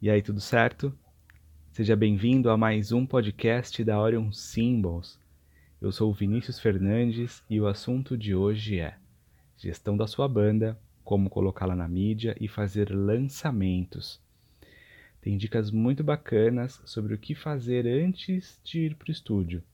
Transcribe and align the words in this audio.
E 0.00 0.08
aí, 0.08 0.22
tudo 0.22 0.40
certo? 0.40 0.96
Seja 1.72 1.96
bem-vindo 1.96 2.50
a 2.50 2.56
mais 2.56 2.92
um 2.92 3.04
podcast 3.04 3.82
da 3.82 4.00
Orion 4.00 4.30
Symbols. 4.30 5.18
Eu 5.82 5.90
sou 5.90 6.08
o 6.08 6.14
Vinícius 6.14 6.60
Fernandes 6.60 7.42
e 7.50 7.60
o 7.60 7.66
assunto 7.66 8.16
de 8.16 8.32
hoje 8.32 8.78
é 8.78 8.94
gestão 9.56 9.96
da 9.96 10.06
sua 10.06 10.28
banda, 10.28 10.78
como 11.02 11.28
colocá-la 11.28 11.74
na 11.74 11.88
mídia 11.88 12.36
e 12.40 12.46
fazer 12.46 12.94
lançamentos. 12.94 14.20
Tem 15.20 15.36
dicas 15.36 15.72
muito 15.72 16.04
bacanas 16.04 16.80
sobre 16.84 17.12
o 17.12 17.18
que 17.18 17.34
fazer 17.34 17.84
antes 17.84 18.60
de 18.62 18.82
ir 18.82 18.94
para 18.94 19.08
o 19.08 19.12
estúdio. 19.12 19.64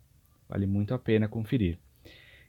Vale 0.48 0.64
muito 0.64 0.94
a 0.94 0.98
pena 0.98 1.28
conferir. 1.28 1.76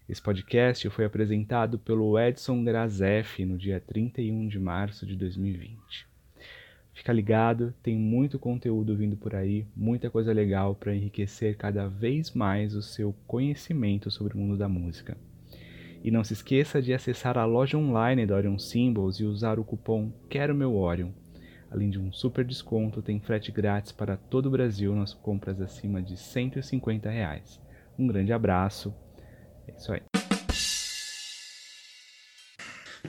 Esse 0.08 0.22
podcast 0.22 0.90
foi 0.92 1.04
apresentado 1.04 1.78
pelo 1.78 2.18
Edson 2.18 2.64
Grazef 2.64 3.44
no 3.44 3.58
dia 3.58 3.82
31 3.82 4.48
de 4.48 4.60
março 4.62 5.06
de 5.06 5.18
2020. 5.18 6.15
Fica 6.96 7.12
ligado, 7.12 7.74
tem 7.84 7.98
muito 7.98 8.40
conteúdo 8.40 8.96
vindo 8.96 9.18
por 9.18 9.36
aí, 9.36 9.68
muita 9.76 10.10
coisa 10.10 10.32
legal 10.32 10.74
para 10.74 10.96
enriquecer 10.96 11.58
cada 11.58 11.90
vez 11.90 12.32
mais 12.32 12.74
o 12.74 12.82
seu 12.82 13.14
conhecimento 13.28 14.10
sobre 14.10 14.34
o 14.34 14.40
mundo 14.40 14.58
da 14.58 14.70
música. 14.70 15.18
E 16.02 16.10
não 16.10 16.24
se 16.24 16.32
esqueça 16.32 16.82
de 16.82 16.94
acessar 16.94 17.38
a 17.38 17.44
loja 17.44 17.78
online 17.78 18.26
da 18.26 18.36
Orion 18.36 18.58
Symbols 18.58 19.20
e 19.20 19.26
usar 19.26 19.60
o 19.60 19.64
cupom 19.66 20.10
Quero 20.30 20.56
Meu 20.56 20.74
Orion. 20.74 21.10
Além 21.70 21.90
de 21.90 22.00
um 22.00 22.14
super 22.14 22.46
desconto, 22.46 23.02
tem 23.02 23.20
frete 23.20 23.52
grátis 23.52 23.92
para 23.92 24.16
todo 24.16 24.46
o 24.46 24.52
Brasil 24.52 24.96
nas 24.96 25.14
compras 25.14 25.60
acima 25.60 26.02
de 26.02 26.16
150 26.16 27.10
reais. 27.10 27.60
Um 28.00 28.08
grande 28.08 28.32
abraço. 28.32 28.96
É 29.68 29.74
isso 29.76 29.92
aí. 29.92 30.02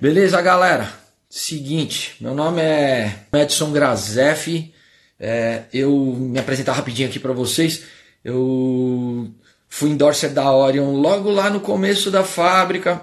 Beleza, 0.01 0.43
galera? 0.43 1.06
Seguinte, 1.39 2.17
meu 2.19 2.35
nome 2.35 2.63
é 2.63 3.15
Edson 3.35 3.71
Grazef. 3.71 4.73
É, 5.21 5.65
eu 5.71 5.95
me 6.19 6.39
apresentar 6.39 6.73
rapidinho 6.73 7.11
aqui 7.11 7.19
para 7.19 7.35
vocês. 7.35 7.83
Eu 8.25 9.31
fui 9.69 9.91
endorser 9.91 10.33
da 10.33 10.51
Orion 10.51 10.93
logo 10.95 11.31
lá 11.31 11.51
no 11.51 11.61
começo 11.61 12.11
da 12.11 12.25
fábrica. 12.25 13.03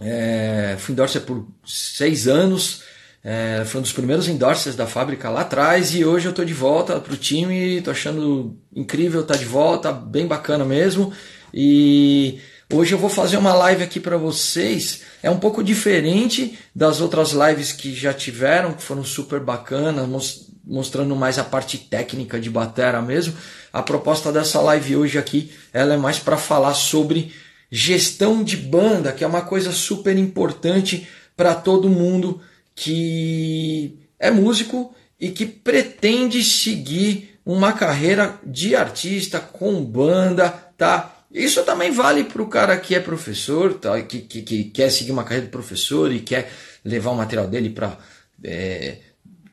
É, 0.00 0.74
fui 0.76 0.92
endorser 0.92 1.22
por 1.22 1.46
seis 1.64 2.26
anos. 2.26 2.82
É, 3.22 3.62
foi 3.64 3.78
um 3.78 3.82
dos 3.82 3.92
primeiros 3.92 4.26
endorsers 4.26 4.74
da 4.74 4.88
fábrica 4.88 5.30
lá 5.30 5.42
atrás 5.42 5.94
e 5.94 6.04
hoje 6.04 6.26
eu 6.26 6.30
estou 6.30 6.44
de 6.44 6.52
volta 6.52 6.98
para 6.98 7.14
o 7.14 7.16
time. 7.16 7.76
Estou 7.76 7.92
achando 7.92 8.58
incrível 8.74 9.20
estar 9.20 9.34
tá 9.34 9.40
de 9.40 9.46
volta, 9.46 9.92
bem 9.92 10.26
bacana 10.26 10.64
mesmo. 10.64 11.12
E 11.54 12.40
Hoje 12.72 12.94
eu 12.94 12.98
vou 12.98 13.10
fazer 13.10 13.36
uma 13.36 13.52
live 13.52 13.82
aqui 13.82 14.00
para 14.00 14.16
vocês. 14.16 15.02
É 15.22 15.30
um 15.30 15.38
pouco 15.38 15.62
diferente 15.62 16.58
das 16.74 17.02
outras 17.02 17.32
lives 17.32 17.70
que 17.70 17.94
já 17.94 18.14
tiveram, 18.14 18.72
que 18.72 18.82
foram 18.82 19.04
super 19.04 19.40
bacanas, 19.40 20.46
mostrando 20.64 21.14
mais 21.14 21.38
a 21.38 21.44
parte 21.44 21.76
técnica 21.76 22.40
de 22.40 22.48
batera 22.48 23.02
mesmo. 23.02 23.34
A 23.70 23.82
proposta 23.82 24.32
dessa 24.32 24.58
live 24.62 24.96
hoje 24.96 25.18
aqui, 25.18 25.52
ela 25.70 25.92
é 25.92 25.96
mais 25.98 26.18
para 26.18 26.38
falar 26.38 26.72
sobre 26.72 27.34
gestão 27.70 28.42
de 28.42 28.56
banda, 28.56 29.12
que 29.12 29.22
é 29.22 29.26
uma 29.26 29.42
coisa 29.42 29.70
super 29.70 30.16
importante 30.16 31.06
para 31.36 31.54
todo 31.54 31.90
mundo 31.90 32.40
que 32.74 33.98
é 34.18 34.30
músico 34.30 34.94
e 35.20 35.28
que 35.28 35.44
pretende 35.44 36.42
seguir 36.42 37.38
uma 37.44 37.74
carreira 37.74 38.40
de 38.46 38.74
artista 38.74 39.38
com 39.38 39.84
banda, 39.84 40.48
tá? 40.78 41.21
Isso 41.32 41.64
também 41.64 41.90
vale 41.90 42.24
para 42.24 42.42
o 42.42 42.46
cara 42.46 42.76
que 42.76 42.94
é 42.94 43.00
professor, 43.00 43.74
tá? 43.74 44.00
que, 44.02 44.20
que, 44.20 44.42
que, 44.42 44.64
quer 44.64 44.90
seguir 44.90 45.12
uma 45.12 45.24
carreira 45.24 45.46
de 45.46 45.52
professor 45.52 46.12
e 46.12 46.20
quer 46.20 46.52
levar 46.84 47.10
o 47.10 47.16
material 47.16 47.46
dele 47.46 47.70
para 47.70 47.96
é, 48.44 48.98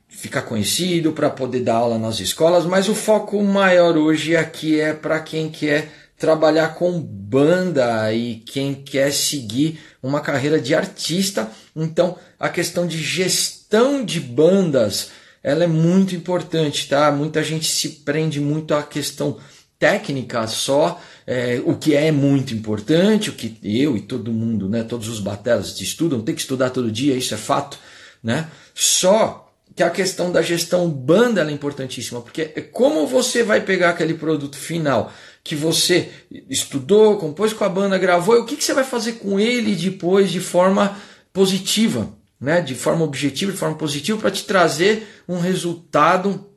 ficar 0.09 0.41
conhecido, 0.41 1.13
para 1.13 1.29
poder 1.29 1.61
dar 1.61 1.75
aula 1.75 1.97
nas 1.97 2.19
escolas, 2.19 2.65
mas 2.65 2.89
o 2.89 2.95
foco 2.95 3.41
maior 3.41 3.95
hoje 3.95 4.35
aqui 4.35 4.79
é 4.79 4.93
para 4.93 5.19
quem 5.21 5.49
quer 5.49 5.89
trabalhar 6.17 6.75
com 6.75 6.99
banda 6.99 8.13
e 8.13 8.43
quem 8.45 8.73
quer 8.73 9.13
seguir 9.13 9.79
uma 10.03 10.19
carreira 10.19 10.59
de 10.59 10.75
artista. 10.75 11.49
Então, 11.73 12.17
a 12.37 12.49
questão 12.49 12.85
de 12.85 13.01
gestão 13.01 14.03
de 14.03 14.19
bandas, 14.19 15.11
ela 15.41 15.63
é 15.63 15.67
muito 15.67 16.13
importante, 16.13 16.89
tá? 16.89 17.09
Muita 17.09 17.41
gente 17.41 17.65
se 17.65 17.87
prende 17.89 18.41
muito 18.41 18.73
à 18.73 18.83
questão 18.83 19.37
técnica 19.79 20.45
só, 20.45 21.01
é, 21.31 21.61
o 21.63 21.75
que 21.75 21.95
é 21.95 22.11
muito 22.11 22.55
importante, 22.55 23.29
o 23.29 23.33
que 23.33 23.55
eu 23.63 23.95
e 23.95 24.01
todo 24.01 24.33
mundo, 24.33 24.67
né, 24.67 24.81
todos 24.81 25.07
os 25.07 25.19
bateras 25.19 25.79
estudam, 25.79 26.23
tem 26.23 26.33
que 26.33 26.41
estudar 26.41 26.71
todo 26.71 26.91
dia, 26.91 27.15
isso 27.15 27.35
é 27.35 27.37
fato, 27.37 27.77
né? 28.23 28.49
Só 28.73 29.47
que 29.75 29.83
a 29.83 29.91
questão 29.91 30.31
da 30.31 30.41
gestão 30.41 30.89
banda 30.89 31.47
é 31.47 31.51
importantíssima, 31.51 32.19
porque 32.19 32.51
é 32.55 32.61
como 32.61 33.05
você 33.05 33.43
vai 33.43 33.61
pegar 33.61 33.91
aquele 33.91 34.15
produto 34.15 34.57
final 34.57 35.13
que 35.43 35.55
você 35.55 36.09
estudou, 36.49 37.17
compôs 37.17 37.53
com 37.53 37.63
a 37.63 37.69
banda, 37.69 37.95
gravou, 37.99 38.35
e 38.35 38.39
o 38.39 38.45
que, 38.45 38.55
que 38.55 38.63
você 38.63 38.73
vai 38.73 38.83
fazer 38.83 39.13
com 39.13 39.39
ele 39.39 39.75
depois 39.75 40.31
de 40.31 40.39
forma 40.39 40.97
positiva, 41.31 42.11
né? 42.41 42.59
de 42.59 42.73
forma 42.73 43.05
objetiva, 43.05 43.51
de 43.51 43.57
forma 43.59 43.75
positiva, 43.75 44.19
para 44.19 44.31
te 44.31 44.45
trazer 44.45 45.07
um 45.27 45.37
resultado 45.37 46.49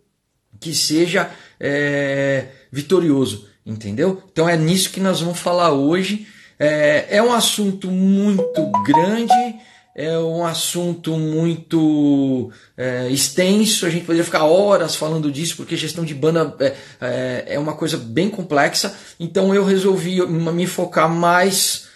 que 0.58 0.74
seja 0.74 1.30
é, 1.60 2.46
vitorioso, 2.72 3.51
entendeu? 3.64 4.22
Então 4.32 4.48
é 4.48 4.56
nisso 4.56 4.90
que 4.90 5.00
nós 5.00 5.20
vamos 5.20 5.38
falar 5.38 5.72
hoje. 5.72 6.26
É, 6.58 7.06
é 7.16 7.22
um 7.22 7.32
assunto 7.32 7.90
muito 7.90 8.70
grande, 8.84 9.56
é 9.94 10.18
um 10.18 10.44
assunto 10.44 11.16
muito 11.16 12.50
é, 12.76 13.08
extenso, 13.10 13.84
a 13.84 13.90
gente 13.90 14.04
poderia 14.04 14.24
ficar 14.24 14.44
horas 14.44 14.94
falando 14.94 15.30
disso, 15.30 15.56
porque 15.56 15.76
gestão 15.76 16.04
de 16.04 16.14
banda 16.14 16.54
é, 16.60 16.76
é, 17.00 17.44
é 17.54 17.58
uma 17.58 17.74
coisa 17.74 17.96
bem 17.96 18.30
complexa, 18.30 18.96
então 19.18 19.54
eu 19.54 19.64
resolvi 19.64 20.24
me 20.26 20.66
focar 20.66 21.10
mais 21.10 21.88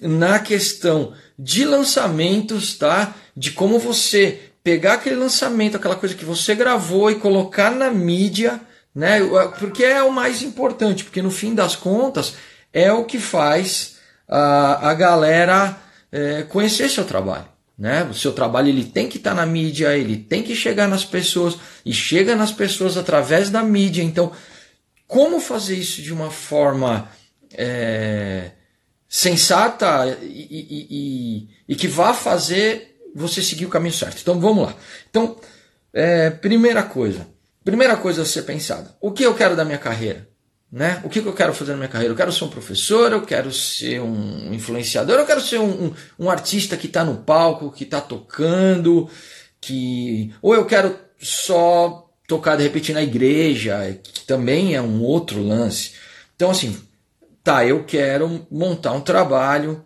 na 0.00 0.38
questão 0.38 1.12
de 1.38 1.64
lançamentos, 1.64 2.76
tá? 2.76 3.14
De 3.36 3.52
como 3.52 3.78
você 3.78 4.40
pegar 4.62 4.94
aquele 4.94 5.16
lançamento, 5.16 5.76
aquela 5.76 5.96
coisa 5.96 6.14
que 6.14 6.24
você 6.24 6.54
gravou 6.54 7.10
e 7.10 7.14
colocar 7.14 7.70
na 7.70 7.90
mídia 7.90 8.60
né? 8.98 9.20
Porque 9.60 9.84
é 9.84 10.02
o 10.02 10.10
mais 10.10 10.42
importante, 10.42 11.04
porque 11.04 11.22
no 11.22 11.30
fim 11.30 11.54
das 11.54 11.76
contas 11.76 12.34
é 12.72 12.92
o 12.92 13.04
que 13.04 13.20
faz 13.20 13.98
a, 14.26 14.90
a 14.90 14.94
galera 14.94 15.78
é, 16.10 16.42
conhecer 16.42 16.90
seu 16.90 17.04
trabalho. 17.04 17.46
Né? 17.78 18.02
O 18.10 18.12
seu 18.12 18.32
trabalho 18.32 18.66
ele 18.66 18.82
tem 18.82 19.08
que 19.08 19.18
estar 19.18 19.30
tá 19.30 19.36
na 19.36 19.46
mídia, 19.46 19.96
ele 19.96 20.16
tem 20.16 20.42
que 20.42 20.52
chegar 20.52 20.88
nas 20.88 21.04
pessoas 21.04 21.56
e 21.86 21.92
chega 21.92 22.34
nas 22.34 22.50
pessoas 22.50 22.96
através 22.96 23.50
da 23.50 23.62
mídia. 23.62 24.02
Então, 24.02 24.32
como 25.06 25.38
fazer 25.38 25.76
isso 25.76 26.02
de 26.02 26.12
uma 26.12 26.32
forma 26.32 27.08
é, 27.54 28.50
sensata 29.08 30.18
e, 30.22 30.26
e, 30.26 30.86
e, 30.90 31.48
e, 31.68 31.76
que 31.76 31.86
vá 31.86 32.12
fazer 32.12 32.98
você 33.14 33.40
seguir 33.42 33.66
o 33.66 33.70
caminho 33.70 33.94
certo? 33.94 34.18
Então, 34.22 34.40
vamos 34.40 34.66
lá. 34.66 34.74
Então, 35.08 35.36
é, 35.92 36.30
primeira 36.30 36.82
coisa, 36.82 37.28
Primeira 37.68 37.98
coisa 37.98 38.22
a 38.22 38.24
ser 38.24 38.44
pensada: 38.44 38.96
o 38.98 39.12
que 39.12 39.22
eu 39.22 39.34
quero 39.34 39.54
da 39.54 39.62
minha 39.62 39.76
carreira? 39.76 40.26
Né? 40.72 41.02
O 41.04 41.10
que, 41.10 41.18
eu 41.18 41.34
quero 41.34 41.52
fazer 41.52 41.72
na 41.72 41.76
minha 41.76 41.88
carreira? 41.88 42.14
Eu 42.14 42.16
quero 42.16 42.32
ser 42.32 42.44
um 42.44 42.48
professor, 42.48 43.12
eu 43.12 43.20
quero 43.20 43.52
ser 43.52 44.00
um 44.00 44.54
influenciador, 44.54 45.18
eu 45.18 45.26
quero 45.26 45.42
ser 45.42 45.58
um, 45.58 45.84
um, 45.84 45.94
um 46.18 46.30
artista 46.30 46.78
que 46.78 46.86
está 46.86 47.04
no 47.04 47.18
palco, 47.18 47.70
que 47.70 47.84
está 47.84 48.00
tocando, 48.00 49.06
que 49.60 50.32
ou 50.40 50.54
eu 50.54 50.64
quero 50.64 50.98
só 51.20 52.10
tocar 52.26 52.56
de 52.56 52.62
repente 52.62 52.90
na 52.94 53.02
igreja, 53.02 54.00
que 54.02 54.24
também 54.24 54.74
é 54.74 54.80
um 54.80 55.02
outro 55.02 55.42
lance. 55.42 55.92
Então 56.36 56.50
assim, 56.50 56.74
tá, 57.44 57.66
eu 57.66 57.84
quero 57.84 58.46
montar 58.50 58.92
um 58.92 59.02
trabalho 59.02 59.84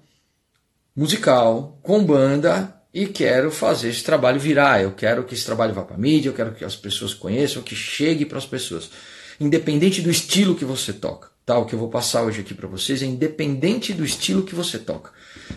musical 0.94 1.81
com 1.82 2.04
banda 2.04 2.81
e 2.92 3.06
quero 3.06 3.50
fazer 3.50 3.88
esse 3.88 4.03
trabalho 4.03 4.38
virar. 4.38 4.82
Eu 4.82 4.92
quero 4.92 5.25
que 5.25 5.34
esse 5.34 5.44
trabalho 5.44 5.72
vá 5.72 5.82
para 5.82 5.97
a 5.97 5.98
mídia, 5.98 6.28
eu 6.28 6.34
quero 6.34 6.53
que 6.53 6.64
as 6.64 6.76
pessoas 6.76 7.14
conheçam, 7.14 7.62
que 7.62 7.75
chegue 7.75 8.26
para 8.26 8.38
as 8.38 8.46
pessoas. 8.46 8.90
Independente 9.40 10.02
do 10.02 10.11
estilo 10.11 10.55
que 10.55 10.64
você 10.64 10.93
toca. 10.93 11.31
Tá? 11.44 11.58
O 11.58 11.64
que 11.64 11.75
eu 11.75 11.78
vou 11.78 11.88
passar 11.88 12.22
hoje 12.22 12.40
aqui 12.40 12.55
para 12.55 12.69
vocês 12.69 13.02
é 13.02 13.06
independente 13.06 13.93
do 13.93 14.05
estilo 14.05 14.43
que 14.43 14.55
você 14.55 14.78
toca. 14.78 15.11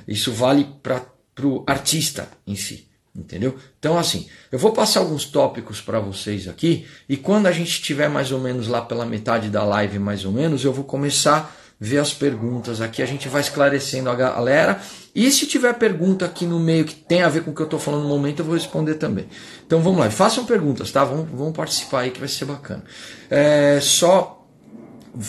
Isso 0.08 0.32
vale 0.32 0.68
para 0.82 1.06
o 1.44 1.64
artista 1.68 2.30
em 2.48 2.56
si. 2.56 2.88
Entendeu? 3.16 3.56
Então, 3.80 3.98
assim, 3.98 4.28
eu 4.52 4.60
vou 4.60 4.74
passar 4.74 5.00
alguns 5.00 5.24
tópicos 5.24 5.80
para 5.80 6.02
vocês 6.02 6.50
aqui 6.50 6.86
e 7.08 7.16
quando 7.16 7.48
a 7.48 7.52
gente 7.52 7.70
estiver 7.70 8.10
mais 8.10 8.30
ou 8.30 8.42
menos 8.42 8.68
lá 8.68 8.82
pela 8.82 9.06
metade 9.06 9.50
da 9.50 9.64
live, 9.64 10.00
mais 10.00 10.26
ou 10.26 10.34
menos, 10.34 10.66
eu 10.66 10.74
vou 10.74 10.84
começar 10.84 11.56
ver 11.80 12.00
as 12.00 12.14
perguntas 12.14 12.80
aqui, 12.80 13.02
a 13.02 13.06
gente 13.06 13.28
vai 13.28 13.42
esclarecendo 13.42 14.10
a 14.10 14.16
galera. 14.16 14.80
E 15.14 15.30
se 15.32 15.46
tiver 15.46 15.74
pergunta 15.74 16.26
aqui 16.26 16.46
no 16.46 16.60
meio 16.60 16.86
que 16.86 16.96
tem 16.96 17.22
a 17.22 17.30
ver 17.30 17.44
com 17.44 17.52
o 17.52 17.56
que 17.56 17.62
eu 17.62 17.66
estou 17.66 17.80
falando 17.80 18.04
no 18.04 18.10
momento, 18.10 18.40
eu 18.40 18.46
vou 18.46 18.56
responder 18.56 18.96
também. 18.96 19.28
Então 19.66 19.82
vamos 19.82 20.00
lá, 20.00 20.10
façam 20.10 20.46
perguntas, 20.46 20.92
tá? 20.92 21.04
Vamos, 21.04 21.28
vamos 21.32 21.56
participar 21.56 22.02
aí 22.02 22.12
que 22.12 22.20
vai 22.20 22.30
ser 22.30 22.46
bacana. 22.46 22.84
É, 23.30 23.80
só 23.82 24.46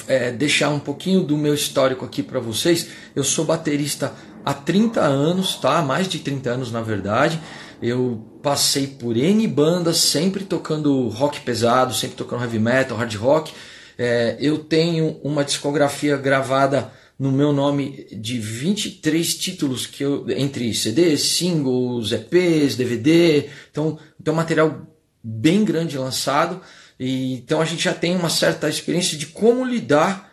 é, 0.07 0.31
deixar 0.33 0.71
um 0.71 0.79
pouquinho 0.79 1.23
do 1.23 1.37
meu 1.37 1.55
histórico 1.55 2.05
aqui 2.05 2.23
para 2.23 2.41
vocês. 2.41 2.89
Eu 3.15 3.25
sou 3.25 3.45
baterista 3.45 4.13
há 4.45 4.55
30 4.55 5.01
anos, 5.01 5.57
tá? 5.57 5.83
Mais 5.83 6.09
de 6.09 6.19
30 6.21 6.51
anos 6.51 6.73
na 6.73 6.81
verdade. 6.81 7.41
Eu 7.83 8.25
passei 8.43 8.87
por 8.87 9.17
N 9.17 9.47
bandas, 9.47 9.99
sempre 9.99 10.45
tocando 10.45 11.09
rock 11.09 11.41
pesado, 11.41 11.93
sempre 11.93 12.17
tocando 12.17 12.43
heavy 12.43 12.59
metal, 12.59 12.97
hard 12.97 13.15
rock. 13.17 13.53
É, 13.99 14.37
eu 14.41 14.59
tenho 14.59 15.21
uma 15.23 15.45
discografia 15.45 16.17
gravada 16.17 16.93
no 17.19 17.33
meu 17.33 17.53
nome 17.53 18.07
de 18.13 18.39
23 18.39 19.35
títulos 19.35 19.87
que 19.87 20.03
eu, 20.03 20.29
entre 20.31 20.73
CDs, 20.75 21.23
singles, 21.23 22.13
EPs, 22.13 22.77
DVD. 22.77 23.49
Então, 23.71 23.99
tem 24.23 24.33
um 24.33 24.37
material 24.37 24.87
bem 25.23 25.65
grande 25.65 25.97
lançado. 25.97 26.61
E, 26.99 27.35
então 27.35 27.61
a 27.61 27.65
gente 27.65 27.83
já 27.83 27.93
tem 27.93 28.17
uma 28.17 28.31
certa 28.31 28.69
experiência 28.69 29.19
de 29.19 29.27
como 29.27 29.65
lidar 29.65 30.31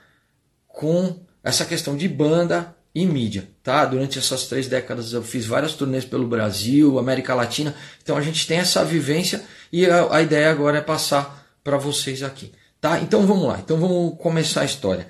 com 0.68 1.20
essa 1.44 1.66
questão 1.66 1.96
de 1.96 2.08
banda 2.08 2.76
e 2.96 3.06
mídia, 3.06 3.50
tá? 3.64 3.86
Durante 3.86 4.20
essas 4.20 4.48
três 4.48 4.68
décadas 4.68 5.14
eu 5.14 5.24
fiz 5.24 5.46
várias 5.46 5.74
turnês 5.74 6.06
pelo 6.06 6.28
Brasil, 6.28 7.00
América 7.00 7.34
Latina, 7.34 7.76
então 8.02 8.16
a 8.16 8.22
gente 8.22 8.46
tem 8.48 8.60
essa 8.60 8.86
vivência 8.86 9.44
e 9.72 9.86
a, 9.86 10.16
a 10.16 10.22
ideia 10.22 10.52
agora 10.52 10.78
é 10.78 10.82
passar 10.82 11.44
para 11.64 11.78
vocês 11.78 12.22
aqui, 12.22 12.52
tá? 12.84 13.00
Então 13.00 13.26
vamos 13.26 13.48
lá, 13.48 13.60
então 13.64 13.78
vamos 13.78 14.18
começar 14.20 14.62
a 14.62 14.66
história. 14.66 15.08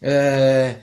É... 0.00 0.76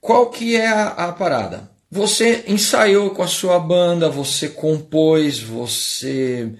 Qual 0.00 0.30
que 0.30 0.56
é 0.56 0.66
a, 0.66 0.88
a 0.88 1.12
parada? 1.12 1.70
Você 1.90 2.44
ensaiou 2.48 3.10
com 3.10 3.22
a 3.22 3.26
sua 3.26 3.58
banda, 3.58 4.08
você 4.08 4.48
compôs, 4.48 5.38
você 5.38 6.54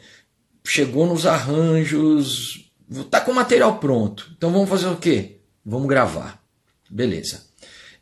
chegou 0.63 1.07
nos 1.07 1.25
arranjos, 1.25 2.71
tá 3.11 3.19
com 3.19 3.31
o 3.31 3.35
material 3.35 3.79
pronto. 3.79 4.31
Então 4.37 4.53
vamos 4.53 4.69
fazer 4.69 4.89
o 4.89 4.97
quê? 4.97 5.39
Vamos 5.65 5.89
gravar. 5.89 6.43
Beleza. 6.91 7.47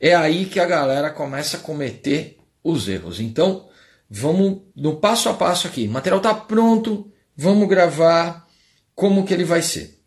É 0.00 0.12
aí 0.12 0.44
que 0.46 0.58
a 0.58 0.66
galera 0.66 1.10
começa 1.10 1.56
a 1.56 1.60
cometer 1.60 2.36
os 2.64 2.88
erros. 2.88 3.20
Então, 3.20 3.68
vamos 4.10 4.62
no 4.74 4.96
passo 4.96 5.28
a 5.28 5.34
passo 5.34 5.68
aqui. 5.68 5.86
O 5.86 5.92
material 5.92 6.18
está 6.18 6.34
pronto, 6.34 7.12
vamos 7.36 7.68
gravar. 7.68 8.44
Como 8.92 9.24
que 9.24 9.32
ele 9.32 9.44
vai 9.44 9.62
ser? 9.62 10.03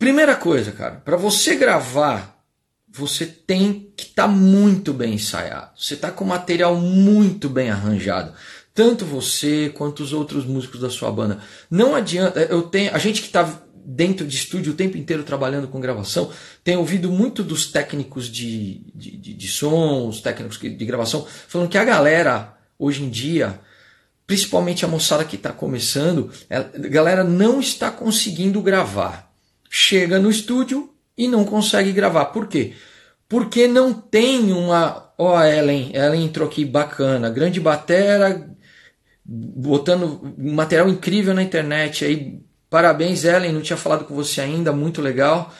Primeira 0.00 0.34
coisa, 0.34 0.72
cara, 0.72 0.94
para 1.04 1.14
você 1.18 1.56
gravar, 1.56 2.42
você 2.88 3.26
tem 3.26 3.92
que 3.94 4.04
estar 4.04 4.22
tá 4.22 4.28
muito 4.28 4.94
bem 4.94 5.12
ensaiado. 5.12 5.72
Você 5.76 5.92
está 5.92 6.10
com 6.10 6.24
material 6.24 6.74
muito 6.74 7.50
bem 7.50 7.68
arranjado. 7.68 8.32
Tanto 8.72 9.04
você 9.04 9.70
quanto 9.76 10.02
os 10.02 10.14
outros 10.14 10.46
músicos 10.46 10.80
da 10.80 10.88
sua 10.88 11.12
banda. 11.12 11.40
Não 11.70 11.94
adianta. 11.94 12.40
Eu 12.40 12.62
tenho. 12.62 12.94
A 12.94 12.98
gente 12.98 13.20
que 13.20 13.26
está 13.26 13.60
dentro 13.84 14.26
de 14.26 14.34
estúdio 14.34 14.72
o 14.72 14.76
tempo 14.76 14.96
inteiro 14.96 15.22
trabalhando 15.22 15.68
com 15.68 15.78
gravação, 15.78 16.32
tem 16.64 16.78
ouvido 16.78 17.12
muito 17.12 17.42
dos 17.42 17.70
técnicos 17.70 18.26
de, 18.26 18.90
de, 18.94 19.18
de, 19.18 19.34
de 19.34 19.48
som, 19.48 20.08
os 20.08 20.22
técnicos 20.22 20.58
de 20.58 20.84
gravação, 20.86 21.26
falando 21.46 21.68
que 21.68 21.76
a 21.76 21.84
galera, 21.84 22.56
hoje 22.78 23.02
em 23.02 23.10
dia, 23.10 23.60
principalmente 24.26 24.82
a 24.82 24.88
moçada 24.88 25.26
que 25.26 25.36
está 25.36 25.52
começando, 25.52 26.30
a 26.48 26.88
galera 26.88 27.22
não 27.22 27.60
está 27.60 27.90
conseguindo 27.90 28.62
gravar. 28.62 29.29
Chega 29.70 30.18
no 30.18 30.28
estúdio 30.28 30.92
e 31.16 31.28
não 31.28 31.44
consegue 31.44 31.92
gravar. 31.92 32.26
Por 32.26 32.48
quê? 32.48 32.74
Porque 33.28 33.66
não 33.66 33.94
tem 33.94 34.52
uma. 34.52 35.12
Ó, 35.16 35.38
oh, 35.38 35.42
Ellen, 35.42 35.92
Ellen 35.94 36.24
entrou 36.24 36.48
aqui 36.48 36.64
bacana, 36.64 37.30
grande 37.30 37.60
batera, 37.60 38.50
botando 39.24 40.34
material 40.36 40.88
incrível 40.88 41.32
na 41.32 41.42
internet 41.42 42.04
aí 42.04 42.40
Parabéns, 42.70 43.24
Ellen, 43.24 43.52
não 43.52 43.60
tinha 43.60 43.76
falado 43.76 44.04
com 44.04 44.14
você 44.14 44.40
ainda, 44.40 44.72
muito 44.72 45.02
legal. 45.02 45.52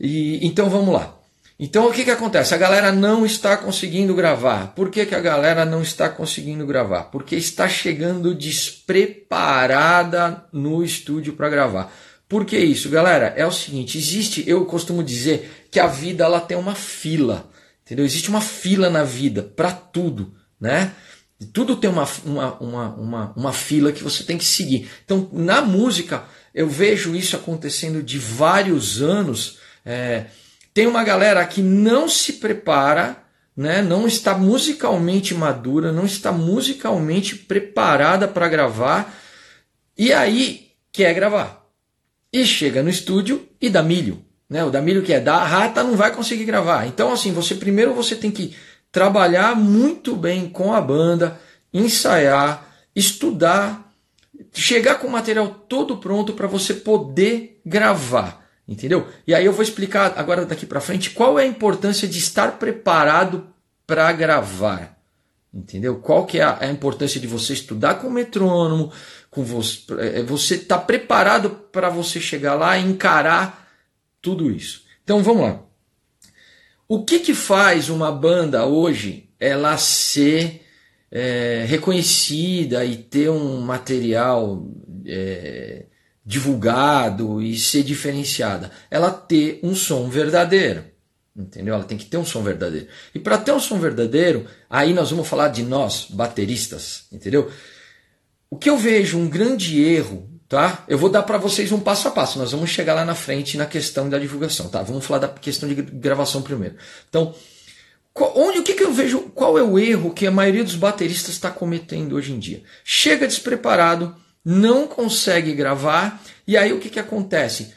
E 0.00 0.44
então 0.44 0.68
vamos 0.70 0.94
lá. 0.94 1.14
Então 1.58 1.86
o 1.86 1.92
que, 1.92 2.04
que 2.04 2.10
acontece? 2.10 2.54
A 2.54 2.58
galera 2.58 2.90
não 2.90 3.26
está 3.26 3.54
conseguindo 3.54 4.14
gravar. 4.14 4.68
Por 4.68 4.88
que, 4.88 5.04
que 5.04 5.14
a 5.14 5.20
galera 5.20 5.66
não 5.66 5.82
está 5.82 6.08
conseguindo 6.08 6.66
gravar? 6.66 7.10
Porque 7.10 7.36
está 7.36 7.68
chegando 7.68 8.34
despreparada 8.34 10.46
no 10.50 10.82
estúdio 10.82 11.34
para 11.34 11.50
gravar. 11.50 11.92
Por 12.30 12.44
que 12.44 12.56
isso, 12.56 12.88
galera? 12.88 13.34
É 13.36 13.44
o 13.44 13.50
seguinte, 13.50 13.98
existe, 13.98 14.48
eu 14.48 14.64
costumo 14.64 15.02
dizer 15.02 15.66
que 15.68 15.80
a 15.80 15.88
vida 15.88 16.22
ela 16.22 16.40
tem 16.40 16.56
uma 16.56 16.76
fila, 16.76 17.50
entendeu? 17.82 18.04
Existe 18.04 18.28
uma 18.28 18.40
fila 18.40 18.88
na 18.88 19.02
vida 19.02 19.42
para 19.42 19.72
tudo, 19.72 20.32
né? 20.60 20.92
Tudo 21.52 21.74
tem 21.74 21.90
uma, 21.90 22.08
uma, 22.24 22.54
uma, 22.60 22.94
uma, 22.94 23.32
uma 23.36 23.52
fila 23.52 23.90
que 23.90 24.04
você 24.04 24.22
tem 24.22 24.38
que 24.38 24.44
seguir. 24.44 24.88
Então, 25.04 25.28
na 25.32 25.60
música, 25.60 26.22
eu 26.54 26.68
vejo 26.68 27.16
isso 27.16 27.34
acontecendo 27.34 28.00
de 28.00 28.16
vários 28.16 29.02
anos. 29.02 29.58
É, 29.84 30.26
tem 30.72 30.86
uma 30.86 31.02
galera 31.02 31.44
que 31.44 31.60
não 31.60 32.08
se 32.08 32.34
prepara, 32.34 33.24
né, 33.56 33.82
não 33.82 34.06
está 34.06 34.38
musicalmente 34.38 35.34
madura, 35.34 35.90
não 35.90 36.04
está 36.06 36.30
musicalmente 36.30 37.34
preparada 37.34 38.28
para 38.28 38.48
gravar, 38.48 39.18
e 39.98 40.12
aí 40.12 40.68
quer 40.92 41.12
gravar. 41.12 41.59
E 42.32 42.46
chega 42.46 42.82
no 42.82 42.88
estúdio 42.88 43.48
e 43.60 43.68
dá 43.68 43.82
milho. 43.82 44.24
Né? 44.48 44.64
O 44.64 44.70
da 44.70 44.80
milho 44.80 45.02
que 45.02 45.12
é 45.12 45.20
dar 45.20 45.44
rata 45.44 45.82
não 45.82 45.96
vai 45.96 46.14
conseguir 46.14 46.44
gravar. 46.44 46.86
Então, 46.86 47.12
assim, 47.12 47.32
você 47.32 47.54
primeiro 47.54 47.94
você 47.94 48.16
tem 48.16 48.30
que 48.30 48.56
trabalhar 48.90 49.54
muito 49.54 50.16
bem 50.16 50.48
com 50.48 50.72
a 50.72 50.80
banda, 50.80 51.40
ensaiar, 51.72 52.66
estudar, 52.94 53.92
chegar 54.52 54.96
com 54.96 55.06
o 55.06 55.10
material 55.10 55.48
todo 55.48 55.98
pronto 55.98 56.32
para 56.32 56.48
você 56.48 56.74
poder 56.74 57.60
gravar, 57.64 58.44
entendeu? 58.66 59.06
E 59.26 59.34
aí 59.34 59.44
eu 59.44 59.52
vou 59.52 59.62
explicar 59.62 60.14
agora 60.16 60.44
daqui 60.44 60.66
para 60.66 60.80
frente 60.80 61.10
qual 61.10 61.38
é 61.38 61.44
a 61.44 61.46
importância 61.46 62.08
de 62.08 62.18
estar 62.18 62.58
preparado 62.58 63.46
para 63.86 64.10
gravar. 64.12 64.99
Entendeu? 65.52 65.96
Qual 65.96 66.26
que 66.26 66.38
é 66.38 66.44
a, 66.44 66.58
a, 66.60 66.70
importância 66.70 67.20
de 67.20 67.26
você 67.26 67.52
estudar 67.52 67.94
com 67.94 68.06
o 68.06 68.12
metrônomo, 68.12 68.92
com 69.30 69.42
você, 69.42 69.80
é, 69.98 70.22
você 70.22 70.58
tá 70.58 70.78
preparado 70.78 71.50
para 71.50 71.88
você 71.88 72.20
chegar 72.20 72.54
lá 72.54 72.78
e 72.78 72.84
encarar 72.84 73.68
tudo 74.20 74.50
isso. 74.50 74.84
Então 75.02 75.22
vamos 75.22 75.42
lá. 75.42 75.62
O 76.88 77.04
que, 77.04 77.20
que 77.20 77.34
faz 77.34 77.88
uma 77.88 78.10
banda 78.10 78.66
hoje 78.66 79.30
ela 79.38 79.76
ser 79.78 80.66
é, 81.10 81.64
reconhecida 81.66 82.84
e 82.84 82.96
ter 82.96 83.30
um 83.30 83.60
material 83.60 84.68
é, 85.06 85.86
divulgado 86.24 87.40
e 87.40 87.56
ser 87.58 87.84
diferenciada? 87.84 88.70
Ela 88.90 89.10
ter 89.10 89.60
um 89.62 89.74
som 89.74 90.08
verdadeiro. 90.08 90.84
Entendeu? 91.36 91.74
Ela 91.74 91.84
tem 91.84 91.96
que 91.96 92.06
ter 92.06 92.16
um 92.16 92.24
som 92.24 92.42
verdadeiro. 92.42 92.88
E 93.14 93.18
para 93.18 93.38
ter 93.38 93.52
um 93.52 93.60
som 93.60 93.78
verdadeiro, 93.78 94.46
aí 94.68 94.92
nós 94.92 95.10
vamos 95.10 95.28
falar 95.28 95.48
de 95.48 95.62
nós, 95.62 96.06
bateristas, 96.10 97.04
entendeu? 97.12 97.50
O 98.50 98.56
que 98.56 98.68
eu 98.68 98.76
vejo 98.76 99.16
um 99.16 99.28
grande 99.28 99.80
erro 99.80 100.28
tá? 100.50 100.84
Eu 100.88 100.98
vou 100.98 101.08
dar 101.08 101.22
para 101.22 101.38
vocês 101.38 101.70
um 101.70 101.78
passo 101.78 102.08
a 102.08 102.10
passo. 102.10 102.36
Nós 102.36 102.50
vamos 102.50 102.70
chegar 102.70 102.92
lá 102.92 103.04
na 103.04 103.14
frente 103.14 103.56
na 103.56 103.66
questão 103.66 104.10
da 104.10 104.18
divulgação, 104.18 104.68
tá? 104.68 104.82
Vamos 104.82 105.06
falar 105.06 105.20
da 105.20 105.28
questão 105.28 105.68
de 105.68 105.76
gravação 105.76 106.42
primeiro. 106.42 106.74
Então, 107.08 107.32
onde 108.16 108.58
o 108.58 108.62
que, 108.64 108.74
que 108.74 108.82
eu 108.82 108.92
vejo? 108.92 109.20
Qual 109.32 109.56
é 109.56 109.62
o 109.62 109.78
erro 109.78 110.12
que 110.12 110.26
a 110.26 110.30
maioria 110.30 110.64
dos 110.64 110.74
bateristas 110.74 111.34
está 111.34 111.52
cometendo 111.52 112.16
hoje 112.16 112.32
em 112.32 112.38
dia? 112.40 112.64
Chega 112.84 113.28
despreparado, 113.28 114.16
não 114.44 114.88
consegue 114.88 115.54
gravar 115.54 116.20
e 116.44 116.56
aí 116.56 116.72
o 116.72 116.80
que, 116.80 116.90
que 116.90 116.98
acontece? 116.98 117.72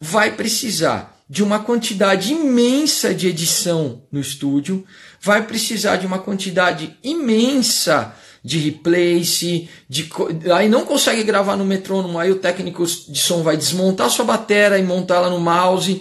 Vai 0.00 0.36
precisar 0.36 1.15
de 1.28 1.42
uma 1.42 1.58
quantidade 1.58 2.32
imensa 2.32 3.12
de 3.12 3.26
edição 3.28 4.02
no 4.12 4.20
estúdio, 4.20 4.84
vai 5.20 5.44
precisar 5.46 5.96
de 5.96 6.06
uma 6.06 6.18
quantidade 6.18 6.96
imensa 7.02 8.14
de 8.44 8.58
replace, 8.58 9.68
de, 9.88 10.08
aí 10.54 10.68
não 10.68 10.86
consegue 10.86 11.24
gravar 11.24 11.56
no 11.56 11.64
metrônomo, 11.64 12.16
aí 12.16 12.30
o 12.30 12.38
técnico 12.38 12.86
de 12.86 13.18
som 13.18 13.42
vai 13.42 13.56
desmontar 13.56 14.08
sua 14.08 14.24
bateria 14.24 14.78
e 14.78 14.84
montá-la 14.84 15.28
no 15.28 15.40
mouse. 15.40 16.00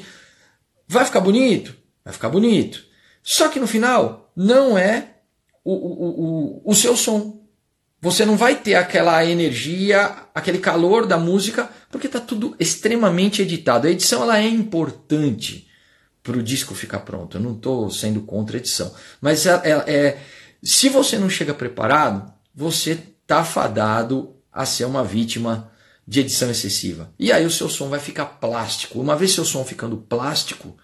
Vai 0.88 1.04
ficar 1.06 1.22
bonito? 1.22 1.76
Vai 2.04 2.14
ficar 2.14 2.30
bonito. 2.30 2.84
Só 3.24 3.50
que 3.50 3.60
no 3.60 3.66
final 3.66 4.32
não 4.36 4.78
é 4.78 5.16
o, 5.64 5.74
o, 5.74 6.62
o, 6.66 6.72
o 6.72 6.76
seu 6.76 6.96
som. 6.96 7.45
Você 8.06 8.24
não 8.24 8.38
vai 8.38 8.56
ter 8.56 8.76
aquela 8.76 9.26
energia, 9.26 10.16
aquele 10.36 10.60
calor 10.60 11.08
da 11.08 11.18
música, 11.18 11.68
porque 11.90 12.06
está 12.06 12.20
tudo 12.20 12.56
extremamente 12.60 13.42
editado. 13.42 13.88
A 13.88 13.90
edição 13.90 14.22
ela 14.22 14.38
é 14.38 14.48
importante 14.48 15.68
para 16.22 16.38
o 16.38 16.44
disco 16.44 16.76
ficar 16.76 17.00
pronto. 17.00 17.38
Eu 17.38 17.42
não 17.42 17.54
estou 17.54 17.90
sendo 17.90 18.22
contra 18.22 18.58
a 18.58 18.60
edição. 18.60 18.94
Mas 19.20 19.48
é, 19.48 19.60
é, 19.64 19.72
é, 19.92 20.18
se 20.62 20.88
você 20.88 21.18
não 21.18 21.28
chega 21.28 21.52
preparado, 21.52 22.32
você 22.54 22.92
está 23.24 23.44
fadado 23.44 24.36
a 24.54 24.68
ser 24.68 24.86
uma 24.86 25.04
vítima 25.04 25.72
de 26.08 26.20
edição 26.20 26.52
excessiva. 26.52 27.12
E 27.18 27.32
aí 27.32 27.44
o 27.44 27.50
seu 27.50 27.68
som 27.68 27.90
vai 27.90 28.00
ficar 28.00 28.26
plástico. 28.26 29.02
Uma 29.02 29.16
vez 29.16 29.32
seu 29.32 29.44
som 29.44 29.66
ficando 29.66 29.98
plástico, 29.98 30.78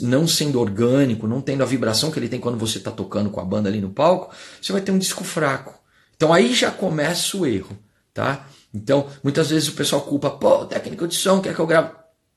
não 0.00 0.26
sendo 0.26 0.60
orgânico, 0.60 1.28
não 1.28 1.40
tendo 1.40 1.62
a 1.62 1.66
vibração 1.66 2.10
que 2.10 2.18
ele 2.18 2.28
tem 2.28 2.40
quando 2.40 2.58
você 2.58 2.78
está 2.78 2.90
tocando 2.90 3.30
com 3.30 3.38
a 3.38 3.44
banda 3.44 3.68
ali 3.68 3.80
no 3.80 3.90
palco, 3.90 4.34
você 4.60 4.72
vai 4.72 4.80
ter 4.80 4.90
um 4.90 4.98
disco 4.98 5.22
fraco. 5.22 5.77
Então 6.18 6.32
aí 6.32 6.52
já 6.52 6.72
começa 6.72 7.36
o 7.36 7.46
erro, 7.46 7.78
tá? 8.12 8.48
Então, 8.74 9.08
muitas 9.22 9.50
vezes 9.50 9.68
o 9.68 9.74
pessoal 9.74 10.02
culpa, 10.02 10.28
pô, 10.28 10.66
técnico 10.66 11.06
de 11.06 11.14
som 11.14 11.40
quer 11.40 11.54
que 11.54 11.60
eu 11.60 11.66
grave. 11.66 11.92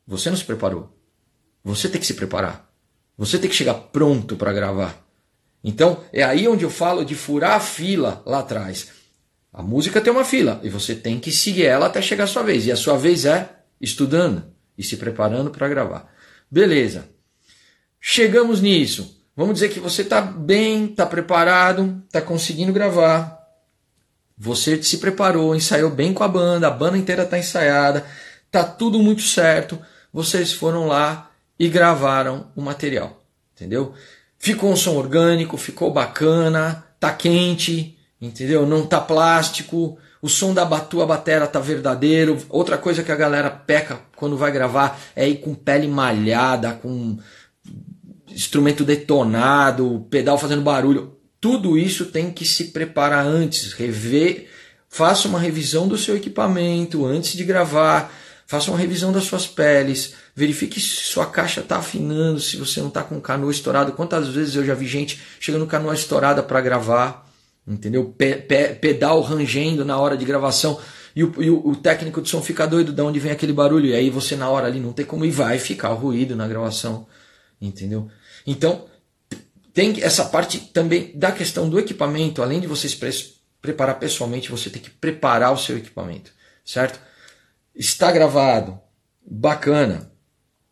Você 0.06 0.30
não 0.30 0.38
se 0.38 0.46
preparou. 0.46 0.96
Você 1.64 1.90
tem 1.90 2.00
que 2.00 2.06
se 2.06 2.14
preparar. 2.14 2.72
Você 3.18 3.40
tem 3.40 3.50
que 3.50 3.56
chegar 3.56 3.74
pronto 3.74 4.36
para 4.36 4.54
gravar. 4.54 5.04
Então, 5.64 6.04
é 6.14 6.22
aí 6.22 6.48
onde 6.48 6.64
eu 6.64 6.70
falo 6.70 7.04
de 7.04 7.16
furar 7.16 7.54
a 7.54 7.60
fila 7.60 8.22
lá 8.24 8.40
atrás. 8.42 8.90
A 9.52 9.64
música 9.64 10.00
tem 10.00 10.14
uma 10.14 10.24
fila 10.24 10.60
e 10.62 10.70
você 10.70 10.94
tem 10.94 11.20
que 11.20 11.32
seguir 11.32 11.66
ela 11.66 11.88
até 11.88 12.04
chegar 12.04 12.26
a 12.26 12.28
sua 12.28 12.44
vez. 12.44 12.68
E 12.68 12.72
a 12.72 12.76
sua 12.76 12.98
vez 12.98 13.26
é 13.26 13.50
estudando 13.82 14.44
e 14.78 14.84
se 14.84 14.96
preparando 14.96 15.50
para 15.50 15.68
gravar. 15.68 16.08
Beleza. 16.52 17.10
Chegamos 18.00 18.62
nisso. 18.62 19.26
Vamos 19.36 19.56
dizer 19.56 19.70
que 19.70 19.80
você 19.80 20.04
está 20.04 20.22
bem, 20.22 20.86
está 20.86 21.04
preparado, 21.04 22.04
está 22.06 22.22
conseguindo 22.22 22.72
gravar. 22.72 23.41
Você 24.44 24.82
se 24.82 24.98
preparou, 24.98 25.56
ensaiou 25.56 25.92
bem 25.92 26.16
com 26.16 26.24
a 26.24 26.28
banda, 26.28 26.68
a 26.68 26.72
banda 26.72 26.98
inteira 26.98 27.22
está 27.22 27.38
ensaiada, 27.38 28.04
tá 28.50 28.64
tudo 28.64 28.98
muito 28.98 29.22
certo. 29.22 29.78
Vocês 30.12 30.52
foram 30.52 30.88
lá 30.88 31.30
e 31.60 31.70
gravaram 31.70 32.48
o 32.56 32.62
material, 32.62 33.22
entendeu? 33.56 33.94
Ficou 34.40 34.72
um 34.72 34.76
som 34.76 34.96
orgânico, 34.96 35.58
ficou 35.58 35.94
bacana, 35.94 36.84
tá 37.00 37.14
quente, 37.14 37.96
entendeu? 38.20 38.66
Não 38.66 38.84
tá 38.84 39.00
plástico, 39.00 40.00
o 40.20 40.28
som 40.28 40.56
da 40.56 40.66
tua 40.80 41.06
batera 41.06 41.46
tá 41.46 41.60
verdadeiro. 41.60 42.44
Outra 42.50 42.80
coisa 42.80 43.04
que 43.04 43.12
a 43.12 43.16
galera 43.16 43.52
peca 43.52 44.00
quando 44.16 44.36
vai 44.36 44.52
gravar 44.52 45.00
é 45.16 45.30
ir 45.30 45.38
com 45.38 45.54
pele 45.54 45.88
malhada, 45.88 46.74
com 46.74 47.16
instrumento 48.28 48.84
detonado, 48.84 50.08
pedal 50.10 50.40
fazendo 50.40 50.64
barulho. 50.64 51.21
Tudo 51.42 51.76
isso 51.76 52.06
tem 52.06 52.32
que 52.32 52.46
se 52.46 52.66
preparar 52.66 53.26
antes, 53.26 53.74
rever, 53.74 54.48
faça 54.88 55.28
uma 55.28 55.40
revisão 55.40 55.88
do 55.88 55.98
seu 55.98 56.16
equipamento 56.16 57.04
antes 57.04 57.34
de 57.34 57.44
gravar, 57.44 58.14
faça 58.46 58.70
uma 58.70 58.78
revisão 58.78 59.12
das 59.12 59.24
suas 59.24 59.48
peles, 59.48 60.14
verifique 60.36 60.80
se 60.80 60.88
sua 60.88 61.26
caixa 61.26 61.62
está 61.62 61.78
afinando, 61.78 62.40
se 62.40 62.58
você 62.58 62.80
não 62.80 62.90
está 62.90 63.02
com 63.02 63.18
o 63.18 63.22
cano 63.22 63.50
estourado. 63.50 63.94
Quantas 63.94 64.28
vezes 64.28 64.56
eu 64.56 64.64
já 64.64 64.76
vi 64.76 64.86
gente 64.86 65.20
chegando 65.40 65.66
canoa 65.66 65.96
estourada 65.96 66.44
para 66.44 66.62
gravar, 66.62 67.28
entendeu? 67.68 68.14
Pe 68.16 68.36
pe 68.36 68.76
pedal 68.76 69.20
rangendo 69.22 69.84
na 69.84 69.98
hora 69.98 70.16
de 70.16 70.26
gravação. 70.26 70.80
E 71.16 71.24
o, 71.24 71.34
e 71.42 71.50
o, 71.50 71.76
técnico 71.76 72.22
de 72.22 72.30
som 72.30 72.42
fica 72.42 72.68
doido 72.68 72.94
de 72.94 73.02
onde 73.02 73.20
vem 73.20 73.32
aquele 73.32 73.52
barulho. 73.52 73.88
E 73.88 73.96
aí 73.96 74.10
você 74.12 74.36
na 74.36 74.48
hora 74.48 74.68
ali 74.68 74.80
não 74.80 74.94
tem 74.94 75.06
como 75.06 75.26
e 75.26 75.32
vai 75.32 75.58
ficar 75.58 75.90
o 75.90 75.96
ruído 75.96 76.36
na 76.36 76.48
gravação. 76.48 77.08
Entendeu? 77.60 78.08
Então, 78.46 78.86
tem 79.74 80.02
essa 80.02 80.26
parte 80.26 80.60
também 80.60 81.12
da 81.16 81.32
questão 81.32 81.70
do 81.70 81.80
equipamento, 81.80 82.42
além 82.42 82.60
de 82.60 82.68
você 82.68 82.90
se 82.90 82.98
preparar 83.62 84.00
pessoalmente, 84.00 84.52
você 84.52 84.70
tem 84.70 84.82
que 84.82 84.90
preparar 84.90 85.54
o 85.54 85.58
seu 85.58 85.78
equipamento, 85.78 86.32
certo? 86.66 87.00
Está 87.76 88.12
gravado, 88.12 88.80
bacana, 89.26 90.12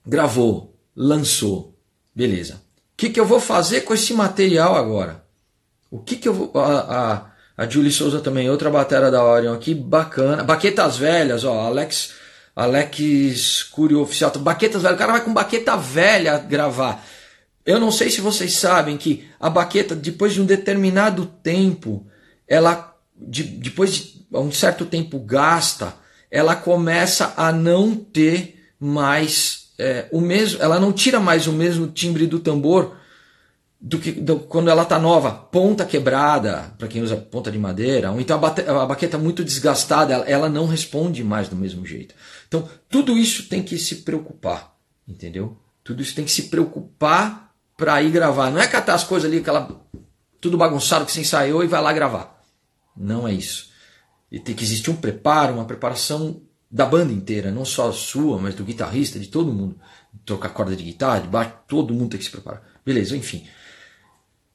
gravou, 0.05 0.77
lançou, 0.95 1.77
beleza. 2.13 2.55
O 2.55 2.97
que, 2.97 3.09
que 3.09 3.19
eu 3.19 3.25
vou 3.25 3.39
fazer 3.39 3.81
com 3.81 3.93
esse 3.93 4.13
material 4.13 4.75
agora? 4.75 5.23
O 5.89 5.99
que, 5.99 6.17
que 6.17 6.27
eu 6.27 6.33
vou. 6.33 6.51
A, 6.55 6.79
a, 6.79 7.63
a 7.63 7.69
Julie 7.69 7.91
Souza 7.91 8.19
também, 8.19 8.49
outra 8.49 8.69
bateria 8.69 9.09
da 9.09 9.23
Orion 9.23 9.53
aqui, 9.53 9.73
bacana. 9.73 10.43
Baquetas 10.43 10.97
velhas, 10.97 11.43
ó, 11.43 11.61
Alex. 11.61 12.13
Alex 12.55 13.63
Curio 13.63 14.01
Oficial. 14.01 14.31
Baquetas 14.39 14.81
velhas, 14.81 14.95
o 14.95 14.99
cara 14.99 15.13
vai 15.13 15.23
com 15.23 15.33
baqueta 15.33 15.77
velha 15.77 16.37
gravar. 16.37 17.03
Eu 17.69 17.79
não 17.79 17.91
sei 17.91 18.09
se 18.09 18.19
vocês 18.19 18.53
sabem 18.53 18.97
que 18.97 19.27
a 19.39 19.47
baqueta, 19.47 19.95
depois 19.95 20.33
de 20.33 20.41
um 20.41 20.45
determinado 20.45 21.27
tempo, 21.43 22.07
ela, 22.47 22.97
de, 23.15 23.43
depois 23.43 23.91
de 23.91 24.25
um 24.33 24.51
certo 24.51 24.87
tempo 24.87 25.19
gasta, 25.19 25.93
ela 26.31 26.55
começa 26.55 27.31
a 27.37 27.51
não 27.51 27.93
ter 27.93 28.59
mais 28.79 29.67
é, 29.77 30.07
o 30.11 30.19
mesmo, 30.19 30.59
ela 30.63 30.79
não 30.79 30.91
tira 30.91 31.19
mais 31.19 31.45
o 31.45 31.53
mesmo 31.53 31.85
timbre 31.85 32.25
do 32.25 32.39
tambor 32.39 32.97
do 33.79 33.99
que 33.99 34.13
do, 34.13 34.39
quando 34.39 34.71
ela 34.71 34.81
está 34.81 34.97
nova, 34.97 35.31
ponta 35.31 35.85
quebrada, 35.85 36.73
para 36.75 36.87
quem 36.87 37.03
usa 37.03 37.17
ponta 37.17 37.51
de 37.51 37.59
madeira, 37.59 38.11
ou 38.11 38.19
então 38.19 38.35
a, 38.35 38.39
bate, 38.39 38.61
a 38.61 38.83
baqueta 38.87 39.19
muito 39.19 39.43
desgastada, 39.43 40.11
ela, 40.11 40.25
ela 40.25 40.49
não 40.49 40.65
responde 40.65 41.23
mais 41.23 41.47
do 41.47 41.55
mesmo 41.55 41.85
jeito. 41.85 42.15
Então, 42.47 42.67
tudo 42.89 43.15
isso 43.15 43.47
tem 43.47 43.61
que 43.61 43.77
se 43.77 43.97
preocupar, 43.97 44.75
entendeu? 45.07 45.55
Tudo 45.83 46.01
isso 46.01 46.15
tem 46.15 46.25
que 46.25 46.31
se 46.31 46.49
preocupar 46.49 47.48
para 47.79 48.03
ir 48.03 48.11
gravar. 48.11 48.51
Não 48.51 48.59
é 48.59 48.67
catar 48.67 48.93
as 48.93 49.05
coisas 49.05 49.29
ali, 49.29 49.39
aquela 49.39 49.81
tudo 50.41 50.57
bagunçado 50.57 51.05
que 51.05 51.11
você 51.11 51.21
ensaiou 51.21 51.63
e 51.63 51.67
vai 51.67 51.81
lá 51.81 51.91
gravar. 51.93 52.41
Não 52.95 53.27
é 53.27 53.33
isso. 53.33 53.69
E 54.31 54.39
tem 54.39 54.53
que 54.53 54.63
existir 54.63 54.91
um 54.91 54.95
preparo, 54.95 55.53
uma 55.53 55.65
preparação 55.65 56.41
da 56.69 56.85
banda 56.85 57.11
inteira, 57.11 57.51
não 57.51 57.65
só 57.65 57.91
sua, 57.91 58.37
mas 58.37 58.53
do 58.53 58.63
guitarrista, 58.63 59.17
de 59.17 59.27
todo 59.27 59.51
mundo. 59.51 59.75
Trocar 60.25 60.49
corda 60.49 60.75
de 60.75 60.83
guitarra, 60.83 61.21
de 61.21 61.27
baixo, 61.27 61.53
todo 61.67 61.93
mundo 61.93 62.11
tem 62.11 62.19
que 62.19 62.25
se 62.25 62.31
preparar. 62.31 62.61
Beleza, 62.85 63.17
enfim. 63.17 63.47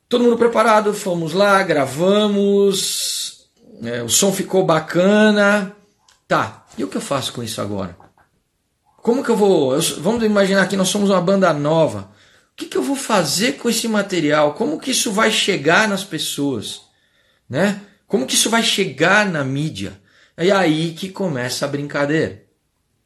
Todo 0.09 0.23
mundo 0.23 0.37
preparado, 0.37 0.95
fomos 0.95 1.33
lá, 1.33 1.63
gravamos, 1.63 3.49
é, 3.83 4.03
o 4.03 4.09
som 4.09 4.33
ficou 4.33 4.65
bacana. 4.65 5.75
Tá, 6.29 6.67
e 6.79 6.85
o 6.85 6.89
que 6.89 6.97
eu 6.97 7.01
faço 7.01 7.33
com 7.33 7.43
isso 7.43 7.61
agora? 7.61 7.97
Como 8.99 9.25
que 9.25 9.31
eu 9.31 9.37
vou. 9.37 9.75
Eu, 9.75 9.83
vamos 10.01 10.23
imaginar 10.23 10.67
que 10.69 10.77
nós 10.77 10.89
somos 10.89 11.11
uma 11.11 11.21
banda 11.21 11.53
nova. 11.53 12.14
O 12.55 12.57
que, 12.57 12.67
que 12.67 12.77
eu 12.77 12.83
vou 12.85 12.95
fazer 12.95 13.55
com 13.55 13.69
esse 13.69 13.89
material? 13.89 14.55
Como 14.55 14.79
que 14.79 14.93
isso 14.93 15.11
vai 15.11 15.33
chegar 15.33 15.89
nas 15.89 16.05
pessoas? 16.05 16.83
Né? 17.51 17.81
Como 18.07 18.27
que 18.27 18.35
isso 18.35 18.49
vai 18.49 18.63
chegar 18.63 19.29
na 19.29 19.43
mídia? 19.43 20.01
É 20.37 20.53
aí 20.53 20.95
que 20.95 21.09
começa 21.09 21.65
a 21.65 21.69
brincadeira. 21.69 22.45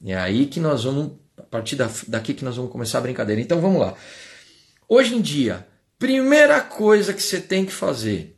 É 0.04 0.14
aí 0.14 0.44
que 0.44 0.60
nós 0.60 0.84
vamos, 0.84 1.12
a 1.38 1.42
partir 1.42 1.76
daqui 2.06 2.34
que 2.34 2.44
nós 2.44 2.56
vamos 2.56 2.70
começar 2.70 2.98
a 2.98 3.00
brincadeira. 3.00 3.40
Então 3.40 3.58
vamos 3.58 3.80
lá. 3.80 3.94
Hoje 4.86 5.14
em 5.14 5.20
dia, 5.22 5.66
primeira 5.98 6.60
coisa 6.60 7.14
que 7.14 7.22
você 7.22 7.40
tem 7.40 7.64
que 7.64 7.72
fazer, 7.72 8.36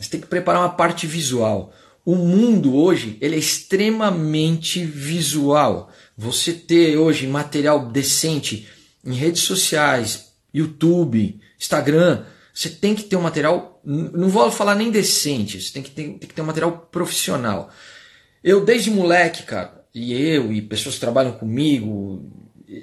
você 0.00 0.10
tem 0.10 0.20
que 0.20 0.26
preparar 0.26 0.62
uma 0.62 0.70
parte 0.74 1.06
visual. 1.06 1.72
O 2.04 2.16
mundo 2.16 2.74
hoje 2.74 3.16
ele 3.20 3.36
é 3.36 3.38
extremamente 3.38 4.84
visual. 4.84 5.92
Você 6.16 6.52
ter 6.52 6.96
hoje 6.96 7.28
material 7.28 7.86
decente 7.86 8.68
em 9.04 9.14
redes 9.14 9.42
sociais, 9.42 10.29
YouTube, 10.52 11.40
Instagram. 11.58 12.24
Você 12.52 12.68
tem 12.68 12.94
que 12.94 13.04
ter 13.04 13.16
um 13.16 13.22
material, 13.22 13.80
não 13.84 14.28
vou 14.28 14.50
falar 14.50 14.74
nem 14.74 14.90
decente, 14.90 15.60
você 15.60 15.72
tem 15.72 15.82
que 15.82 15.90
ter, 15.90 16.02
tem 16.02 16.28
que 16.28 16.34
ter 16.34 16.42
um 16.42 16.46
material 16.46 16.88
profissional. 16.90 17.70
Eu, 18.42 18.64
desde 18.64 18.90
moleque, 18.90 19.44
cara, 19.44 19.84
e 19.94 20.12
eu 20.12 20.52
e 20.52 20.60
pessoas 20.60 20.96
que 20.96 21.00
trabalham 21.00 21.32
comigo, 21.32 22.28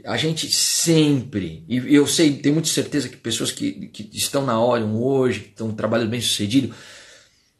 a 0.05 0.17
gente 0.17 0.51
sempre, 0.51 1.63
e 1.67 1.95
eu 1.95 2.05
sei, 2.05 2.37
tenho 2.37 2.55
muita 2.55 2.69
certeza 2.69 3.09
que 3.09 3.17
pessoas 3.17 3.51
que, 3.51 3.87
que 3.87 4.09
estão 4.13 4.45
na 4.45 4.59
Orion 4.59 4.95
hoje, 4.95 5.41
que 5.41 5.49
estão 5.49 5.71
trabalhando 5.71 6.09
bem 6.09 6.21
sucedido, 6.21 6.73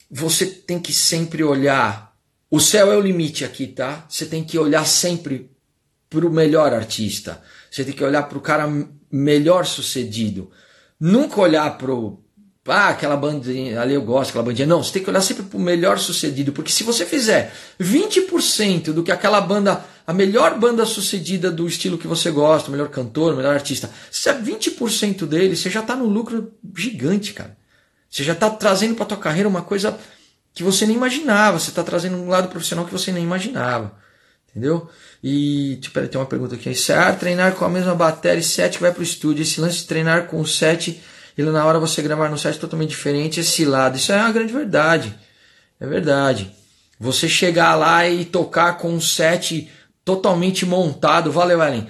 você 0.10 0.46
tem 0.46 0.80
que 0.80 0.94
sempre 0.94 1.44
olhar. 1.44 2.16
O 2.50 2.60
céu 2.60 2.92
é 2.92 2.98
o 2.98 3.02
limite 3.02 3.44
aqui, 3.44 3.68
tá? 3.68 4.06
Você 4.10 4.26
tem 4.26 4.44
que 4.44 4.58
olhar 4.58 4.86
sempre 4.86 5.52
para 6.10 6.26
o 6.26 6.32
melhor 6.32 6.74
artista. 6.74 7.42
Você 7.70 7.84
tem 7.84 7.94
que 7.94 8.04
olhar 8.04 8.24
para 8.24 8.38
o 8.38 8.42
cara 8.42 8.68
melhor 9.12 9.66
sucedido. 9.66 10.50
Nunca 11.00 11.40
olhar 11.42 11.78
pro 11.78 12.20
ah, 12.68 12.90
aquela 12.90 13.16
bandinha, 13.16 13.80
ali 13.82 13.94
eu 13.94 14.02
gosto, 14.02 14.30
aquela 14.30 14.44
bandinha. 14.44 14.68
Não, 14.68 14.84
você 14.84 14.94
tem 14.94 15.04
que 15.04 15.10
olhar 15.10 15.22
sempre 15.22 15.44
pro 15.44 15.58
melhor 15.58 15.98
sucedido, 15.98 16.52
porque 16.52 16.72
se 16.72 16.84
você 16.84 17.06
fizer 17.06 17.54
20% 17.80 18.92
do 18.92 19.04
que 19.04 19.12
aquela 19.12 19.40
banda, 19.40 19.84
a 20.06 20.14
melhor 20.14 20.60
banda 20.60 20.86
sucedida 20.86 21.50
do 21.50 21.66
estilo 21.66 21.98
que 21.98 22.08
você 22.08 22.30
gosta, 22.30 22.68
o 22.68 22.72
melhor 22.72 22.90
cantor, 22.90 23.34
o 23.34 23.38
melhor 23.38 23.54
artista, 23.54 23.90
se 24.12 24.30
é 24.30 24.34
20% 24.34 25.26
dele, 25.26 25.56
você 25.56 25.70
já 25.70 25.80
está 25.80 25.96
no 25.96 26.06
lucro 26.06 26.52
gigante, 26.76 27.34
cara. 27.34 27.58
Você 28.10 28.24
já 28.24 28.34
está 28.34 28.50
trazendo 28.50 28.96
para 28.96 29.06
tua 29.06 29.18
carreira 29.18 29.48
uma 29.48 29.62
coisa 29.62 29.98
que 30.54 30.64
você 30.64 30.86
nem 30.86 30.96
imaginava, 30.96 31.60
você 31.60 31.70
está 31.70 31.84
trazendo 31.84 32.18
um 32.18 32.28
lado 32.28 32.50
profissional 32.50 32.86
que 32.86 32.92
você 32.92 33.12
nem 33.12 33.24
imaginava. 33.24 33.96
Entendeu? 34.58 34.90
E, 35.24 35.78
tipo, 35.80 36.02
tem 36.08 36.20
uma 36.20 36.26
pergunta 36.26 36.56
aqui. 36.56 36.74
Ah, 36.92 37.14
treinar 37.14 37.54
com 37.54 37.64
a 37.64 37.70
mesma 37.70 37.94
bateria 37.94 38.40
e 38.40 38.44
set 38.44 38.80
vai 38.80 38.92
pro 38.92 39.04
estúdio. 39.04 39.44
Esse 39.44 39.62
lance 39.62 39.78
de 39.78 39.86
treinar 39.86 40.26
com 40.26 40.42
o 40.42 40.48
set 40.48 41.00
e 41.38 41.44
na 41.44 41.64
hora 41.64 41.80
você 41.80 42.02
gravar 42.02 42.28
no 42.28 42.40
set 42.40 42.58
totalmente 42.58 42.90
diferente, 42.90 43.40
esse 43.40 43.64
lado. 43.64 43.98
Isso 43.98 44.12
é 44.12 44.18
uma 44.18 44.32
grande 44.32 44.52
verdade. 44.52 45.16
É 45.80 45.86
verdade. 45.86 46.52
Você 47.00 47.30
chegar 47.30 47.76
lá 47.76 48.10
e 48.10 48.26
tocar 48.26 48.80
com 48.80 48.90
um 48.90 49.00
set 49.00 49.72
totalmente 50.04 50.66
montado, 50.66 51.32
valeu, 51.32 51.62
Ellen. 51.62 51.88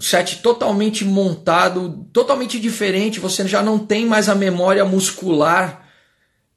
Set 0.00 0.40
totalmente 0.40 1.04
montado, 1.04 2.08
totalmente 2.14 2.58
diferente. 2.58 3.20
Você 3.20 3.46
já 3.46 3.62
não 3.62 3.78
tem 3.78 4.06
mais 4.06 4.30
a 4.30 4.34
memória 4.34 4.86
muscular 4.86 5.86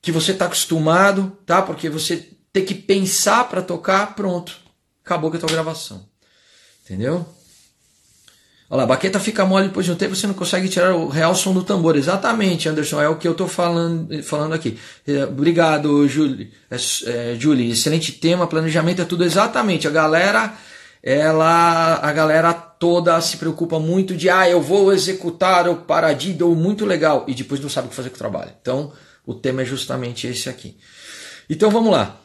que 0.02 0.14
você 0.14 0.32
está 0.32 0.46
acostumado, 0.46 1.38
tá? 1.46 1.62
Porque 1.62 1.90
você 1.90 2.30
tem 2.54 2.64
que 2.64 2.74
pensar 2.74 3.50
para 3.50 3.62
tocar, 3.62 4.16
pronto 4.16 4.69
acabou 5.10 5.32
com 5.32 5.38
a 5.38 5.40
tua 5.40 5.50
gravação. 5.50 6.06
Entendeu? 6.86 7.26
Olha 8.70 8.78
lá, 8.78 8.84
a 8.84 8.86
baqueta 8.86 9.20
fica 9.20 9.44
mole 9.46 9.68
depois 9.68 9.84
de 9.84 9.92
um 9.92 9.96
tempo, 9.96 10.16
você 10.16 10.28
não 10.28 10.36
consegue 10.36 10.70
tirar 10.70 10.94
o 10.94 11.08
real 11.08 11.34
som 11.34 11.52
do 11.52 11.64
tambor. 11.64 11.96
Exatamente, 11.98 12.70
Anderson, 12.70 13.02
é 13.02 13.10
o 13.10 13.16
que 13.16 13.28
eu 13.28 13.32
estou 13.32 13.48
falando, 13.48 14.22
falando 14.22 14.54
aqui. 14.54 14.78
É, 15.08 15.24
obrigado, 15.24 16.08
Julie. 16.08 16.54
É, 16.70 16.76
é, 17.08 17.36
Julie. 17.40 17.72
Excelente 17.72 18.12
tema, 18.12 18.46
planejamento 18.46 19.02
é 19.02 19.06
tudo 19.06 19.24
exatamente. 19.24 19.88
A 19.88 19.92
galera 19.92 20.54
ela 21.02 21.96
a 22.04 22.12
galera 22.12 22.54
toda 22.54 23.20
se 23.22 23.38
preocupa 23.38 23.80
muito 23.80 24.16
de 24.16 24.30
ah, 24.30 24.48
eu 24.48 24.62
vou 24.62 24.94
executar 24.94 25.68
o 25.68 25.78
paradiddle 25.78 26.54
muito 26.56 26.86
legal 26.86 27.24
e 27.28 27.34
depois 27.34 27.62
não 27.62 27.70
sabe 27.70 27.88
o 27.88 27.90
que 27.90 27.96
fazer 27.96 28.10
com 28.10 28.16
o 28.16 28.20
trabalho. 28.20 28.52
Então, 28.62 28.94
o 29.26 29.34
tema 29.34 29.64
é 29.64 29.66
justamente 29.66 30.28
esse 30.28 30.48
aqui. 30.48 30.78
Então, 31.50 31.72
vamos 31.72 31.92
lá. 31.92 32.20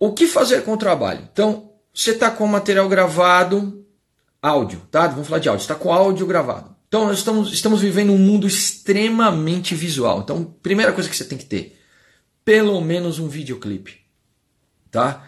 O 0.00 0.14
que 0.14 0.26
fazer 0.26 0.64
com 0.64 0.72
o 0.72 0.78
trabalho? 0.78 1.28
Então, 1.30 1.74
você 1.92 2.12
está 2.12 2.30
com 2.30 2.44
o 2.44 2.48
material 2.48 2.88
gravado, 2.88 3.86
áudio, 4.40 4.80
tá? 4.90 5.06
Vamos 5.06 5.28
falar 5.28 5.40
de 5.40 5.48
áudio. 5.50 5.62
Está 5.62 5.74
com 5.74 5.92
áudio 5.92 6.26
gravado. 6.26 6.74
Então, 6.88 7.06
nós 7.06 7.18
estamos, 7.18 7.52
estamos 7.52 7.82
vivendo 7.82 8.10
um 8.10 8.18
mundo 8.18 8.46
extremamente 8.46 9.74
visual. 9.74 10.20
Então, 10.20 10.42
primeira 10.62 10.92
coisa 10.92 11.08
que 11.08 11.14
você 11.14 11.24
tem 11.24 11.36
que 11.36 11.44
ter, 11.44 11.78
pelo 12.42 12.80
menos 12.80 13.18
um 13.18 13.28
videoclipe, 13.28 14.00
tá? 14.90 15.22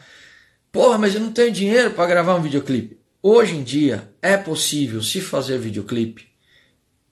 Porra, 0.73 0.97
mas 0.97 1.15
eu 1.15 1.21
não 1.21 1.33
tenho 1.33 1.53
dinheiro 1.53 1.91
para 1.91 2.09
gravar 2.09 2.35
um 2.35 2.43
videoclipe. 2.43 2.99
Hoje 3.23 3.55
em 3.55 3.63
dia 3.63 4.11
é 4.23 4.39
possível 4.39 5.03
se 5.03 5.21
fazer 5.21 5.59
videoclipe 5.59 6.33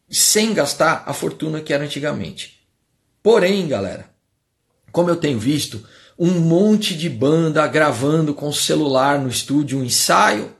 sem 0.08 0.54
gastar 0.54 1.04
a 1.06 1.12
fortuna 1.12 1.60
que 1.60 1.72
era 1.74 1.84
antigamente. 1.84 2.66
Porém, 3.22 3.68
galera, 3.68 4.10
como 4.90 5.10
eu 5.10 5.16
tenho 5.16 5.38
visto, 5.38 5.86
um 6.22 6.38
monte 6.38 6.94
de 6.94 7.08
banda 7.08 7.66
gravando 7.66 8.34
com 8.34 8.52
celular 8.52 9.18
no 9.18 9.30
estúdio 9.30 9.78
um 9.78 9.84
ensaio 9.84 10.54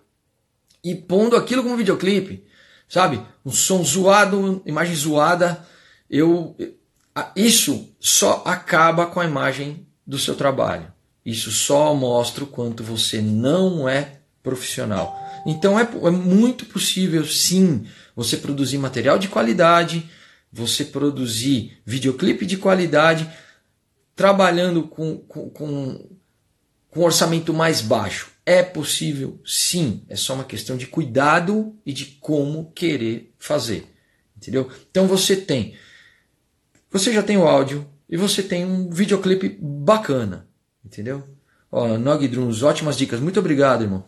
e 0.82 0.94
pondo 0.94 1.36
aquilo 1.36 1.62
como 1.62 1.76
videoclipe, 1.76 2.42
sabe? 2.88 3.20
Um 3.44 3.50
som 3.50 3.84
zoado, 3.84 4.62
imagem 4.64 4.94
zoada. 4.94 5.62
Eu 6.08 6.56
isso 7.36 7.90
só 8.00 8.42
acaba 8.46 9.04
com 9.04 9.20
a 9.20 9.26
imagem 9.26 9.86
do 10.06 10.18
seu 10.18 10.34
trabalho. 10.34 10.90
Isso 11.26 11.50
só 11.50 11.94
mostra 11.94 12.42
o 12.42 12.46
quanto 12.46 12.82
você 12.82 13.20
não 13.20 13.86
é 13.86 14.20
profissional. 14.42 15.14
Então 15.46 15.78
é, 15.78 15.82
é 15.82 16.10
muito 16.10 16.64
possível, 16.64 17.26
sim, 17.26 17.84
você 18.16 18.38
produzir 18.38 18.78
material 18.78 19.18
de 19.18 19.28
qualidade, 19.28 20.08
você 20.50 20.86
produzir 20.86 21.78
videoclipe 21.84 22.46
de 22.46 22.56
qualidade, 22.56 23.30
trabalhando 24.20 24.82
com, 24.82 25.16
com, 25.16 25.48
com, 25.48 26.10
com 26.90 27.00
orçamento 27.00 27.54
mais 27.54 27.80
baixo. 27.80 28.30
É 28.44 28.62
possível, 28.62 29.40
sim. 29.46 30.04
É 30.10 30.14
só 30.14 30.34
uma 30.34 30.44
questão 30.44 30.76
de 30.76 30.86
cuidado 30.86 31.74
e 31.86 31.92
de 31.94 32.04
como 32.20 32.70
querer 32.72 33.32
fazer. 33.38 33.86
Entendeu? 34.36 34.70
Então 34.90 35.06
você 35.06 35.34
tem. 35.34 35.74
Você 36.90 37.14
já 37.14 37.22
tem 37.22 37.38
o 37.38 37.48
áudio 37.48 37.88
e 38.06 38.18
você 38.18 38.42
tem 38.42 38.62
um 38.62 38.90
videoclipe 38.90 39.56
bacana. 39.58 40.46
Entendeu? 40.84 41.26
Ó, 41.72 41.96
Nog 41.96 42.28
Drums, 42.28 42.62
ótimas 42.62 42.98
dicas. 42.98 43.20
Muito 43.20 43.40
obrigado, 43.40 43.84
irmão. 43.84 44.04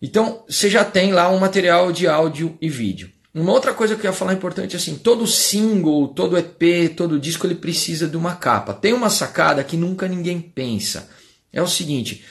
Então, 0.00 0.44
você 0.48 0.70
já 0.70 0.84
tem 0.84 1.12
lá 1.12 1.28
um 1.28 1.40
material 1.40 1.90
de 1.90 2.06
áudio 2.06 2.56
e 2.60 2.68
vídeo. 2.68 3.10
Uma 3.34 3.50
outra 3.50 3.74
coisa 3.74 3.96
que 3.96 4.06
eu 4.06 4.10
ia 4.10 4.16
falar 4.16 4.32
importante 4.32 4.76
assim, 4.76 4.94
todo 4.96 5.26
single, 5.26 6.06
todo 6.08 6.38
EP, 6.38 6.94
todo 6.96 7.18
disco 7.18 7.44
ele 7.46 7.56
precisa 7.56 8.06
de 8.06 8.16
uma 8.16 8.36
capa. 8.36 8.72
Tem 8.72 8.92
uma 8.92 9.10
sacada 9.10 9.64
que 9.64 9.76
nunca 9.76 10.06
ninguém 10.06 10.40
pensa. 10.40 11.10
É 11.52 11.60
o 11.60 11.66
seguinte, 11.66 12.24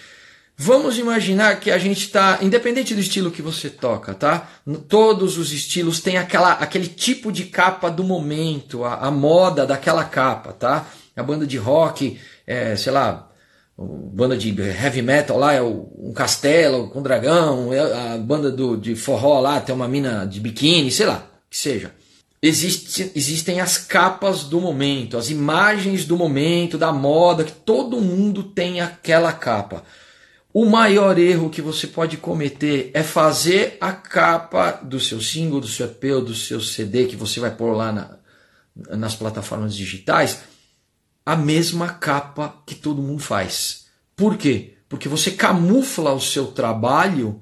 vamos 0.57 0.97
imaginar 0.97 1.59
que 1.59 1.71
a 1.71 1.77
gente 1.77 2.05
está, 2.05 2.39
independente 2.41 2.95
do 2.95 3.01
estilo 3.01 3.31
que 3.31 3.41
você 3.41 3.69
toca, 3.69 4.13
tá? 4.13 4.47
Todos 4.87 5.37
os 5.37 5.51
estilos 5.51 5.99
têm 5.99 6.17
aquela, 6.17 6.53
aquele 6.53 6.87
tipo 6.87 7.33
de 7.33 7.45
capa 7.45 7.89
do 7.91 8.03
momento, 8.03 8.85
a, 8.85 8.95
a 8.95 9.11
moda 9.11 9.65
daquela 9.65 10.05
capa, 10.05 10.53
tá? 10.53 10.87
A 11.17 11.21
banda 11.21 11.45
de 11.45 11.57
rock, 11.57 12.17
é, 12.47 12.77
sei 12.77 12.93
lá, 12.93 13.29
banda 13.77 14.37
de 14.37 14.49
heavy 14.61 15.01
metal 15.01 15.37
lá 15.37 15.53
é 15.53 15.61
um 15.61 16.13
castelo 16.13 16.89
com 16.89 17.01
dragão, 17.01 17.73
é 17.73 18.13
a 18.13 18.17
banda 18.17 18.51
do, 18.51 18.77
de 18.77 18.95
forró 18.95 19.39
lá 19.39 19.59
tem 19.59 19.73
uma 19.73 19.87
mina 19.87 20.25
de 20.25 20.39
biquíni, 20.39 20.91
sei 20.91 21.07
lá, 21.07 21.25
que 21.49 21.57
seja. 21.57 21.91
Existe, 22.41 23.11
existem 23.15 23.61
as 23.61 23.77
capas 23.77 24.43
do 24.43 24.59
momento, 24.59 25.17
as 25.17 25.29
imagens 25.29 26.05
do 26.05 26.17
momento, 26.17 26.77
da 26.77 26.91
moda, 26.91 27.45
que 27.45 27.53
todo 27.53 28.01
mundo 28.01 28.43
tem 28.43 28.81
aquela 28.81 29.31
capa. 29.31 29.83
O 30.53 30.65
maior 30.65 31.17
erro 31.17 31.49
que 31.49 31.61
você 31.61 31.87
pode 31.87 32.17
cometer 32.17 32.91
é 32.93 33.01
fazer 33.01 33.77
a 33.81 33.91
capa 33.91 34.71
do 34.83 34.99
seu 34.99 35.19
single, 35.19 35.59
do 35.59 35.67
seu 35.67 35.87
EP 35.87 36.01
do 36.23 36.35
seu 36.35 36.61
CD 36.61 37.05
que 37.05 37.15
você 37.15 37.39
vai 37.39 37.49
pôr 37.49 37.73
lá 37.73 37.91
na, 37.91 38.17
nas 38.95 39.15
plataformas 39.15 39.73
digitais 39.73 40.39
a 41.25 41.35
mesma 41.35 41.89
capa 41.89 42.61
que 42.65 42.75
todo 42.75 43.01
mundo 43.01 43.21
faz. 43.21 43.85
Por 44.15 44.37
quê? 44.37 44.75
Porque 44.89 45.07
você 45.09 45.31
camufla 45.31 46.13
o 46.13 46.19
seu 46.19 46.47
trabalho 46.47 47.41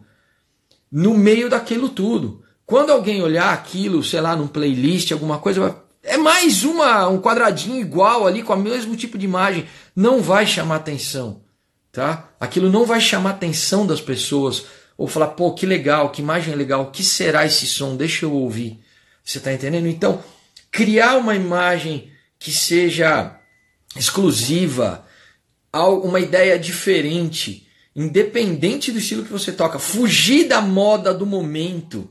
no 0.92 1.14
meio 1.14 1.50
daquilo 1.50 1.90
tudo. 1.90 2.44
Quando 2.66 2.92
alguém 2.92 3.22
olhar 3.22 3.54
aquilo, 3.54 4.04
sei 4.04 4.22
lá, 4.22 4.36
num 4.36 4.48
playlist, 4.48 5.12
alguma 5.12 5.40
coisa, 5.40 5.84
é 6.04 6.18
mais 6.18 6.64
uma, 6.64 7.08
um 7.08 7.20
quadradinho 7.20 7.80
igual 7.80 8.26
ali 8.26 8.44
com 8.44 8.54
o 8.54 8.58
mesmo 8.58 8.96
tipo 8.96 9.18
de 9.18 9.26
imagem, 9.26 9.68
não 9.96 10.22
vai 10.22 10.46
chamar 10.48 10.78
atenção, 10.78 11.44
tá? 11.92 12.30
Aquilo 12.40 12.70
não 12.70 12.86
vai 12.86 13.02
chamar 13.02 13.32
atenção 13.32 13.86
das 13.86 14.00
pessoas 14.00 14.66
ou 14.98 15.08
falar, 15.08 15.28
pô, 15.30 15.54
que 15.54 15.66
legal, 15.66 16.10
que 16.10 16.22
imagem 16.22 16.56
legal, 16.56 16.84
o 16.84 16.92
que 16.92 17.04
será 17.04 17.46
esse 17.46 17.66
som? 17.66 17.96
Deixa 17.96 18.26
eu 18.26 18.34
ouvir. 18.34 18.80
Você 19.24 19.40
está 19.40 19.52
entendendo? 19.52 19.88
Então, 19.88 20.24
criar 20.72 21.18
uma 21.18 21.36
imagem 21.36 22.12
que 22.40 22.52
seja 22.52 23.38
exclusiva, 23.96 25.06
uma 25.74 26.20
ideia 26.20 26.58
diferente, 26.58 27.68
independente 27.96 28.92
do 28.92 29.00
estilo 29.00 29.24
que 29.24 29.32
você 29.32 29.52
toca, 29.52 29.80
fugir 29.80 30.48
da 30.48 30.62
moda 30.62 31.14
do 31.14 31.26
momento, 31.26 32.10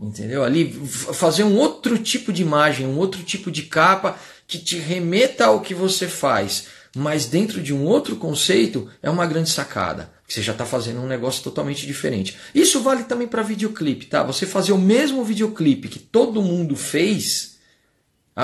entendeu? 0.00 0.44
Ali 0.44 0.72
fazer 0.86 1.44
um 1.44 1.56
outro 1.56 1.98
tipo 1.98 2.32
de 2.32 2.42
imagem, 2.42 2.86
um 2.86 2.98
outro 2.98 3.22
tipo 3.22 3.50
de 3.50 3.64
capa 3.64 4.18
que 4.46 4.58
te 4.58 4.76
remeta 4.78 5.46
ao 5.46 5.60
que 5.60 5.74
você 5.74 6.08
faz, 6.08 6.66
mas 6.96 7.26
dentro 7.26 7.62
de 7.62 7.74
um 7.74 7.84
outro 7.84 8.16
conceito 8.16 8.90
é 9.02 9.10
uma 9.10 9.26
grande 9.26 9.50
sacada. 9.50 10.10
Você 10.26 10.42
já 10.42 10.52
está 10.52 10.64
fazendo 10.64 11.00
um 11.00 11.06
negócio 11.06 11.42
totalmente 11.42 11.86
diferente. 11.86 12.36
Isso 12.54 12.80
vale 12.80 13.04
também 13.04 13.26
para 13.26 13.42
videoclipe, 13.42 14.06
tá? 14.06 14.22
Você 14.22 14.46
fazer 14.46 14.72
o 14.72 14.78
mesmo 14.78 15.24
videoclipe 15.24 15.88
que 15.88 15.98
todo 15.98 16.42
mundo 16.42 16.76
fez, 16.76 17.57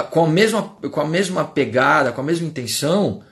com 0.02 0.24
a 0.24 0.28
mesma, 0.28 0.62
com 0.90 1.00
a 1.00 1.06
mesma 1.06 1.44
pegada, 1.44 2.10
com 2.10 2.20
a 2.20 2.24
mesma 2.24 2.46
intenção, 2.46 3.22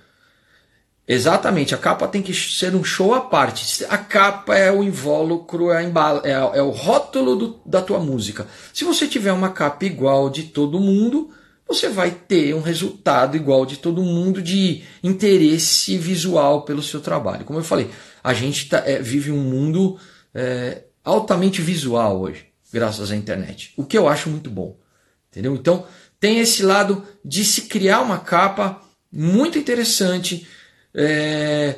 exatamente, 1.07 1.75
a 1.75 1.79
capa 1.79 2.07
tem 2.07 2.23
que 2.23 2.33
ser 2.33 2.75
um 2.75 2.85
show 2.85 3.15
à 3.15 3.21
parte. 3.21 3.85
A 3.87 3.99
capa 3.99 4.57
é 4.57 4.71
o 4.71 4.83
invólucro, 4.83 5.71
é, 5.71 5.85
a 5.85 6.21
é, 6.25 6.59
é 6.59 6.63
o 6.63 6.71
rótulo 6.71 7.37
do, 7.37 7.61
da 7.67 7.83
tua 7.83 7.99
música. 7.99 8.47
Se 8.73 8.85
você 8.85 9.09
tiver 9.09 9.33
uma 9.33 9.51
capa 9.51 9.85
igual 9.85 10.31
de 10.31 10.45
todo 10.45 10.79
mundo, 10.79 11.31
você 11.67 11.89
vai 11.89 12.11
ter 12.11 12.55
um 12.55 12.61
resultado 12.61 13.37
igual 13.37 13.67
de 13.67 13.79
todo 13.79 14.03
mundo 14.03 14.43
de 14.43 14.85
interesse 15.03 15.97
visual 15.97 16.63
pelo 16.63 16.83
seu 16.83 17.01
trabalho. 17.01 17.45
Como 17.45 17.59
eu 17.59 17.65
falei, 17.65 17.91
a 18.23 18.33
gente 18.33 18.69
tá, 18.69 18.83
é, 18.87 19.01
vive 19.01 19.33
um 19.33 19.43
mundo 19.43 19.99
é, 20.35 20.85
altamente 21.05 21.61
visual 21.61 22.21
hoje, 22.21 22.47
graças 22.73 23.11
à 23.11 23.17
internet. 23.17 23.73
O 23.77 23.85
que 23.85 23.99
eu 23.99 24.09
acho 24.09 24.31
muito 24.31 24.51
bom. 24.51 24.77
Entendeu? 25.31 25.55
Então, 25.55 25.87
tem 26.23 26.39
esse 26.39 26.63
lado 26.63 27.05
de 27.25 27.45
se 27.45 27.63
criar 27.63 28.01
uma 28.01 28.17
capa 28.17 28.81
muito 29.11 29.59
interessante, 29.59 30.47
é, 30.95 31.75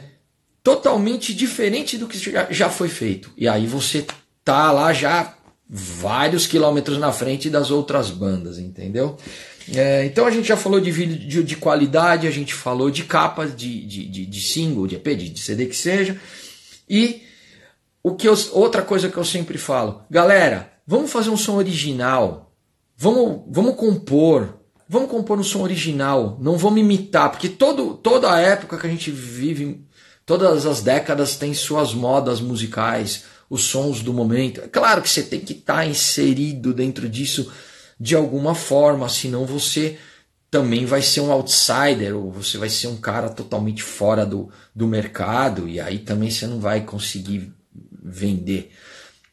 totalmente 0.62 1.32
diferente 1.32 1.96
do 1.96 2.06
que 2.06 2.18
já, 2.18 2.46
já 2.50 2.68
foi 2.68 2.90
feito. 2.90 3.32
E 3.38 3.48
aí 3.48 3.66
você 3.66 4.04
tá 4.44 4.70
lá 4.70 4.92
já 4.92 5.34
vários 5.66 6.46
quilômetros 6.46 6.98
na 6.98 7.10
frente 7.10 7.48
das 7.48 7.70
outras 7.70 8.10
bandas, 8.10 8.58
entendeu? 8.58 9.16
É, 9.74 10.04
então 10.04 10.26
a 10.26 10.30
gente 10.30 10.46
já 10.46 10.58
falou 10.58 10.78
de 10.78 10.90
vídeo 10.90 11.42
de 11.42 11.56
qualidade, 11.56 12.26
a 12.26 12.30
gente 12.30 12.52
falou 12.52 12.90
de 12.90 13.04
capas 13.04 13.56
de, 13.56 13.86
de, 13.86 14.06
de, 14.06 14.26
de 14.26 14.40
single, 14.42 14.86
de 14.86 14.96
EP, 14.96 15.06
de, 15.16 15.30
de 15.30 15.40
CD 15.40 15.64
que 15.64 15.76
seja. 15.76 16.20
E 16.86 17.22
o 18.02 18.14
que 18.14 18.28
eu, 18.28 18.34
outra 18.52 18.82
coisa 18.82 19.08
que 19.08 19.16
eu 19.16 19.24
sempre 19.24 19.56
falo, 19.56 20.02
galera, 20.10 20.70
vamos 20.86 21.10
fazer 21.10 21.30
um 21.30 21.36
som 21.38 21.54
original. 21.54 22.53
Vamos, 22.96 23.42
vamos 23.48 23.76
compor. 23.76 24.60
Vamos 24.88 25.10
compor 25.10 25.38
um 25.38 25.44
som 25.44 25.62
original. 25.62 26.38
Não 26.40 26.56
vamos 26.56 26.80
imitar, 26.80 27.30
porque 27.30 27.48
todo, 27.48 27.94
toda 27.94 28.32
a 28.32 28.40
época 28.40 28.78
que 28.78 28.86
a 28.86 28.90
gente 28.90 29.10
vive, 29.10 29.84
todas 30.26 30.66
as 30.66 30.82
décadas 30.82 31.36
tem 31.36 31.54
suas 31.54 31.94
modas 31.94 32.40
musicais, 32.40 33.24
os 33.48 33.64
sons 33.64 34.02
do 34.02 34.12
momento. 34.12 34.60
É 34.60 34.68
claro 34.68 35.02
que 35.02 35.08
você 35.08 35.22
tem 35.22 35.40
que 35.40 35.52
estar 35.52 35.76
tá 35.76 35.86
inserido 35.86 36.72
dentro 36.72 37.08
disso 37.08 37.50
de 37.98 38.14
alguma 38.14 38.54
forma, 38.54 39.08
senão 39.08 39.46
você 39.46 39.98
também 40.50 40.84
vai 40.84 41.02
ser 41.02 41.20
um 41.20 41.32
outsider, 41.32 42.16
ou 42.16 42.30
você 42.30 42.58
vai 42.58 42.68
ser 42.68 42.86
um 42.86 42.96
cara 42.96 43.28
totalmente 43.28 43.82
fora 43.82 44.24
do, 44.24 44.50
do 44.74 44.86
mercado, 44.86 45.68
e 45.68 45.80
aí 45.80 45.98
também 45.98 46.30
você 46.30 46.46
não 46.46 46.60
vai 46.60 46.82
conseguir 46.82 47.52
vender 48.02 48.70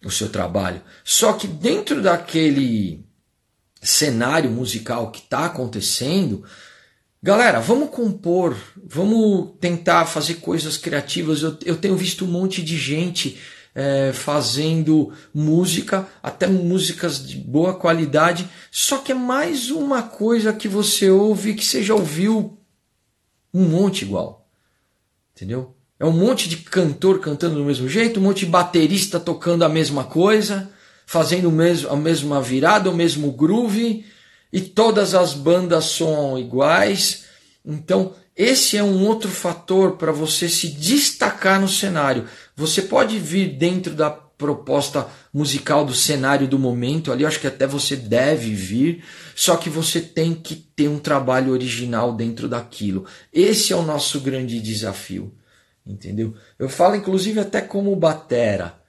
o 0.04 0.10
seu 0.10 0.30
trabalho. 0.30 0.82
Só 1.04 1.34
que 1.34 1.48
dentro 1.48 2.02
daquele 2.02 3.06
cenário 3.82 4.50
musical 4.52 5.12
que 5.12 5.20
está 5.20 5.46
acontecendo, 5.46 6.44
galera, 7.22 7.60
vamos 7.60 7.90
compor, 7.90 8.56
vamos 8.84 9.52
tentar 9.60 10.06
fazer 10.06 10.36
coisas 10.36 10.78
criativas. 10.78 11.42
Eu, 11.42 11.58
eu 11.66 11.78
tenho 11.78 11.98
visto 11.98 12.26
um 12.26 12.28
monte 12.28 12.62
de 12.62 12.78
gente 12.78 13.40
é, 13.74 14.12
fazendo 14.14 15.14
música, 15.34 16.08
até 16.22 16.48
músicas 16.48 17.26
de 17.26 17.38
boa 17.38 17.74
qualidade, 17.74 18.48
só 18.70 18.98
que 18.98 19.12
é 19.12 19.16
mais 19.16 19.72
uma 19.72 20.04
coisa 20.04 20.54
que 20.54 20.68
você 20.68 21.10
ouve 21.10 21.54
que 21.54 21.66
você 21.66 21.82
já 21.82 21.96
ouviu 21.96 22.58
um 23.54 23.64
monte 23.64 24.04
igual. 24.04 24.48
Entendeu? 25.36 25.76
É 26.00 26.06
um 26.06 26.12
monte 26.12 26.50
de 26.50 26.58
cantor 26.58 27.20
cantando 27.20 27.56
do 27.56 27.66
mesmo 27.66 27.88
jeito, 27.88 28.20
um 28.20 28.24
monte 28.24 28.46
de 28.46 28.52
baterista 28.52 29.20
tocando 29.20 29.64
a 29.64 29.70
mesma 29.70 30.04
coisa, 30.04 30.70
fazendo 31.06 31.50
o 31.50 31.52
mesmo, 31.52 31.90
a 31.90 31.96
mesma 31.96 32.42
virada, 32.42 32.90
o 32.90 32.96
mesmo 32.96 33.32
groove, 33.32 34.06
e 34.52 34.62
todas 34.62 35.14
as 35.14 35.34
bandas 35.34 35.86
são 35.86 36.38
iguais. 36.38 37.26
Então, 37.66 38.14
esse 38.36 38.78
é 38.78 38.84
um 38.84 39.06
outro 39.06 39.30
fator 39.30 39.98
para 39.98 40.12
você 40.12 40.50
se 40.50 40.70
destacar 40.70 41.60
no 41.60 41.68
cenário. 41.68 42.28
Você 42.56 42.82
pode 42.82 43.20
vir 43.20 43.58
dentro 43.58 43.94
da 43.94 44.10
proposta 44.10 45.08
musical 45.32 45.86
do 45.86 45.94
cenário 45.94 46.48
do 46.48 46.58
momento 46.58 47.12
ali, 47.12 47.22
eu 47.22 47.28
acho 47.28 47.40
que 47.40 47.46
até 47.46 47.68
você 47.68 47.96
deve 47.96 48.56
vir, 48.56 49.04
só 49.36 49.56
que 49.56 49.70
você 49.70 50.02
tem 50.02 50.34
que 50.34 50.56
ter 50.56 50.88
um 50.88 50.98
trabalho 50.98 51.52
original 51.52 52.12
dentro 52.14 52.50
daquilo. 52.50 53.06
Esse 53.32 53.72
é 53.72 53.76
o 53.76 53.84
nosso 53.84 54.20
grande 54.20 54.60
desafio, 54.60 55.32
entendeu? 55.86 56.34
Eu 56.58 56.68
falo 56.68 56.96
inclusive 56.96 57.40
até 57.40 57.62
como 57.62 57.96
batera. 57.96 58.81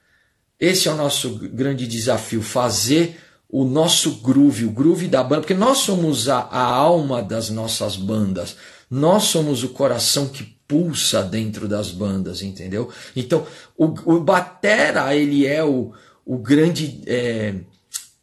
Esse 0.63 0.87
é 0.87 0.93
o 0.93 0.95
nosso 0.95 1.31
grande 1.51 1.85
desafio, 1.85 2.41
fazer 2.41 3.19
o 3.49 3.65
nosso 3.65 4.21
groove, 4.21 4.63
o 4.63 4.71
groove 4.71 5.09
da 5.09 5.21
banda, 5.21 5.41
porque 5.41 5.53
nós 5.53 5.79
somos 5.79 6.29
a, 6.29 6.37
a 6.37 6.63
alma 6.63 7.21
das 7.21 7.49
nossas 7.49 7.97
bandas. 7.97 8.55
Nós 8.89 9.23
somos 9.23 9.61
o 9.61 9.69
coração 9.69 10.29
que 10.29 10.55
pulsa 10.65 11.21
dentro 11.21 11.67
das 11.67 11.91
bandas, 11.91 12.41
entendeu? 12.41 12.89
Então, 13.13 13.45
o, 13.77 13.87
o 14.05 14.21
Batera, 14.21 15.13
ele 15.13 15.45
é 15.45 15.61
o, 15.61 15.91
o 16.25 16.37
grande. 16.37 17.01
É, 17.07 17.55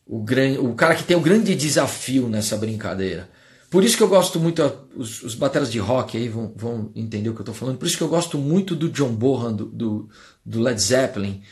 o, 0.06 0.22
grande, 0.22 0.60
o 0.60 0.72
cara 0.72 0.94
que 0.94 1.04
tem 1.04 1.18
o 1.18 1.20
grande 1.20 1.54
desafio 1.54 2.26
nessa 2.26 2.56
brincadeira. 2.56 3.28
Por 3.68 3.84
isso 3.84 3.98
que 3.98 4.02
eu 4.02 4.08
gosto 4.08 4.40
muito, 4.40 4.62
os, 4.96 5.22
os 5.22 5.34
bateras 5.34 5.70
de 5.70 5.78
rock 5.78 6.16
aí 6.16 6.30
vão, 6.30 6.54
vão 6.56 6.90
entender 6.96 7.28
o 7.28 7.34
que 7.34 7.40
eu 7.40 7.44
estou 7.44 7.54
falando, 7.54 7.76
por 7.76 7.86
isso 7.86 7.98
que 7.98 8.02
eu 8.02 8.08
gosto 8.08 8.38
muito 8.38 8.74
do 8.74 8.88
John 8.88 9.12
Bonham, 9.12 9.54
do, 9.54 9.66
do, 9.66 10.08
do 10.42 10.60
Led 10.62 10.80
Zeppelin, 10.80 11.42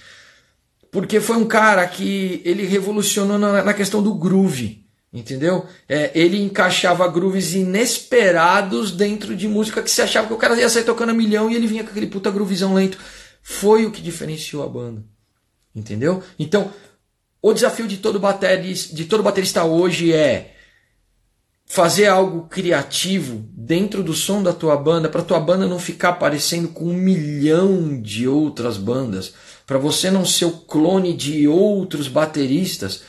porque 0.91 1.21
foi 1.21 1.37
um 1.37 1.47
cara 1.47 1.87
que 1.87 2.41
ele 2.45 2.65
revolucionou 2.65 3.39
na, 3.39 3.63
na 3.63 3.75
questão 3.75 4.03
do 4.03 4.15
groove. 4.15 4.87
Entendeu? 5.11 5.67
É, 5.89 6.11
ele 6.15 6.39
encaixava 6.39 7.09
grooves 7.09 7.55
inesperados 7.55 8.93
dentro 8.93 9.35
de 9.35 9.49
música 9.49 9.83
que 9.83 9.91
você 9.91 10.03
achava 10.03 10.27
que 10.27 10.35
o 10.35 10.37
cara 10.37 10.55
ia 10.55 10.69
sair 10.69 10.85
tocando 10.85 11.11
a 11.11 11.15
milhão 11.15 11.51
e 11.51 11.57
ele 11.57 11.67
vinha 11.67 11.83
com 11.83 11.91
aquele 11.91 12.09
puta 12.09 12.31
groovizão 12.31 12.75
lento. 12.75 12.99
Foi 13.43 13.87
o 13.87 13.91
que 13.91 14.03
diferenciou 14.03 14.63
a 14.63 14.69
banda. 14.69 15.03
Entendeu? 15.75 16.23
Então, 16.39 16.71
o 17.41 17.55
desafio 17.55 17.87
de 17.87 17.97
todo 17.97 18.21
baterista, 18.21 18.95
de 18.95 19.07
todo 19.07 19.23
baterista 19.23 19.65
hoje 19.65 20.13
é 20.13 20.57
fazer 21.69 22.07
algo 22.07 22.49
criativo 22.49 23.45
dentro 23.53 24.03
do 24.03 24.15
som 24.15 24.43
da 24.43 24.53
tua 24.53 24.77
banda, 24.77 25.09
para 25.09 25.23
tua 25.23 25.39
banda 25.39 25.67
não 25.67 25.79
ficar 25.79 26.15
parecendo 26.15 26.69
com 26.69 26.87
um 26.87 26.95
milhão 26.95 28.01
de 28.01 28.27
outras 28.27 28.77
bandas, 28.77 29.35
para 29.67 29.79
você 29.79 30.11
não 30.11 30.25
ser 30.25 30.47
o 30.47 30.53
clone 30.53 31.15
de 31.15 31.47
outros 31.47 32.09
bateristas 32.09 33.03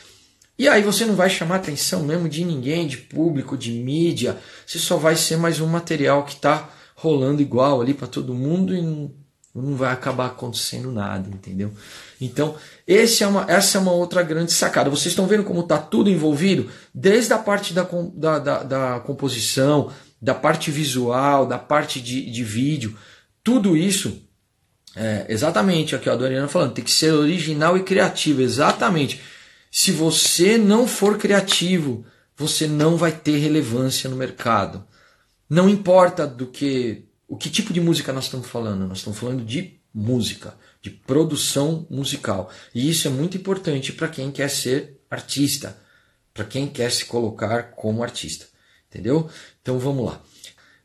e 0.59 0.67
aí 0.67 0.83
você 0.83 1.05
não 1.05 1.15
vai 1.15 1.29
chamar 1.29 1.55
atenção 1.55 2.03
mesmo 2.03 2.27
de 2.27 2.43
ninguém, 2.43 2.85
de 2.85 2.97
público, 2.97 3.57
de 3.57 3.71
mídia. 3.71 4.37
Você 4.67 4.77
só 4.77 4.97
vai 4.97 5.15
ser 5.15 5.37
mais 5.37 5.61
um 5.61 5.67
material 5.67 6.25
que 6.25 6.33
está 6.33 6.69
rolando 6.95 7.41
igual 7.41 7.79
ali 7.81 7.93
para 7.93 8.07
todo 8.07 8.33
mundo 8.33 8.75
e 8.75 8.81
não, 8.81 9.09
não, 9.55 9.77
vai 9.77 9.93
acabar 9.93 10.25
acontecendo 10.25 10.91
nada, 10.91 11.29
entendeu? 11.29 11.71
Então, 12.19 12.55
é 12.87 13.27
uma, 13.27 13.45
essa 13.47 13.77
é 13.77 13.81
uma 13.81 13.91
outra 13.91 14.21
grande 14.21 14.51
sacada. 14.51 14.89
Vocês 14.89 15.07
estão 15.07 15.25
vendo 15.25 15.43
como 15.43 15.61
está 15.61 15.77
tudo 15.77 16.09
envolvido? 16.09 16.69
Desde 16.93 17.31
a 17.33 17.37
parte 17.37 17.73
da, 17.73 17.87
da, 18.13 18.39
da, 18.39 18.63
da, 18.63 18.99
composição, 18.99 19.91
da 20.21 20.33
parte 20.33 20.69
visual, 20.69 21.45
da 21.45 21.57
parte 21.57 22.01
de, 22.01 22.29
de 22.29 22.43
vídeo, 22.43 22.97
tudo 23.43 23.77
isso, 23.77 24.21
é, 24.95 25.25
exatamente 25.29 25.95
aqui 25.95 26.09
a 26.09 26.15
Doriana 26.15 26.47
falando, 26.47 26.73
tem 26.73 26.83
que 26.83 26.91
ser 26.91 27.13
original 27.13 27.77
e 27.77 27.83
criativo, 27.83 28.41
exatamente. 28.41 29.21
Se 29.71 29.91
você 29.91 30.57
não 30.57 30.87
for 30.87 31.17
criativo, 31.17 32.05
você 32.35 32.67
não 32.67 32.97
vai 32.97 33.11
ter 33.11 33.37
relevância 33.37 34.09
no 34.09 34.15
mercado. 34.15 34.83
Não 35.49 35.69
importa 35.69 36.27
do 36.27 36.47
que 36.47 37.05
o 37.27 37.37
que 37.37 37.49
tipo 37.49 37.71
de 37.71 37.79
música 37.79 38.11
nós 38.11 38.25
estamos 38.25 38.47
falando, 38.47 38.87
nós 38.87 38.97
estamos 38.97 39.19
falando 39.19 39.45
de 39.45 39.79
música, 39.93 40.55
de 40.81 40.89
produção 40.89 41.85
musical. 41.89 42.51
E 42.73 42.89
isso 42.89 43.07
é 43.07 43.11
muito 43.11 43.37
importante 43.37 43.91
para 43.91 44.07
quem 44.07 44.31
quer 44.31 44.49
ser 44.49 44.99
artista, 45.09 45.77
para 46.33 46.45
quem 46.45 46.67
quer 46.67 46.91
se 46.91 47.05
colocar 47.05 47.71
como 47.71 48.03
artista. 48.03 48.45
Entendeu? 48.89 49.29
Então 49.61 49.77
vamos 49.77 50.05
lá. 50.05 50.21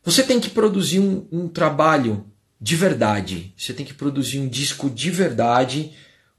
Você 0.03 0.21
tem 0.21 0.39
que 0.39 0.49
produzir 0.49 0.99
um, 0.99 1.27
um 1.31 1.47
trabalho 1.47 2.29
de 2.59 2.75
verdade. 2.75 3.53
Você 3.57 3.73
tem 3.73 3.85
que 3.85 3.93
produzir 3.93 4.39
um 4.39 4.47
disco 4.47 4.89
de 4.89 5.09
verdade, 5.09 5.93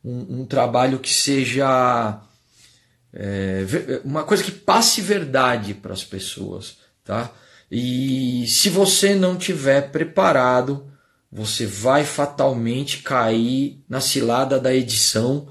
um, 0.05 0.41
um 0.41 0.47
trabalho 0.47 0.99
que 0.99 1.13
seja 1.13 2.21
é, 3.13 3.65
uma 4.05 4.25
coisa 4.25 4.45
que 4.45 4.53
passe 4.53 5.01
verdade 5.01 5.75
para 5.75 5.93
as 5.93 6.05
pessoas, 6.05 6.79
tá? 7.05 7.33
E 7.71 8.47
se 8.47 8.69
você 8.69 9.15
não 9.15 9.37
tiver 9.37 9.91
preparado, 9.91 10.87
você 11.31 11.67
vai 11.67 12.05
fatalmente 12.05 13.03
cair 13.03 13.85
na 13.89 14.01
cilada 14.01 14.59
da 14.59 14.75
edição 14.75 15.49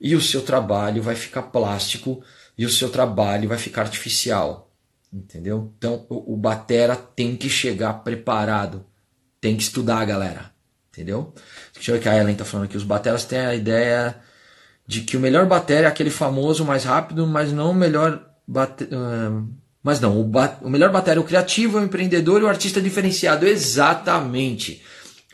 e 0.00 0.14
o 0.14 0.20
seu 0.20 0.42
trabalho 0.42 1.02
vai 1.02 1.14
ficar 1.14 1.42
plástico 1.42 2.22
e 2.56 2.64
o 2.64 2.70
seu 2.70 2.88
trabalho 2.88 3.48
vai 3.48 3.58
ficar 3.58 3.82
artificial, 3.82 4.70
entendeu? 5.12 5.72
Então 5.76 6.06
o, 6.08 6.36
batera 6.36 6.96
tem 6.96 7.36
que 7.36 7.48
chegar 7.48 7.92
preparado, 8.04 8.84
tem 9.40 9.56
que 9.56 9.62
estudar, 9.62 10.04
galera, 10.04 10.50
entendeu? 10.90 11.34
Deixa 11.74 11.90
eu 11.90 11.96
ver 11.96 12.02
que 12.02 12.08
a 12.08 12.16
Ellen 12.16 12.36
tá 12.36 12.44
falando 12.44 12.66
aqui, 12.66 12.76
os 12.76 12.84
bateras 12.84 13.24
têm 13.24 13.40
a 13.40 13.54
ideia 13.54 14.16
de 14.86 15.00
que 15.00 15.16
o 15.16 15.20
melhor 15.20 15.46
bateria 15.46 15.86
é 15.86 15.88
aquele 15.88 16.10
famoso, 16.10 16.64
mais 16.64 16.84
rápido, 16.84 17.26
mas 17.26 17.52
não 17.52 17.72
o 17.72 17.74
melhor 17.74 18.24
bateria. 18.46 18.96
Uh, 18.96 19.48
mas 19.82 20.00
não, 20.00 20.20
o, 20.20 20.24
ba 20.24 20.58
o 20.62 20.70
melhor 20.70 20.90
bateria 20.90 21.20
é 21.20 21.22
o 21.22 21.26
criativo, 21.26 21.78
é 21.78 21.80
o 21.80 21.84
empreendedor 21.84 22.40
e 22.40 22.44
o 22.44 22.48
artista 22.48 22.80
diferenciado. 22.80 23.46
Exatamente. 23.46 24.82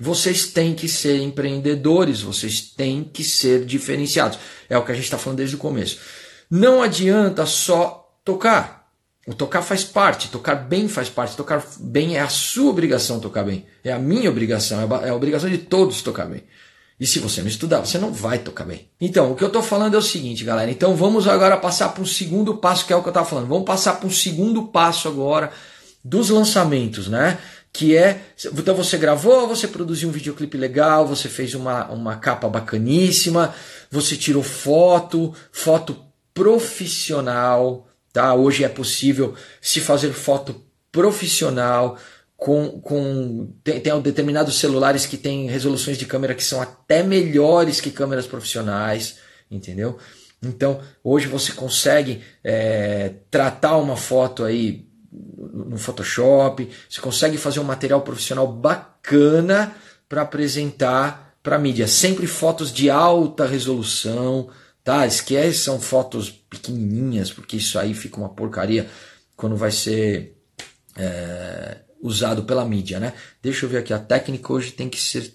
Vocês 0.02 0.46
têm 0.46 0.74
que 0.74 0.88
ser 0.88 1.20
empreendedores, 1.20 2.22
vocês 2.22 2.60
têm 2.60 3.04
que 3.04 3.22
ser 3.22 3.64
diferenciados. 3.64 4.36
É 4.68 4.76
o 4.76 4.84
que 4.84 4.90
a 4.90 4.94
gente 4.96 5.04
está 5.04 5.16
falando 5.16 5.36
desde 5.36 5.54
o 5.54 5.60
começo. 5.60 6.00
Não 6.50 6.82
adianta 6.82 7.46
só 7.46 8.12
tocar. 8.24 8.90
O 9.28 9.32
tocar 9.32 9.62
faz 9.62 9.84
parte, 9.84 10.28
tocar 10.28 10.56
bem 10.56 10.88
faz 10.88 11.08
parte, 11.08 11.36
tocar 11.36 11.64
bem 11.78 12.16
é 12.16 12.20
a 12.20 12.28
sua 12.28 12.68
obrigação 12.68 13.20
tocar 13.20 13.44
bem, 13.44 13.64
é 13.84 13.92
a 13.92 13.98
minha 14.00 14.28
obrigação, 14.28 14.80
é 14.80 15.08
a 15.08 15.14
obrigação 15.14 15.48
de 15.48 15.58
todos 15.58 16.02
tocar 16.02 16.26
bem. 16.26 16.42
E 16.98 17.06
se 17.06 17.20
você 17.20 17.40
não 17.40 17.48
estudar, 17.48 17.78
você 17.78 17.96
não 17.96 18.12
vai 18.12 18.40
tocar 18.40 18.64
bem. 18.64 18.88
Então, 19.00 19.30
o 19.30 19.36
que 19.36 19.44
eu 19.44 19.48
estou 19.48 19.62
falando 19.62 19.94
é 19.94 19.98
o 19.98 20.02
seguinte, 20.02 20.42
galera. 20.42 20.68
Então, 20.68 20.96
vamos 20.96 21.28
agora 21.28 21.56
passar 21.56 21.90
para 21.90 22.02
o 22.02 22.06
segundo 22.06 22.56
passo, 22.56 22.84
que 22.84 22.92
é 22.92 22.96
o 22.96 23.02
que 23.02 23.08
eu 23.08 23.12
estava 23.12 23.26
falando. 23.26 23.46
Vamos 23.46 23.64
passar 23.64 24.00
para 24.00 24.08
o 24.08 24.12
segundo 24.12 24.64
passo 24.64 25.06
agora 25.06 25.52
dos 26.04 26.28
lançamentos, 26.28 27.06
né? 27.06 27.38
Que 27.72 27.96
é, 27.96 28.20
então 28.44 28.74
você 28.74 28.98
gravou, 28.98 29.48
você 29.48 29.66
produziu 29.66 30.08
um 30.08 30.12
videoclipe 30.12 30.58
legal, 30.58 31.06
você 31.06 31.26
fez 31.26 31.54
uma, 31.54 31.90
uma 31.90 32.16
capa 32.16 32.46
bacaníssima, 32.46 33.54
você 33.90 34.14
tirou 34.14 34.42
foto, 34.42 35.34
foto 35.50 36.04
profissional, 36.34 37.88
tá? 38.12 38.34
Hoje 38.34 38.62
é 38.62 38.68
possível 38.68 39.34
se 39.60 39.80
fazer 39.80 40.12
foto 40.12 40.62
profissional, 40.90 41.98
com, 42.36 42.80
com 42.80 43.54
tem, 43.62 43.80
tem 43.80 44.00
determinados 44.00 44.58
celulares 44.58 45.06
que 45.06 45.16
têm 45.16 45.46
resoluções 45.48 45.96
de 45.96 46.06
câmera 46.06 46.34
que 46.34 46.42
são 46.42 46.60
até 46.60 47.02
melhores 47.02 47.80
que 47.80 47.90
câmeras 47.90 48.26
profissionais, 48.26 49.18
entendeu? 49.50 49.96
Então 50.42 50.80
hoje 51.04 51.28
você 51.28 51.52
consegue 51.52 52.20
é, 52.42 53.12
tratar 53.30 53.76
uma 53.76 53.96
foto 53.96 54.44
aí 54.44 54.88
no 55.52 55.76
Photoshop, 55.76 56.68
você 56.88 57.00
consegue 57.00 57.36
fazer 57.36 57.60
um 57.60 57.64
material 57.64 58.00
profissional 58.00 58.50
bacana 58.50 59.74
para 60.08 60.22
apresentar 60.22 61.36
para 61.42 61.56
a 61.56 61.58
mídia. 61.58 61.86
Sempre 61.86 62.26
fotos 62.26 62.72
de 62.72 62.88
alta 62.88 63.46
resolução, 63.46 64.48
tá? 64.82 65.06
Esquece 65.06 65.58
são 65.58 65.78
fotos 65.80 66.30
pequenininhas, 66.30 67.30
porque 67.30 67.56
isso 67.56 67.78
aí 67.78 67.92
fica 67.92 68.16
uma 68.16 68.30
porcaria 68.30 68.88
quando 69.36 69.56
vai 69.56 69.70
ser 69.70 70.36
é, 70.96 71.78
usado 72.00 72.44
pela 72.44 72.64
mídia. 72.64 72.98
Né? 72.98 73.12
Deixa 73.42 73.66
eu 73.66 73.70
ver 73.70 73.78
aqui, 73.78 73.92
a 73.92 73.98
técnica 73.98 74.52
hoje 74.52 74.72
tem 74.72 74.88
que 74.88 75.00
ser 75.00 75.34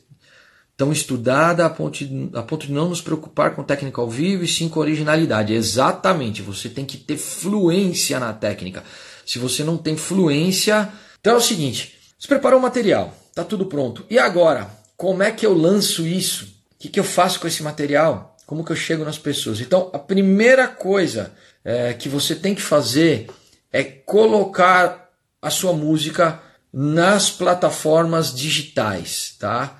tão 0.76 0.92
estudada 0.92 1.66
a 1.66 1.70
ponto, 1.70 1.98
de, 1.98 2.30
a 2.34 2.44
ponto 2.44 2.68
de 2.68 2.72
não 2.72 2.90
nos 2.90 3.02
preocupar 3.02 3.56
com 3.56 3.64
técnica 3.64 4.00
ao 4.00 4.10
vivo 4.10 4.44
e 4.44 4.48
sim 4.48 4.70
com 4.70 4.80
originalidade. 4.80 5.54
Exatamente, 5.54 6.42
você 6.42 6.70
tem 6.70 6.86
que 6.86 6.98
ter 6.98 7.18
fluência 7.18 8.20
na 8.20 8.32
técnica. 8.32 8.84
Se 9.28 9.38
você 9.38 9.63
não 9.63 9.78
tem 9.78 9.96
fluência. 9.96 10.92
Então 11.20 11.34
é 11.34 11.38
o 11.38 11.42
seguinte: 11.42 12.00
você 12.18 12.28
preparou 12.28 12.58
o 12.58 12.63
material, 12.63 13.13
tá 13.36 13.44
tudo 13.44 13.68
pronto. 13.68 14.04
E 14.10 14.18
agora, 14.18 14.72
como 14.96 15.22
é 15.22 15.32
que 15.32 15.46
eu 15.46 15.54
lanço 15.54 16.08
isso? 16.08 16.58
que, 16.80 16.90
que 16.90 17.00
eu 17.00 17.04
faço 17.04 17.40
com 17.40 17.48
esse 17.48 17.63
material? 17.63 18.36
Como 18.46 18.63
que 18.63 18.72
eu 18.72 18.76
chego 18.76 19.04
nas 19.04 19.18
pessoas? 19.18 19.60
Então, 19.60 19.90
a 19.94 20.00
primeira 20.00 20.68
coisa 20.68 21.34
é, 21.63 21.94
que 21.94 22.08
você 22.08 22.36
tem 22.36 22.56
que 22.56 22.62
fazer 22.62 23.30
é 23.72 23.84
colocar 23.84 25.10
a 25.42 25.50
sua 25.50 25.74
música 25.74 26.42
nas 26.72 27.30
plataformas 27.30 28.34
digitais, 28.34 29.36
tá? 29.40 29.78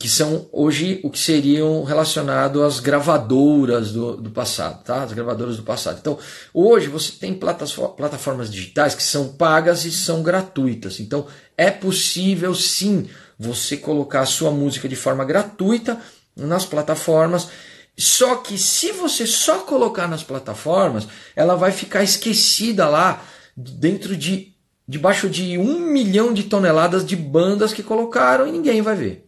Que 0.00 0.08
são 0.08 0.48
hoje 0.50 1.00
o 1.04 1.10
que 1.10 1.18
seriam 1.18 1.84
relacionado 1.84 2.64
às 2.64 2.80
gravadoras 2.80 3.92
do, 3.92 4.16
do 4.16 4.30
passado, 4.30 4.82
tá? 4.82 5.04
As 5.04 5.12
gravadoras 5.12 5.56
do 5.56 5.62
passado. 5.62 5.98
Então, 6.00 6.18
hoje 6.52 6.88
você 6.88 7.12
tem 7.12 7.32
plataformas 7.32 8.50
digitais 8.50 8.96
que 8.96 9.02
são 9.02 9.28
pagas 9.28 9.84
e 9.84 9.92
são 9.92 10.24
gratuitas. 10.24 10.98
Então, 10.98 11.26
é 11.56 11.70
possível 11.70 12.52
sim 12.52 13.08
você 13.38 13.76
colocar 13.76 14.22
a 14.22 14.26
sua 14.26 14.50
música 14.50 14.88
de 14.88 14.96
forma 14.96 15.24
gratuita 15.24 16.00
nas 16.34 16.66
plataformas. 16.66 17.48
Só 17.96 18.36
que 18.36 18.58
se 18.58 18.92
você 18.92 19.26
só 19.26 19.60
colocar 19.60 20.06
nas 20.08 20.22
plataformas, 20.22 21.06
ela 21.34 21.54
vai 21.54 21.72
ficar 21.72 22.02
esquecida 22.02 22.88
lá 22.88 23.22
dentro 23.56 24.16
de 24.16 24.54
debaixo 24.88 25.28
de 25.28 25.58
um 25.58 25.80
milhão 25.80 26.32
de 26.32 26.44
toneladas 26.44 27.04
de 27.04 27.16
bandas 27.16 27.72
que 27.72 27.82
colocaram 27.82 28.46
e 28.46 28.52
ninguém 28.52 28.82
vai 28.82 28.94
ver. 28.94 29.25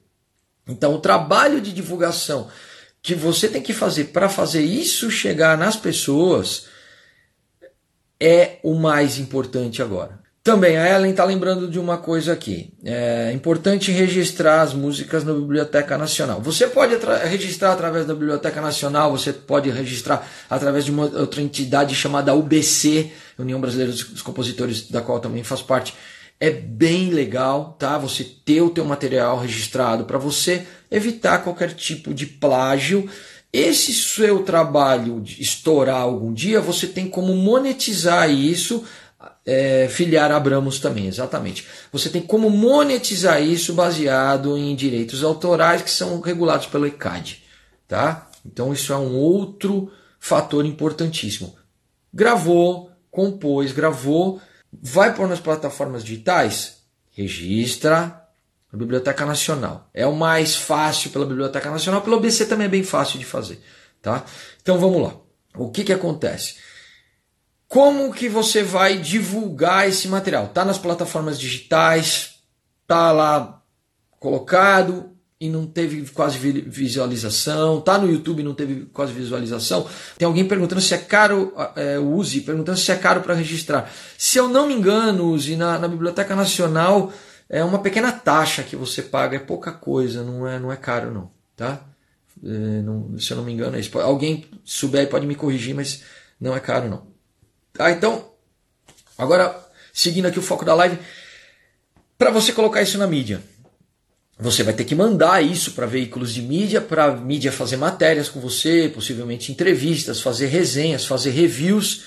Então 0.68 0.94
o 0.94 1.00
trabalho 1.00 1.60
de 1.60 1.72
divulgação 1.72 2.48
que 3.02 3.14
você 3.14 3.48
tem 3.48 3.62
que 3.62 3.72
fazer 3.72 4.06
para 4.06 4.28
fazer 4.28 4.62
isso 4.62 5.10
chegar 5.10 5.56
nas 5.56 5.76
pessoas 5.76 6.66
é 8.20 8.58
o 8.62 8.74
mais 8.74 9.18
importante 9.18 9.80
agora. 9.80 10.18
Também 10.42 10.78
a 10.78 10.96
Ellen 10.96 11.10
está 11.10 11.24
lembrando 11.24 11.68
de 11.68 11.78
uma 11.78 11.98
coisa 11.98 12.32
aqui. 12.32 12.72
É 12.82 13.30
importante 13.34 13.92
registrar 13.92 14.62
as 14.62 14.72
músicas 14.72 15.22
na 15.22 15.34
Biblioteca 15.34 15.98
Nacional. 15.98 16.40
Você 16.40 16.66
pode 16.66 16.96
registrar 17.26 17.72
através 17.72 18.06
da 18.06 18.14
Biblioteca 18.14 18.60
Nacional, 18.60 19.10
você 19.10 19.30
pode 19.30 19.68
registrar 19.68 20.26
através 20.48 20.86
de 20.86 20.90
uma 20.90 21.04
outra 21.04 21.42
entidade 21.42 21.94
chamada 21.94 22.34
UBC, 22.34 23.12
União 23.38 23.60
Brasileira 23.60 23.92
dos 23.92 24.22
Compositores, 24.22 24.88
da 24.88 25.02
qual 25.02 25.20
também 25.20 25.44
faz 25.44 25.60
parte. 25.60 25.94
É 26.40 26.50
bem 26.50 27.10
legal, 27.10 27.76
tá? 27.78 27.98
Você 27.98 28.22
ter 28.22 28.60
o 28.60 28.70
teu 28.70 28.84
material 28.84 29.40
registrado 29.40 30.04
para 30.04 30.18
você 30.18 30.66
evitar 30.90 31.38
qualquer 31.38 31.74
tipo 31.74 32.14
de 32.14 32.26
plágio. 32.26 33.08
Esse 33.52 33.92
seu 33.92 34.44
trabalho 34.44 35.22
estourar 35.26 36.02
algum 36.02 36.32
dia, 36.32 36.60
você 36.60 36.86
tem 36.86 37.08
como 37.08 37.34
monetizar 37.34 38.30
isso 38.30 38.84
é, 39.44 39.88
filiar 39.88 40.30
Abramos 40.30 40.78
também, 40.78 41.06
exatamente. 41.06 41.66
Você 41.90 42.10
tem 42.10 42.22
como 42.22 42.50
monetizar 42.50 43.42
isso 43.42 43.72
baseado 43.72 44.56
em 44.56 44.76
direitos 44.76 45.24
autorais 45.24 45.82
que 45.82 45.90
são 45.90 46.20
regulados 46.20 46.66
pelo 46.66 46.86
ECAD, 46.86 47.42
tá? 47.86 48.30
Então 48.44 48.72
isso 48.72 48.92
é 48.92 48.96
um 48.96 49.16
outro 49.16 49.90
fator 50.20 50.64
importantíssimo. 50.66 51.54
Gravou, 52.12 52.90
compôs, 53.10 53.72
gravou, 53.72 54.40
vai 54.72 55.14
pôr 55.14 55.28
nas 55.28 55.40
plataformas 55.40 56.04
digitais, 56.04 56.82
registra 57.10 58.22
na 58.72 58.78
Biblioteca 58.78 59.24
Nacional. 59.24 59.88
É 59.92 60.06
o 60.06 60.14
mais 60.14 60.56
fácil 60.56 61.10
pela 61.10 61.26
Biblioteca 61.26 61.70
Nacional, 61.70 62.02
pelo 62.02 62.20
BC 62.20 62.46
também 62.46 62.66
é 62.66 62.70
bem 62.70 62.82
fácil 62.82 63.18
de 63.18 63.24
fazer, 63.24 63.62
tá? 64.00 64.24
Então 64.62 64.78
vamos 64.78 65.02
lá. 65.02 65.16
O 65.54 65.70
que 65.70 65.84
que 65.84 65.92
acontece? 65.92 66.56
Como 67.66 68.12
que 68.12 68.28
você 68.28 68.62
vai 68.62 68.98
divulgar 68.98 69.88
esse 69.88 70.08
material? 70.08 70.48
Tá 70.48 70.64
nas 70.64 70.78
plataformas 70.78 71.38
digitais, 71.38 72.40
tá 72.86 73.12
lá 73.12 73.62
colocado 74.18 75.17
e 75.40 75.48
não 75.48 75.66
teve 75.66 76.04
quase 76.10 76.36
visualização, 76.36 77.80
tá 77.80 77.96
no 77.96 78.10
YouTube 78.10 78.40
e 78.40 78.42
não 78.42 78.54
teve 78.54 78.86
quase 78.92 79.12
visualização. 79.12 79.86
Tem 80.16 80.26
alguém 80.26 80.44
perguntando 80.44 80.80
se 80.80 80.94
é 80.94 80.98
caro, 80.98 81.52
é, 81.76 81.98
use, 81.98 82.40
perguntando 82.40 82.76
se 82.76 82.90
é 82.90 82.96
caro 82.96 83.20
para 83.20 83.34
registrar. 83.34 83.92
Se 84.16 84.38
eu 84.38 84.48
não 84.48 84.66
me 84.66 84.74
engano, 84.74 85.30
use 85.30 85.54
na, 85.54 85.78
na 85.78 85.86
Biblioteca 85.86 86.34
Nacional 86.34 87.12
é 87.48 87.64
uma 87.64 87.78
pequena 87.78 88.12
taxa 88.12 88.62
que 88.62 88.76
você 88.76 89.00
paga, 89.00 89.36
é 89.36 89.40
pouca 89.40 89.72
coisa, 89.72 90.22
não 90.22 90.46
é, 90.46 90.58
não 90.58 90.70
é 90.70 90.76
caro 90.76 91.12
não, 91.12 91.30
tá? 91.56 91.80
É, 92.44 92.82
não, 92.82 93.18
se 93.18 93.30
eu 93.30 93.36
não 93.36 93.44
me 93.44 93.52
engano, 93.52 93.76
é 93.76 93.80
isso. 93.80 93.96
alguém 93.98 94.44
souber 94.64 95.08
pode 95.08 95.26
me 95.26 95.34
corrigir, 95.34 95.74
mas 95.74 96.02
não 96.40 96.54
é 96.54 96.60
caro 96.60 96.88
não. 96.88 97.06
Tá? 97.72 97.90
Então, 97.90 98.32
agora, 99.16 99.56
seguindo 99.92 100.26
aqui 100.26 100.38
o 100.38 100.42
foco 100.42 100.64
da 100.64 100.74
live, 100.74 100.98
para 102.18 102.30
você 102.30 102.52
colocar 102.52 102.82
isso 102.82 102.98
na 102.98 103.06
mídia, 103.06 103.42
você 104.38 104.62
vai 104.62 104.72
ter 104.72 104.84
que 104.84 104.94
mandar 104.94 105.42
isso 105.42 105.72
para 105.72 105.86
veículos 105.86 106.32
de 106.32 106.42
mídia, 106.42 106.80
para 106.80 107.10
mídia 107.16 107.50
fazer 107.50 107.76
matérias 107.76 108.28
com 108.28 108.40
você, 108.40 108.90
possivelmente 108.92 109.50
entrevistas, 109.50 110.20
fazer 110.20 110.46
resenhas, 110.46 111.04
fazer 111.04 111.30
reviews. 111.30 112.04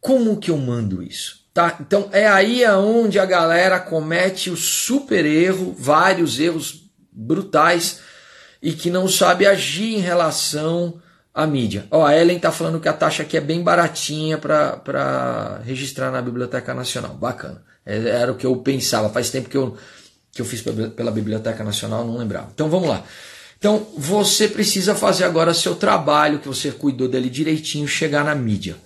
Como 0.00 0.38
que 0.38 0.50
eu 0.50 0.56
mando 0.56 1.02
isso? 1.02 1.42
Tá? 1.52 1.76
Então 1.80 2.08
é 2.10 2.26
aí 2.26 2.64
aonde 2.64 3.18
a 3.18 3.26
galera 3.26 3.78
comete 3.78 4.48
o 4.48 4.56
super 4.56 5.26
erro, 5.26 5.74
vários 5.78 6.40
erros 6.40 6.84
brutais 7.12 8.00
e 8.62 8.72
que 8.72 8.88
não 8.88 9.06
sabe 9.06 9.46
agir 9.46 9.94
em 9.96 10.00
relação 10.00 11.00
a 11.34 11.46
mídia. 11.46 11.86
Ó, 11.90 12.04
a 12.04 12.16
Ellen 12.16 12.36
está 12.36 12.52
falando 12.52 12.80
que 12.80 12.88
a 12.88 12.92
taxa 12.92 13.22
aqui 13.22 13.36
é 13.36 13.40
bem 13.40 13.62
baratinha 13.62 14.38
para 14.38 15.60
registrar 15.64 16.10
na 16.10 16.22
Biblioteca 16.22 16.72
Nacional. 16.72 17.14
Bacana. 17.14 17.62
É, 17.84 17.96
era 17.96 18.32
o 18.32 18.36
que 18.36 18.46
eu 18.46 18.56
pensava. 18.56 19.08
Faz 19.08 19.30
tempo 19.30 19.48
que 19.48 19.56
eu, 19.56 19.76
que 20.32 20.40
eu 20.40 20.46
fiz 20.46 20.62
pela 20.96 21.10
Biblioteca 21.10 21.62
Nacional, 21.62 22.04
não 22.04 22.16
lembrava. 22.16 22.50
Então 22.54 22.68
vamos 22.68 22.88
lá. 22.88 23.04
Então 23.58 23.86
você 23.96 24.48
precisa 24.48 24.94
fazer 24.94 25.24
agora 25.24 25.54
seu 25.54 25.76
trabalho, 25.76 26.38
que 26.38 26.48
você 26.48 26.72
cuidou 26.72 27.06
dele 27.06 27.30
direitinho, 27.30 27.86
chegar 27.86 28.24
na 28.24 28.34
mídia. 28.34 28.76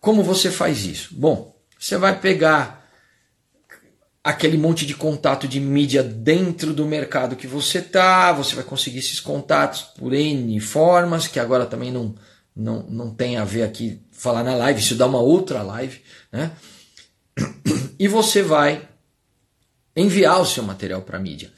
Como 0.00 0.22
você 0.22 0.50
faz 0.50 0.84
isso? 0.84 1.10
Bom, 1.12 1.54
você 1.78 1.96
vai 1.96 2.18
pegar 2.18 2.78
aquele 4.24 4.58
monte 4.58 4.84
de 4.84 4.94
contato 4.94 5.46
de 5.46 5.60
mídia 5.60 6.02
dentro 6.02 6.72
do 6.72 6.84
mercado 6.84 7.36
que 7.36 7.46
você 7.46 7.80
tá, 7.80 8.32
você 8.32 8.54
vai 8.54 8.64
conseguir 8.64 8.98
esses 8.98 9.20
contatos 9.20 9.82
por 9.82 10.12
N 10.12 10.58
formas, 10.60 11.26
que 11.26 11.38
agora 11.38 11.64
também 11.64 11.92
não, 11.92 12.14
não, 12.54 12.82
não 12.82 13.10
tem 13.10 13.36
a 13.36 13.44
ver 13.44 13.62
aqui 13.62 14.02
falar 14.10 14.42
na 14.42 14.54
live, 14.54 14.80
isso 14.80 14.96
dá 14.96 15.06
uma 15.06 15.20
outra 15.20 15.62
live, 15.62 16.00
né? 16.32 16.50
E 18.00 18.06
você 18.06 18.42
vai 18.42 18.87
enviar 20.00 20.40
o 20.40 20.46
seu 20.46 20.62
material 20.62 21.02
para 21.02 21.18
a 21.18 21.20
mídia. 21.20 21.50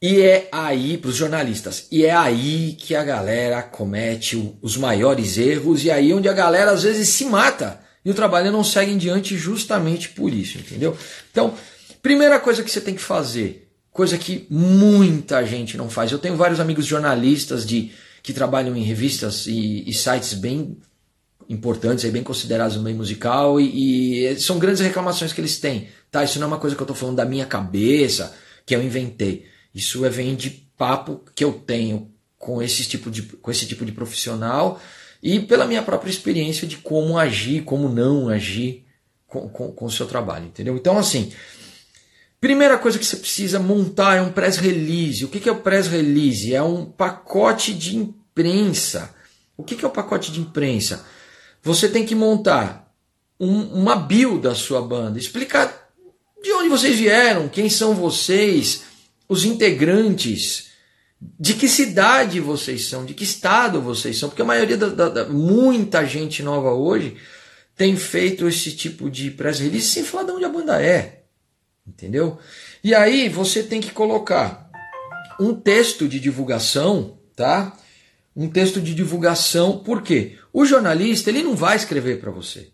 E 0.00 0.20
é 0.20 0.48
aí, 0.52 0.98
para 0.98 1.08
os 1.08 1.16
jornalistas, 1.16 1.86
e 1.90 2.04
é 2.04 2.14
aí 2.14 2.76
que 2.78 2.94
a 2.94 3.02
galera 3.02 3.62
comete 3.62 4.54
os 4.60 4.76
maiores 4.76 5.38
erros, 5.38 5.84
e 5.84 5.90
aí 5.90 6.12
onde 6.12 6.28
a 6.28 6.34
galera 6.34 6.70
às 6.70 6.82
vezes 6.82 7.08
se 7.08 7.24
mata, 7.24 7.80
e 8.04 8.10
o 8.10 8.14
trabalho 8.14 8.52
não 8.52 8.62
segue 8.62 8.92
em 8.92 8.98
diante 8.98 9.36
justamente 9.36 10.10
por 10.10 10.32
isso, 10.32 10.58
entendeu? 10.58 10.96
Então, 11.30 11.54
Primeira 12.06 12.38
coisa 12.38 12.62
que 12.62 12.70
você 12.70 12.80
tem 12.80 12.94
que 12.94 13.02
fazer, 13.02 13.68
coisa 13.90 14.16
que 14.16 14.46
muita 14.48 15.44
gente 15.44 15.76
não 15.76 15.90
faz. 15.90 16.12
Eu 16.12 16.20
tenho 16.20 16.36
vários 16.36 16.60
amigos 16.60 16.86
jornalistas 16.86 17.66
de 17.66 17.90
que 18.22 18.32
trabalham 18.32 18.76
em 18.76 18.84
revistas 18.84 19.48
e, 19.48 19.82
e 19.84 19.92
sites 19.92 20.34
bem 20.34 20.78
importantes, 21.48 22.04
aí, 22.04 22.10
bem 22.10 22.22
considerados 22.22 22.76
no 22.76 22.82
meio 22.82 22.96
musical, 22.96 23.60
e, 23.60 24.26
e, 24.26 24.40
são 24.40 24.58
grandes 24.58 24.80
reclamações 24.80 25.32
que 25.32 25.40
eles 25.40 25.58
têm. 25.58 25.88
Tá? 26.10 26.24
Isso 26.24 26.38
não 26.38 26.46
é 26.46 26.48
uma 26.48 26.58
coisa 26.58 26.74
que 26.74 26.82
eu 26.82 26.84
estou 26.84 26.96
falando 26.96 27.16
da 27.16 27.24
minha 27.24 27.46
cabeça, 27.46 28.34
que 28.64 28.74
eu 28.74 28.82
inventei. 28.82 29.46
Isso 29.74 30.04
é, 30.04 30.08
vem 30.08 30.34
de 30.34 30.50
papo 30.50 31.22
que 31.34 31.44
eu 31.44 31.52
tenho 31.52 32.10
com 32.38 32.62
esse 32.62 32.84
tipo 32.84 33.10
de, 33.10 33.22
com 33.22 33.50
esse 33.50 33.66
tipo 33.66 33.84
de 33.84 33.92
profissional 33.92 34.80
e 35.22 35.40
pela 35.40 35.64
minha 35.64 35.82
própria 35.82 36.10
experiência 36.10 36.66
de 36.66 36.76
como 36.76 37.18
agir, 37.18 37.62
como 37.62 37.88
não 37.88 38.28
agir 38.28 38.84
com, 39.26 39.48
com, 39.48 39.72
com 39.72 39.84
o 39.86 39.90
seu 39.90 40.06
trabalho, 40.06 40.46
entendeu? 40.46 40.76
Então, 40.76 40.98
assim, 40.98 41.32
Primeira 42.38 42.76
coisa 42.76 42.98
que 42.98 43.04
você 43.04 43.16
precisa 43.16 43.58
montar 43.58 44.16
é 44.16 44.20
um 44.20 44.30
press 44.30 44.58
release. 44.58 45.24
O 45.24 45.28
que 45.28 45.48
é 45.48 45.52
o 45.52 45.62
press 45.62 45.88
release? 45.88 46.54
É 46.54 46.62
um 46.62 46.84
pacote 46.84 47.72
de 47.72 47.96
imprensa. 47.96 49.14
O 49.56 49.64
que 49.64 49.82
é 49.84 49.88
o 49.88 49.90
pacote 49.90 50.30
de 50.30 50.40
imprensa? 50.40 51.04
Você 51.66 51.88
tem 51.88 52.06
que 52.06 52.14
montar 52.14 52.94
um, 53.40 53.62
uma 53.80 53.96
bio 53.96 54.38
da 54.38 54.54
sua 54.54 54.80
banda, 54.80 55.18
explicar 55.18 55.90
de 56.40 56.52
onde 56.52 56.68
vocês 56.68 56.96
vieram, 56.96 57.48
quem 57.48 57.68
são 57.68 57.92
vocês, 57.92 58.84
os 59.28 59.44
integrantes, 59.44 60.68
de 61.20 61.54
que 61.54 61.68
cidade 61.68 62.38
vocês 62.38 62.86
são, 62.86 63.04
de 63.04 63.14
que 63.14 63.24
estado 63.24 63.82
vocês 63.82 64.16
são, 64.16 64.28
porque 64.28 64.42
a 64.42 64.44
maioria 64.44 64.76
da, 64.76 64.86
da, 64.90 65.08
da 65.08 65.24
muita 65.24 66.06
gente 66.06 66.40
nova 66.40 66.72
hoje 66.72 67.16
tem 67.74 67.96
feito 67.96 68.46
esse 68.46 68.70
tipo 68.70 69.10
de 69.10 69.32
press 69.32 69.58
release 69.58 69.88
sem 69.88 70.04
falar 70.04 70.22
de 70.22 70.30
onde 70.30 70.44
a 70.44 70.48
banda 70.48 70.80
é. 70.80 71.24
Entendeu? 71.84 72.38
E 72.84 72.94
aí 72.94 73.28
você 73.28 73.64
tem 73.64 73.80
que 73.80 73.90
colocar 73.90 74.70
um 75.40 75.52
texto 75.52 76.06
de 76.06 76.20
divulgação, 76.20 77.18
tá? 77.34 77.76
Um 78.36 78.48
texto 78.48 78.80
de 78.80 78.94
divulgação, 78.94 79.78
por 79.78 80.02
quê? 80.02 80.36
O 80.52 80.66
jornalista, 80.66 81.30
ele 81.30 81.42
não 81.42 81.56
vai 81.56 81.76
escrever 81.76 82.20
para 82.20 82.30
você. 82.30 82.70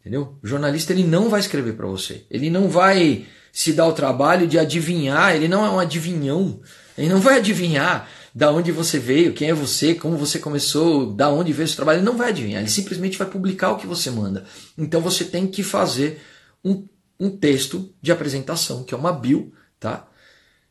Entendeu? 0.00 0.38
O 0.42 0.46
jornalista 0.46 0.92
ele 0.92 1.04
não 1.04 1.28
vai 1.28 1.40
escrever 1.40 1.74
para 1.74 1.86
você. 1.86 2.26
Ele 2.30 2.50
não 2.50 2.68
vai 2.68 3.26
se 3.52 3.72
dar 3.72 3.86
o 3.86 3.92
trabalho 3.92 4.46
de 4.46 4.58
adivinhar, 4.58 5.34
ele 5.34 5.48
não 5.48 5.64
é 5.64 5.70
um 5.70 5.78
adivinhão. 5.78 6.60
Ele 6.98 7.08
não 7.08 7.20
vai 7.20 7.38
adivinhar 7.38 8.08
da 8.34 8.50
onde 8.50 8.72
você 8.72 8.98
veio, 8.98 9.32
quem 9.32 9.48
é 9.48 9.54
você, 9.54 9.94
como 9.94 10.16
você 10.16 10.38
começou, 10.38 11.12
da 11.14 11.30
onde 11.30 11.52
veio 11.52 11.64
esse 11.64 11.76
trabalho. 11.76 11.98
Ele 11.98 12.06
não 12.06 12.16
vai 12.16 12.30
adivinhar, 12.30 12.60
ele 12.60 12.70
simplesmente 12.70 13.16
vai 13.16 13.28
publicar 13.28 13.70
o 13.70 13.76
que 13.76 13.86
você 13.86 14.10
manda. 14.10 14.44
Então 14.76 15.00
você 15.00 15.24
tem 15.24 15.46
que 15.46 15.62
fazer 15.62 16.20
um, 16.64 16.86
um 17.18 17.30
texto 17.30 17.94
de 18.02 18.10
apresentação, 18.10 18.82
que 18.82 18.92
é 18.92 18.96
uma 18.96 19.12
bio, 19.12 19.52
tá? 19.78 20.08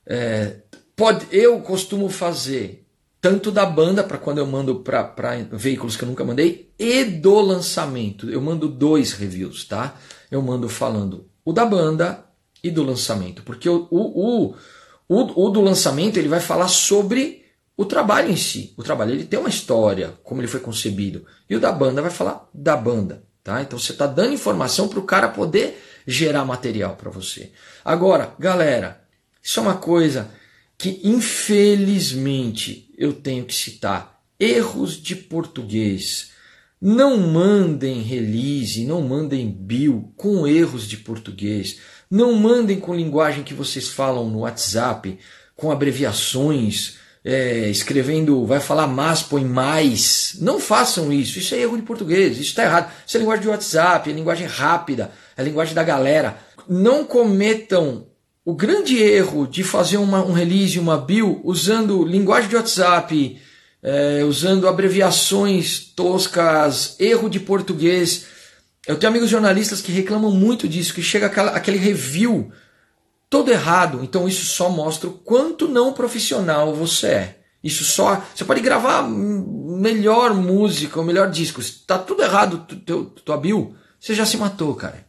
É, 0.05 0.57
pode, 0.95 1.25
eu 1.31 1.59
costumo 1.61 2.09
fazer 2.09 2.82
tanto 3.23 3.51
da 3.51 3.65
banda, 3.65 4.03
para 4.03 4.17
quando 4.17 4.39
eu 4.39 4.45
mando 4.45 4.81
para 4.81 5.15
veículos 5.53 5.95
que 5.95 6.03
eu 6.03 6.09
nunca 6.09 6.25
mandei, 6.25 6.73
e 6.77 7.05
do 7.05 7.39
lançamento. 7.39 8.29
Eu 8.29 8.41
mando 8.41 8.67
dois 8.67 9.13
reviews, 9.13 9.63
tá? 9.63 9.95
Eu 10.29 10.41
mando 10.41 10.67
falando 10.67 11.25
o 11.45 11.53
da 11.53 11.65
banda 11.65 12.25
e 12.61 12.69
do 12.69 12.83
lançamento. 12.83 13.41
Porque 13.43 13.69
o, 13.69 13.87
o, 13.89 14.53
o, 15.07 15.45
o, 15.45 15.49
do 15.49 15.61
lançamento 15.61 16.17
ele 16.17 16.27
vai 16.27 16.41
falar 16.41 16.67
sobre 16.67 17.45
o 17.77 17.85
trabalho 17.85 18.29
em 18.29 18.35
si. 18.35 18.73
O 18.75 18.83
trabalho 18.83 19.13
ele 19.13 19.23
tem 19.23 19.39
uma 19.39 19.47
história, 19.47 20.15
como 20.21 20.41
ele 20.41 20.47
foi 20.49 20.59
concebido. 20.59 21.25
E 21.49 21.55
o 21.55 21.61
da 21.61 21.71
banda 21.71 22.01
vai 22.01 22.11
falar 22.11 22.49
da 22.53 22.75
banda. 22.75 23.23
Tá? 23.41 23.61
Então 23.61 23.79
você 23.79 23.93
está 23.93 24.05
dando 24.05 24.33
informação 24.33 24.89
para 24.89 24.99
o 24.99 25.03
cara 25.03 25.29
poder 25.29 25.81
gerar 26.05 26.43
material 26.43 26.97
para 26.97 27.09
você. 27.09 27.53
Agora, 27.85 28.35
galera, 28.37 29.01
isso 29.41 29.61
é 29.61 29.63
uma 29.63 29.75
coisa 29.75 30.29
que 30.77 30.99
infelizmente 31.05 32.82
eu 32.97 33.13
tenho 33.13 33.45
que 33.45 33.53
citar. 33.53 34.21
Erros 34.39 35.01
de 35.01 35.15
português. 35.15 36.31
Não 36.81 37.17
mandem 37.17 38.01
release, 38.01 38.85
não 38.85 39.01
mandem 39.01 39.49
bill 39.49 40.13
com 40.17 40.45
erros 40.45 40.87
de 40.87 40.97
português. 40.97 41.79
Não 42.11 42.33
mandem 42.33 42.79
com 42.79 42.93
linguagem 42.93 43.43
que 43.43 43.53
vocês 43.53 43.87
falam 43.87 44.29
no 44.29 44.39
WhatsApp, 44.39 45.17
com 45.55 45.71
abreviações, 45.71 46.97
é, 47.23 47.69
escrevendo, 47.69 48.45
vai 48.45 48.59
falar 48.59 48.85
mas, 48.85 49.23
põe 49.23 49.45
mais. 49.45 50.35
Não 50.41 50.59
façam 50.59 51.11
isso. 51.11 51.39
Isso 51.39 51.55
é 51.55 51.59
erro 51.59 51.77
de 51.77 51.83
português. 51.83 52.33
Isso 52.33 52.49
está 52.49 52.63
errado. 52.63 52.91
Isso 53.07 53.15
é 53.15 53.19
linguagem 53.19 53.43
de 53.43 53.49
WhatsApp, 53.49 54.09
é 54.09 54.13
linguagem 54.13 54.47
rápida, 54.47 55.11
é 55.37 55.43
linguagem 55.43 55.73
da 55.73 55.83
galera. 55.83 56.37
Não 56.67 57.05
cometam 57.05 58.07
o 58.45 58.53
grande 58.53 58.97
erro 59.01 59.47
de 59.47 59.63
fazer 59.63 59.97
uma, 59.97 60.23
um 60.23 60.33
release, 60.33 60.77
uma 60.79 60.97
build, 60.97 61.39
usando 61.43 62.03
linguagem 62.03 62.49
de 62.49 62.55
WhatsApp, 62.55 63.41
é, 63.81 64.23
usando 64.23 64.67
abreviações 64.67 65.79
toscas, 65.79 66.95
erro 66.99 67.29
de 67.29 67.39
português. 67.39 68.25
Eu 68.85 68.97
tenho 68.97 69.11
amigos 69.11 69.29
jornalistas 69.29 69.81
que 69.81 69.91
reclamam 69.91 70.31
muito 70.31 70.67
disso, 70.67 70.93
que 70.93 71.01
chega 71.01 71.27
aquela, 71.27 71.51
aquele 71.51 71.77
review 71.77 72.51
todo 73.29 73.49
errado. 73.49 74.01
Então 74.03 74.27
isso 74.27 74.45
só 74.45 74.69
mostra 74.69 75.09
o 75.09 75.13
quanto 75.13 75.67
não 75.67 75.93
profissional 75.93 76.75
você 76.75 77.07
é. 77.07 77.39
Isso 77.63 77.85
só. 77.85 78.21
Você 78.35 78.43
pode 78.43 78.59
gravar 78.59 79.03
melhor 79.03 80.33
música, 80.33 80.99
o 80.99 81.03
melhor 81.03 81.31
disco. 81.31 81.61
Está 81.61 81.97
tudo 81.97 82.21
errado, 82.21 82.65
teu, 82.85 83.05
tua 83.05 83.37
bio, 83.37 83.73
você 83.97 84.13
já 84.13 84.25
se 84.25 84.35
matou, 84.35 84.75
cara. 84.75 85.05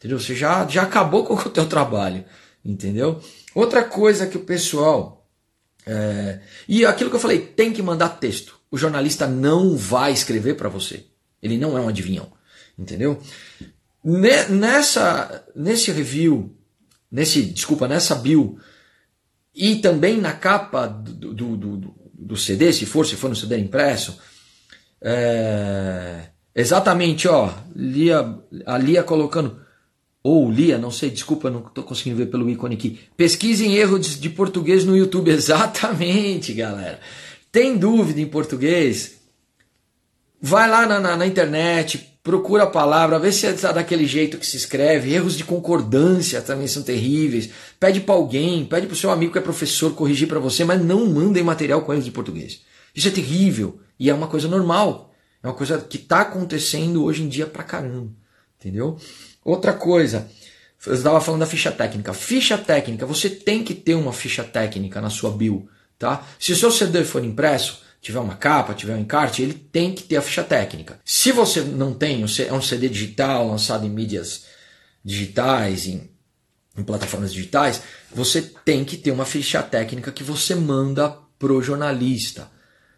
Entendeu? 0.00 0.18
Você 0.18 0.34
já, 0.34 0.66
já 0.66 0.82
acabou 0.82 1.24
com 1.26 1.34
o 1.34 1.50
teu 1.50 1.66
trabalho. 1.66 2.24
Entendeu? 2.64 3.22
Outra 3.54 3.84
coisa 3.84 4.26
que 4.26 4.38
o 4.38 4.44
pessoal. 4.44 5.28
É... 5.86 6.40
E 6.66 6.86
aquilo 6.86 7.10
que 7.10 7.16
eu 7.16 7.20
falei, 7.20 7.38
tem 7.38 7.72
que 7.72 7.82
mandar 7.82 8.08
texto. 8.08 8.58
O 8.70 8.78
jornalista 8.78 9.26
não 9.26 9.76
vai 9.76 10.12
escrever 10.12 10.54
para 10.54 10.70
você. 10.70 11.04
Ele 11.42 11.58
não 11.58 11.76
é 11.76 11.80
um 11.80 11.88
adivinhão. 11.88 12.32
Entendeu? 12.78 13.20
Nessa, 14.02 15.44
nesse 15.54 15.92
review, 15.92 16.56
nesse, 17.12 17.42
desculpa, 17.42 17.86
nessa 17.86 18.14
bio, 18.14 18.58
e 19.54 19.76
também 19.76 20.18
na 20.18 20.32
capa 20.32 20.86
do, 20.86 21.34
do, 21.34 21.56
do, 21.56 21.94
do 22.14 22.36
CD, 22.36 22.72
se 22.72 22.86
for, 22.86 23.04
se 23.04 23.16
for 23.16 23.28
no 23.28 23.36
CD 23.36 23.58
impresso, 23.58 24.18
é, 25.02 26.28
exatamente, 26.54 27.28
ó, 27.28 27.52
Lia, 27.76 28.38
a 28.64 28.78
Lia 28.78 29.02
colocando 29.02 29.60
ou 30.22 30.50
Lia, 30.50 30.76
não 30.76 30.90
sei, 30.90 31.10
desculpa, 31.10 31.50
não 31.50 31.60
estou 31.60 31.82
conseguindo 31.82 32.16
ver 32.16 32.26
pelo 32.26 32.48
ícone 32.48 32.74
aqui. 32.74 33.00
Pesquisem 33.16 33.74
erros 33.74 34.20
de 34.20 34.28
português 34.28 34.84
no 34.84 34.96
YouTube. 34.96 35.30
Exatamente, 35.32 36.52
galera. 36.52 37.00
Tem 37.50 37.76
dúvida 37.76 38.20
em 38.20 38.26
português? 38.26 39.18
Vai 40.40 40.68
lá 40.68 40.86
na, 40.86 41.00
na, 41.00 41.16
na 41.16 41.26
internet, 41.26 42.18
procura 42.22 42.64
a 42.64 42.70
palavra, 42.70 43.18
vê 43.18 43.32
se 43.32 43.46
está 43.46 43.72
daquele 43.72 44.06
jeito 44.06 44.38
que 44.38 44.46
se 44.46 44.56
escreve. 44.56 45.12
Erros 45.12 45.36
de 45.36 45.44
concordância 45.44 46.42
também 46.42 46.66
são 46.66 46.82
terríveis. 46.82 47.50
Pede 47.78 48.00
para 48.00 48.14
alguém, 48.14 48.64
pede 48.64 48.86
para 48.86 48.94
o 48.94 48.96
seu 48.96 49.10
amigo 49.10 49.32
que 49.32 49.38
é 49.38 49.42
professor 49.42 49.94
corrigir 49.94 50.28
para 50.28 50.38
você, 50.38 50.64
mas 50.64 50.84
não 50.84 51.06
mandem 51.06 51.42
material 51.42 51.82
com 51.82 51.92
erros 51.92 52.04
de 52.04 52.10
português. 52.10 52.60
Isso 52.94 53.08
é 53.08 53.10
terrível 53.10 53.80
e 53.98 54.10
é 54.10 54.14
uma 54.14 54.26
coisa 54.26 54.48
normal. 54.48 55.12
É 55.42 55.48
uma 55.48 55.54
coisa 55.54 55.78
que 55.78 55.96
está 55.96 56.20
acontecendo 56.20 57.02
hoje 57.04 57.22
em 57.22 57.28
dia 57.28 57.46
pra 57.46 57.62
caramba. 57.62 58.12
Entendeu? 58.58 58.98
Outra 59.44 59.72
coisa, 59.72 60.28
eu 60.86 60.94
estava 60.94 61.20
falando 61.20 61.40
da 61.40 61.46
ficha 61.46 61.70
técnica. 61.70 62.12
Ficha 62.12 62.56
técnica, 62.56 63.06
você 63.06 63.28
tem 63.28 63.62
que 63.62 63.74
ter 63.74 63.94
uma 63.94 64.12
ficha 64.12 64.44
técnica 64.44 65.00
na 65.00 65.10
sua 65.10 65.30
bio. 65.30 65.68
Tá? 65.98 66.26
Se 66.38 66.52
o 66.52 66.56
seu 66.56 66.70
CD 66.70 67.04
for 67.04 67.24
impresso, 67.24 67.82
tiver 68.00 68.20
uma 68.20 68.36
capa, 68.36 68.74
tiver 68.74 68.94
um 68.94 69.00
encarte, 69.00 69.42
ele 69.42 69.54
tem 69.54 69.94
que 69.94 70.02
ter 70.02 70.16
a 70.16 70.22
ficha 70.22 70.42
técnica. 70.42 70.98
Se 71.04 71.32
você 71.32 71.60
não 71.60 71.92
tem, 71.92 72.22
é 72.22 72.52
um 72.52 72.62
CD 72.62 72.88
digital 72.88 73.48
lançado 73.48 73.86
em 73.86 73.90
mídias 73.90 74.44
digitais, 75.04 75.86
em, 75.86 76.10
em 76.76 76.82
plataformas 76.82 77.32
digitais, 77.32 77.82
você 78.14 78.40
tem 78.64 78.84
que 78.84 78.96
ter 78.96 79.10
uma 79.10 79.26
ficha 79.26 79.62
técnica 79.62 80.12
que 80.12 80.22
você 80.22 80.54
manda 80.54 81.16
pro 81.38 81.62
jornalista. 81.62 82.50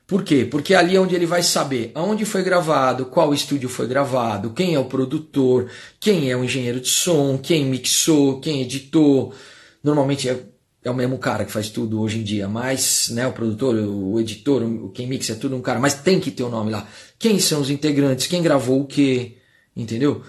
Por 0.07 0.25
quê? 0.25 0.45
Porque 0.45 0.75
ali 0.75 0.97
é 0.97 1.01
onde 1.01 1.15
ele 1.15 1.27
vai 1.27 1.43
saber 1.43 1.91
aonde 1.95 2.25
foi 2.25 2.43
gravado, 2.43 3.07
qual 3.07 3.33
estúdio 3.33 3.69
foi 3.69 3.87
gravado, 3.87 4.51
quem 4.51 4.75
é 4.75 4.79
o 4.79 4.85
produtor, 4.85 5.71
quem 5.99 6.31
é 6.31 6.37
o 6.37 6.45
engenheiro 6.45 6.81
de 6.81 6.89
som, 6.89 7.39
quem 7.39 7.65
mixou, 7.65 8.41
quem 8.41 8.61
editou. 8.61 9.33
Normalmente 9.83 10.29
é, 10.29 10.39
é 10.85 10.91
o 10.91 10.95
mesmo 10.95 11.17
cara 11.19 11.45
que 11.45 11.53
faz 11.53 11.71
tudo 11.71 12.01
hoje 12.01 12.19
em 12.19 12.25
dia, 12.25 12.49
mas 12.49 13.09
né, 13.11 13.27
o 13.27 13.33
produtor, 13.33 13.75
o 13.75 14.21
editor, 14.21 14.63
o, 14.63 14.91
quem 14.91 15.07
mixa 15.07 15.33
é 15.33 15.37
tudo 15.37 15.57
um 15.57 15.63
cara, 15.63 15.79
mas 15.79 15.95
tem 15.95 16.21
que 16.21 16.31
ter 16.31 16.43
o 16.43 16.49
um 16.49 16.51
nome 16.51 16.71
lá. 16.71 16.87
Quem 17.19 17.39
são 17.39 17.61
os 17.61 17.71
integrantes, 17.71 18.27
quem 18.27 18.43
gravou 18.43 18.81
o 18.81 18.87
quê, 18.87 19.37
entendeu? 19.75 20.23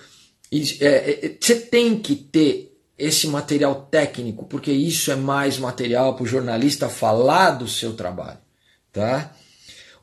É, 0.52 0.86
é, 0.86 1.26
é, 1.26 1.38
você 1.40 1.56
tem 1.56 1.98
que 1.98 2.16
ter 2.16 2.78
esse 2.98 3.28
material 3.28 3.88
técnico, 3.90 4.46
porque 4.46 4.72
isso 4.72 5.12
é 5.12 5.16
mais 5.16 5.58
material 5.58 6.16
para 6.16 6.24
o 6.24 6.28
jornalista 6.28 6.88
falar 6.88 7.52
do 7.52 7.68
seu 7.68 7.94
trabalho, 7.94 8.38
tá? 8.92 9.36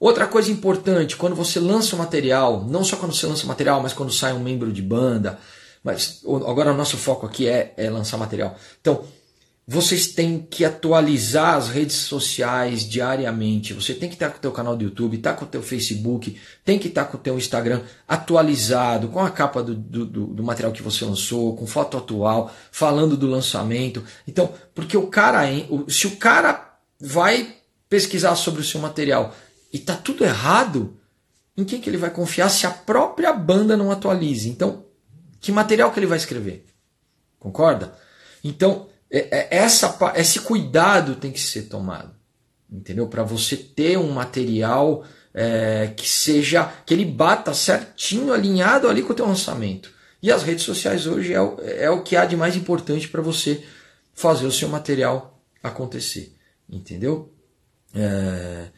Outra 0.00 0.26
coisa 0.26 0.50
importante, 0.50 1.14
quando 1.14 1.36
você 1.36 1.60
lança 1.60 1.94
o 1.94 1.98
material, 1.98 2.64
não 2.66 2.82
só 2.82 2.96
quando 2.96 3.14
você 3.14 3.26
lança 3.26 3.44
o 3.44 3.48
material, 3.48 3.82
mas 3.82 3.92
quando 3.92 4.10
sai 4.10 4.32
um 4.32 4.40
membro 4.40 4.72
de 4.72 4.80
banda, 4.80 5.38
mas 5.84 6.22
agora 6.24 6.72
o 6.72 6.76
nosso 6.76 6.96
foco 6.96 7.26
aqui 7.26 7.46
é, 7.46 7.74
é 7.76 7.90
lançar 7.90 8.16
material. 8.16 8.56
Então, 8.80 9.04
vocês 9.68 10.08
têm 10.08 10.40
que 10.50 10.64
atualizar 10.64 11.54
as 11.54 11.68
redes 11.68 11.96
sociais 11.96 12.88
diariamente. 12.88 13.74
Você 13.74 13.92
tem 13.92 14.08
que 14.08 14.14
estar 14.14 14.30
com 14.30 14.38
o 14.38 14.40
teu 14.40 14.50
canal 14.50 14.74
do 14.74 14.82
YouTube, 14.82 15.18
estar 15.18 15.34
tá 15.34 15.36
com 15.36 15.44
o 15.44 15.48
teu 15.48 15.62
Facebook, 15.62 16.34
tem 16.64 16.78
que 16.78 16.88
estar 16.88 17.04
com 17.04 17.18
o 17.18 17.20
teu 17.20 17.36
Instagram 17.36 17.82
atualizado, 18.08 19.08
com 19.08 19.20
a 19.20 19.30
capa 19.30 19.62
do, 19.62 19.74
do, 19.74 20.06
do, 20.06 20.42
material 20.42 20.72
que 20.72 20.82
você 20.82 21.04
lançou, 21.04 21.54
com 21.54 21.66
foto 21.66 21.98
atual, 21.98 22.50
falando 22.72 23.18
do 23.18 23.28
lançamento. 23.28 24.02
Então, 24.26 24.52
porque 24.74 24.96
o 24.96 25.06
cara, 25.08 25.42
se 25.88 26.06
o 26.06 26.16
cara 26.16 26.78
vai 26.98 27.54
pesquisar 27.88 28.34
sobre 28.36 28.62
o 28.62 28.64
seu 28.64 28.80
material 28.80 29.34
e 29.72 29.78
tá 29.78 29.96
tudo 29.96 30.24
errado, 30.24 30.96
em 31.56 31.64
quem 31.64 31.80
que 31.80 31.88
ele 31.88 31.96
vai 31.96 32.10
confiar 32.10 32.48
se 32.48 32.66
a 32.66 32.70
própria 32.70 33.32
banda 33.32 33.76
não 33.76 33.90
atualize? 33.90 34.48
Então, 34.48 34.84
que 35.40 35.52
material 35.52 35.92
que 35.92 35.98
ele 35.98 36.06
vai 36.06 36.18
escrever? 36.18 36.66
Concorda? 37.38 37.94
Então, 38.42 38.88
é, 39.10 39.38
é, 39.38 39.56
essa, 39.56 39.96
esse 40.16 40.40
cuidado 40.40 41.16
tem 41.16 41.32
que 41.32 41.40
ser 41.40 41.62
tomado, 41.62 42.14
entendeu? 42.70 43.08
Para 43.08 43.22
você 43.22 43.56
ter 43.56 43.98
um 43.98 44.12
material 44.12 45.04
é, 45.34 45.92
que 45.96 46.08
seja, 46.08 46.72
que 46.84 46.94
ele 46.94 47.04
bata 47.04 47.54
certinho, 47.54 48.32
alinhado 48.32 48.88
ali 48.88 49.02
com 49.02 49.12
o 49.12 49.16
teu 49.16 49.26
lançamento. 49.26 49.92
E 50.22 50.30
as 50.30 50.42
redes 50.42 50.64
sociais 50.64 51.06
hoje 51.06 51.32
é 51.34 51.84
é 51.84 51.90
o 51.90 52.02
que 52.02 52.14
há 52.14 52.26
de 52.26 52.36
mais 52.36 52.54
importante 52.54 53.08
para 53.08 53.22
você 53.22 53.64
fazer 54.12 54.46
o 54.46 54.52
seu 54.52 54.68
material 54.68 55.42
acontecer, 55.62 56.34
entendeu? 56.68 57.32
É, 57.94 58.68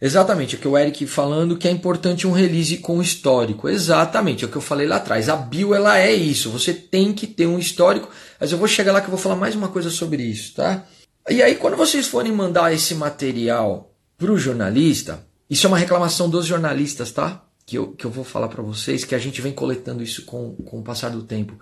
Exatamente, 0.00 0.56
é 0.56 0.58
que 0.58 0.66
o 0.66 0.78
Eric 0.78 1.06
falando 1.06 1.58
que 1.58 1.68
é 1.68 1.70
importante 1.70 2.26
um 2.26 2.32
release 2.32 2.78
com 2.78 3.02
histórico. 3.02 3.68
Exatamente, 3.68 4.44
é 4.44 4.48
o 4.48 4.50
que 4.50 4.56
eu 4.56 4.62
falei 4.62 4.86
lá 4.86 4.96
atrás. 4.96 5.28
A 5.28 5.36
bio 5.36 5.74
ela 5.74 5.98
é 5.98 6.12
isso, 6.12 6.50
você 6.50 6.72
tem 6.72 7.12
que 7.12 7.26
ter 7.26 7.46
um 7.46 7.58
histórico, 7.58 8.08
mas 8.40 8.50
eu 8.50 8.56
vou 8.56 8.66
chegar 8.66 8.92
lá 8.92 9.00
que 9.00 9.08
eu 9.08 9.10
vou 9.10 9.18
falar 9.18 9.36
mais 9.36 9.54
uma 9.54 9.68
coisa 9.68 9.90
sobre 9.90 10.22
isso, 10.22 10.54
tá? 10.54 10.86
E 11.28 11.42
aí 11.42 11.56
quando 11.56 11.76
vocês 11.76 12.06
forem 12.06 12.32
mandar 12.32 12.72
esse 12.72 12.94
material 12.94 13.94
para 14.16 14.32
o 14.32 14.38
jornalista, 14.38 15.26
isso 15.50 15.66
é 15.66 15.68
uma 15.68 15.78
reclamação 15.78 16.30
dos 16.30 16.46
jornalistas, 16.46 17.12
tá? 17.12 17.44
Que 17.66 17.76
eu, 17.76 17.92
que 17.92 18.06
eu 18.06 18.10
vou 18.10 18.24
falar 18.24 18.48
para 18.48 18.62
vocês, 18.62 19.04
que 19.04 19.14
a 19.14 19.18
gente 19.18 19.42
vem 19.42 19.52
coletando 19.52 20.02
isso 20.02 20.24
com, 20.24 20.54
com 20.56 20.80
o 20.80 20.82
passar 20.82 21.10
do 21.10 21.22
tempo. 21.22 21.58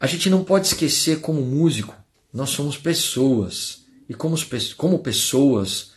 A 0.00 0.06
gente 0.08 0.28
não 0.28 0.42
pode 0.42 0.66
esquecer 0.66 1.20
como 1.20 1.40
músico, 1.40 1.94
nós 2.32 2.50
somos 2.50 2.76
pessoas. 2.76 3.82
E 4.08 4.14
como, 4.14 4.36
como 4.76 4.98
pessoas, 4.98 5.92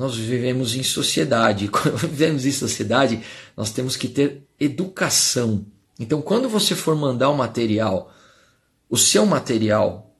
nós 0.00 0.16
vivemos 0.16 0.74
em 0.74 0.82
sociedade. 0.82 1.68
Quando 1.70 1.98
vivemos 1.98 2.46
em 2.46 2.52
sociedade, 2.52 3.22
nós 3.54 3.70
temos 3.70 3.98
que 3.98 4.08
ter 4.08 4.42
educação. 4.58 5.66
Então, 5.98 6.22
quando 6.22 6.48
você 6.48 6.74
for 6.74 6.96
mandar 6.96 7.28
o 7.28 7.36
material, 7.36 8.10
o 8.88 8.96
seu 8.96 9.26
material 9.26 10.16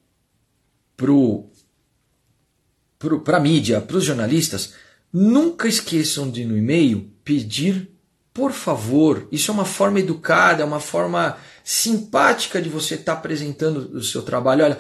para 3.25 3.39
a 3.39 3.41
mídia, 3.41 3.81
para 3.81 3.97
os 3.97 4.05
jornalistas, 4.05 4.75
nunca 5.11 5.67
esqueçam 5.67 6.31
de 6.31 6.45
no 6.45 6.59
e-mail 6.59 7.11
pedir 7.25 7.91
por 8.35 8.53
favor. 8.53 9.27
Isso 9.33 9.51
é 9.51 9.55
uma 9.55 9.65
forma 9.65 10.01
educada, 10.01 10.63
é 10.63 10.67
uma 10.67 10.81
forma 10.81 11.39
simpática 11.65 12.61
de 12.61 12.69
você 12.69 12.97
estar 12.97 13.15
tá 13.15 13.19
apresentando 13.19 13.97
o 13.97 14.03
seu 14.03 14.21
trabalho. 14.21 14.65
Olha, 14.65 14.79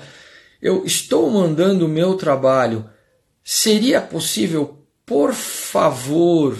eu 0.60 0.84
estou 0.84 1.30
mandando 1.30 1.86
o 1.86 1.88
meu 1.88 2.14
trabalho. 2.16 2.90
Seria 3.42 4.02
possível, 4.02 4.79
por 5.10 5.34
favor, 5.34 6.56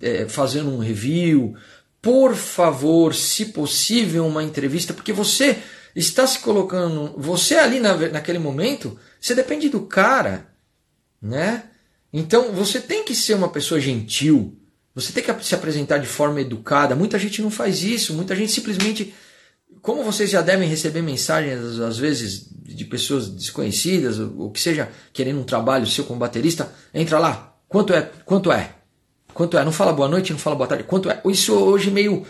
é, 0.00 0.28
fazer 0.28 0.62
um 0.62 0.78
review? 0.78 1.54
Por 2.02 2.34
favor, 2.34 3.14
se 3.14 3.44
possível, 3.46 4.26
uma 4.26 4.42
entrevista? 4.42 4.92
Porque 4.92 5.12
você 5.12 5.58
está 5.94 6.26
se 6.26 6.40
colocando, 6.40 7.14
você 7.16 7.54
ali 7.54 7.78
na, 7.78 7.94
naquele 8.08 8.40
momento, 8.40 8.98
você 9.20 9.36
depende 9.36 9.68
do 9.68 9.82
cara, 9.82 10.48
né? 11.22 11.66
Então 12.12 12.50
você 12.50 12.80
tem 12.80 13.04
que 13.04 13.14
ser 13.14 13.34
uma 13.34 13.48
pessoa 13.48 13.80
gentil, 13.80 14.58
você 14.92 15.12
tem 15.12 15.22
que 15.22 15.44
se 15.44 15.54
apresentar 15.54 15.98
de 15.98 16.08
forma 16.08 16.40
educada. 16.40 16.96
Muita 16.96 17.20
gente 17.20 17.40
não 17.40 17.52
faz 17.52 17.84
isso, 17.84 18.14
muita 18.14 18.34
gente 18.34 18.50
simplesmente. 18.50 19.14
Como 19.84 20.02
vocês 20.02 20.30
já 20.30 20.40
devem 20.40 20.66
receber 20.66 21.02
mensagens, 21.02 21.78
às 21.78 21.98
vezes, 21.98 22.48
de 22.50 22.86
pessoas 22.86 23.28
desconhecidas, 23.28 24.18
ou 24.18 24.50
que 24.50 24.58
seja, 24.58 24.88
querendo 25.12 25.40
um 25.40 25.44
trabalho 25.44 25.86
seu 25.86 26.04
como 26.04 26.18
baterista, 26.18 26.72
entra 26.94 27.18
lá. 27.18 27.54
Quanto 27.68 27.92
é? 27.92 28.10
Quanto 28.24 28.50
é? 28.50 28.76
Quanto 29.34 29.58
é? 29.58 29.62
Não 29.62 29.70
fala 29.70 29.92
boa 29.92 30.08
noite, 30.08 30.32
não 30.32 30.38
fala 30.38 30.56
boa 30.56 30.66
tarde. 30.66 30.84
Quanto 30.84 31.10
é? 31.10 31.20
Isso 31.26 31.52
hoje 31.52 31.90
meio. 31.90 32.26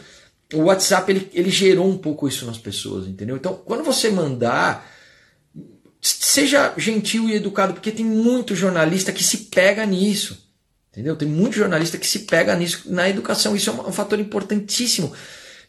O 0.52 0.62
WhatsApp 0.62 1.12
ele, 1.12 1.30
ele 1.32 1.48
gerou 1.48 1.88
um 1.88 1.96
pouco 1.96 2.26
isso 2.26 2.44
nas 2.44 2.58
pessoas, 2.58 3.06
entendeu? 3.06 3.36
Então, 3.36 3.54
quando 3.64 3.84
você 3.84 4.10
mandar, 4.10 4.90
seja 6.02 6.74
gentil 6.76 7.28
e 7.28 7.36
educado, 7.36 7.74
porque 7.74 7.92
tem 7.92 8.04
muito 8.04 8.56
jornalista 8.56 9.12
que 9.12 9.22
se 9.22 9.36
pega 9.44 9.86
nisso. 9.86 10.44
Entendeu? 10.90 11.14
Tem 11.14 11.28
muito 11.28 11.54
jornalista 11.54 11.98
que 11.98 12.06
se 12.08 12.20
pega 12.20 12.56
nisso 12.56 12.82
na 12.86 13.08
educação. 13.08 13.54
Isso 13.54 13.70
é 13.70 13.72
um 13.72 13.92
fator 13.92 14.18
importantíssimo. 14.18 15.12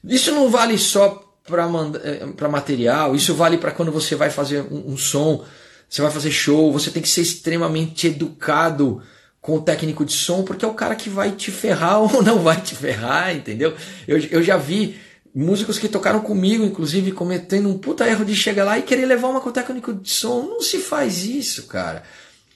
Isso 0.03 0.31
não 0.31 0.49
vale 0.49 0.79
só 0.79 1.24
para 1.47 1.63
eh, 1.65 2.47
material, 2.47 3.15
isso 3.15 3.33
vale 3.35 3.57
para 3.57 3.71
quando 3.71 3.91
você 3.91 4.15
vai 4.15 4.29
fazer 4.29 4.61
um, 4.61 4.93
um, 4.93 4.97
som, 4.97 5.45
você 5.87 6.01
vai 6.01 6.11
fazer 6.11 6.31
show, 6.31 6.71
você 6.71 6.89
tem 6.89 7.01
que 7.01 7.09
ser 7.09 7.21
extremamente 7.21 8.07
educado 8.07 9.01
com 9.39 9.57
o 9.57 9.61
técnico 9.61 10.03
de 10.03 10.13
som, 10.13 10.43
porque 10.43 10.65
é 10.65 10.67
o 10.67 10.73
cara 10.73 10.95
que 10.95 11.07
vai 11.07 11.31
te 11.31 11.51
ferrar 11.51 12.01
ou 12.15 12.23
não 12.23 12.39
vai 12.39 12.59
te 12.59 12.75
ferrar, 12.75 13.35
entendeu? 13.35 13.75
Eu, 14.07 14.17
eu 14.17 14.41
já 14.41 14.57
vi 14.57 14.99
músicos 15.35 15.77
que 15.77 15.87
tocaram 15.87 16.21
comigo, 16.21 16.63
inclusive, 16.63 17.11
cometendo 17.11 17.69
um 17.69 17.77
puta 17.77 18.07
erro 18.07 18.25
de 18.25 18.35
chegar 18.35 18.63
lá 18.63 18.79
e 18.79 18.83
querer 18.83 19.05
levar 19.05 19.27
uma 19.27 19.41
com 19.41 19.49
o 19.49 19.53
técnico 19.53 19.93
de 19.93 20.09
som. 20.09 20.43
Não 20.43 20.61
se 20.61 20.79
faz 20.79 21.25
isso, 21.25 21.67
cara. 21.67 22.03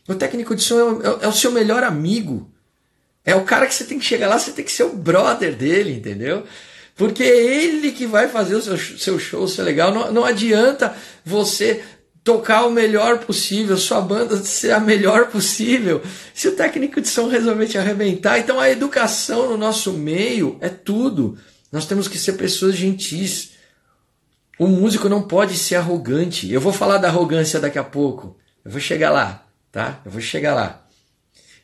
O 0.08 0.16
técnico 0.16 0.56
de 0.56 0.64
som 0.64 1.02
é, 1.02 1.08
é, 1.08 1.26
é 1.26 1.28
o 1.28 1.34
seu 1.34 1.52
melhor 1.52 1.84
amigo. 1.84 2.50
É 3.24 3.36
o 3.36 3.44
cara 3.44 3.68
que 3.68 3.76
você 3.76 3.84
tem 3.84 4.00
que 4.00 4.06
chegar 4.06 4.28
lá, 4.28 4.40
você 4.40 4.52
tem 4.52 4.66
que 4.66 4.72
ser 4.72 4.84
o 4.84 4.96
brother 4.96 5.56
dele, 5.56 5.94
entendeu? 5.94 6.44
Porque 7.00 7.24
é 7.24 7.64
ele 7.64 7.94
que 7.94 8.06
vai 8.06 8.28
fazer 8.28 8.56
o 8.56 8.62
seu, 8.62 8.78
seu 8.78 9.18
show 9.18 9.48
ser 9.48 9.62
legal. 9.62 9.94
Não, 9.94 10.12
não 10.12 10.26
adianta 10.26 10.94
você 11.24 11.82
tocar 12.26 12.66
o 12.66 12.72
melhor 12.72 13.20
possível, 13.20 13.78
sua 13.78 14.02
banda 14.02 14.36
ser 14.44 14.72
a 14.72 14.82
melhor 14.82 15.28
possível, 15.28 16.02
se 16.34 16.50
o 16.50 16.58
técnico 16.58 17.00
de 17.00 17.08
som 17.08 17.30
resolver 17.30 17.68
te 17.68 17.78
arrebentar. 17.78 18.38
Então 18.38 18.60
a 18.60 18.70
educação 18.70 19.50
no 19.50 19.56
nosso 19.56 19.94
meio 19.94 20.58
é 20.60 20.68
tudo. 20.68 21.38
Nós 21.72 21.86
temos 21.86 22.10
que 22.10 22.18
ser 22.18 22.34
pessoas 22.34 22.76
gentis. 22.76 23.52
O 24.60 24.68
músico 24.68 25.08
não 25.08 25.22
pode 25.22 25.56
ser 25.58 25.76
arrogante. 25.76 26.52
Eu 26.52 26.60
vou 26.60 26.74
falar 26.74 26.98
da 26.98 27.08
arrogância 27.08 27.62
daqui 27.62 27.80
a 27.80 27.84
pouco. 27.84 28.36
Eu 28.66 28.72
vou 28.72 28.82
chegar 28.82 29.10
lá, 29.10 29.46
tá? 29.72 30.02
Eu 30.04 30.12
vou 30.12 30.20
chegar 30.20 30.54
lá. 30.54 30.86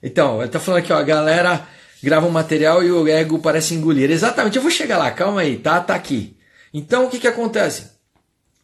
Então, 0.01 0.41
ele 0.41 0.49
tá 0.49 0.61
falando 0.61 0.79
aqui, 0.79 0.93
ó, 0.93 0.97
a 0.97 1.03
galera 1.03 1.67
grava 2.04 2.28
um 2.28 2.32
material 2.32 2.84
e 2.84 2.91
o 2.91 3.08
ego 3.08 3.39
parece 3.39 3.74
engolir. 3.74 4.12
Exatamente, 4.12 4.56
eu 4.56 4.62
vou 4.62 4.72
chegar 4.72 4.98
lá, 4.98 5.12
calma 5.12 5.41
aí, 5.41 5.58
tá? 5.58 5.80
Tá 5.80 5.96
aqui. 5.96 6.38
Então, 6.74 7.06
o 7.06 7.10
que 7.10 7.20
que 7.20 7.28
acontece? 7.28 7.91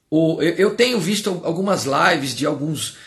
O, 0.10 0.42
eu, 0.42 0.54
eu 0.56 0.76
tenho 0.76 1.00
visto 1.00 1.42
algumas 1.44 1.86
lives 1.86 2.36
de 2.36 2.46
alguns, 2.46 2.98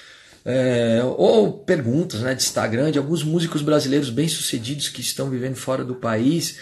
é, 0.45 1.03
ou 1.18 1.53
perguntas 1.53 2.20
né, 2.20 2.35
de 2.35 2.43
Instagram, 2.43 2.91
de 2.91 2.99
alguns 2.99 3.22
músicos 3.22 3.62
brasileiros 3.62 4.11
bem-sucedidos 4.11 4.89
que 4.89 5.01
estão 5.01 5.29
vivendo 5.29 5.57
fora 5.57 5.85
do 5.85 5.95
país, 5.95 6.59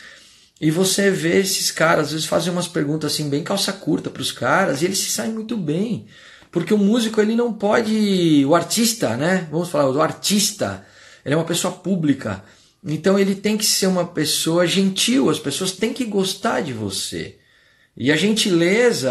e 0.60 0.70
você 0.70 1.10
vê 1.10 1.38
esses 1.38 1.70
caras, 1.70 2.06
às 2.06 2.12
vezes 2.12 2.26
fazem 2.26 2.52
umas 2.52 2.68
perguntas 2.68 3.12
assim, 3.12 3.28
bem 3.28 3.42
calça 3.42 3.72
curta 3.72 4.10
para 4.10 4.22
os 4.22 4.32
caras, 4.32 4.82
e 4.82 4.84
eles 4.84 4.98
se 4.98 5.10
saem 5.10 5.32
muito 5.32 5.56
bem. 5.56 6.06
Porque 6.52 6.74
o 6.74 6.78
músico, 6.78 7.20
ele 7.20 7.34
não 7.34 7.52
pode. 7.52 8.44
O 8.44 8.54
artista, 8.54 9.16
né? 9.16 9.48
Vamos 9.50 9.70
falar, 9.70 9.90
o 9.90 10.02
artista 10.02 10.84
ele 11.24 11.34
é 11.34 11.36
uma 11.36 11.46
pessoa 11.46 11.72
pública. 11.72 12.44
Então 12.84 13.18
ele 13.18 13.34
tem 13.34 13.56
que 13.56 13.64
ser 13.64 13.86
uma 13.86 14.06
pessoa 14.06 14.66
gentil, 14.66 15.30
as 15.30 15.38
pessoas 15.38 15.72
têm 15.72 15.92
que 15.92 16.04
gostar 16.04 16.60
de 16.60 16.72
você. 16.72 17.38
E 17.96 18.10
a 18.10 18.16
gentileza 18.16 19.10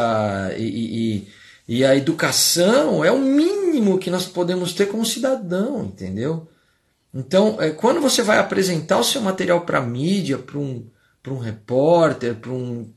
e, 0.58 0.64
e, 0.64 1.28
e 1.68 1.86
a 1.86 1.96
educação 1.96 3.06
é 3.06 3.12
o 3.12 3.20
mínimo 3.20 3.98
que 3.98 4.10
nós 4.10 4.26
podemos 4.26 4.74
ter 4.74 4.88
como 4.88 5.06
cidadão, 5.06 5.86
entendeu? 5.86 6.50
Então, 7.14 7.58
é, 7.62 7.70
quando 7.72 8.02
você 8.02 8.22
vai 8.22 8.40
apresentar 8.40 8.98
o 8.98 9.04
seu 9.04 9.22
material 9.22 9.62
para 9.62 9.82
mídia, 9.82 10.38
para 10.38 10.58
um, 10.58 10.86
um 11.28 11.38
repórter, 11.38 12.36
para 12.36 12.52
um, 12.52 12.92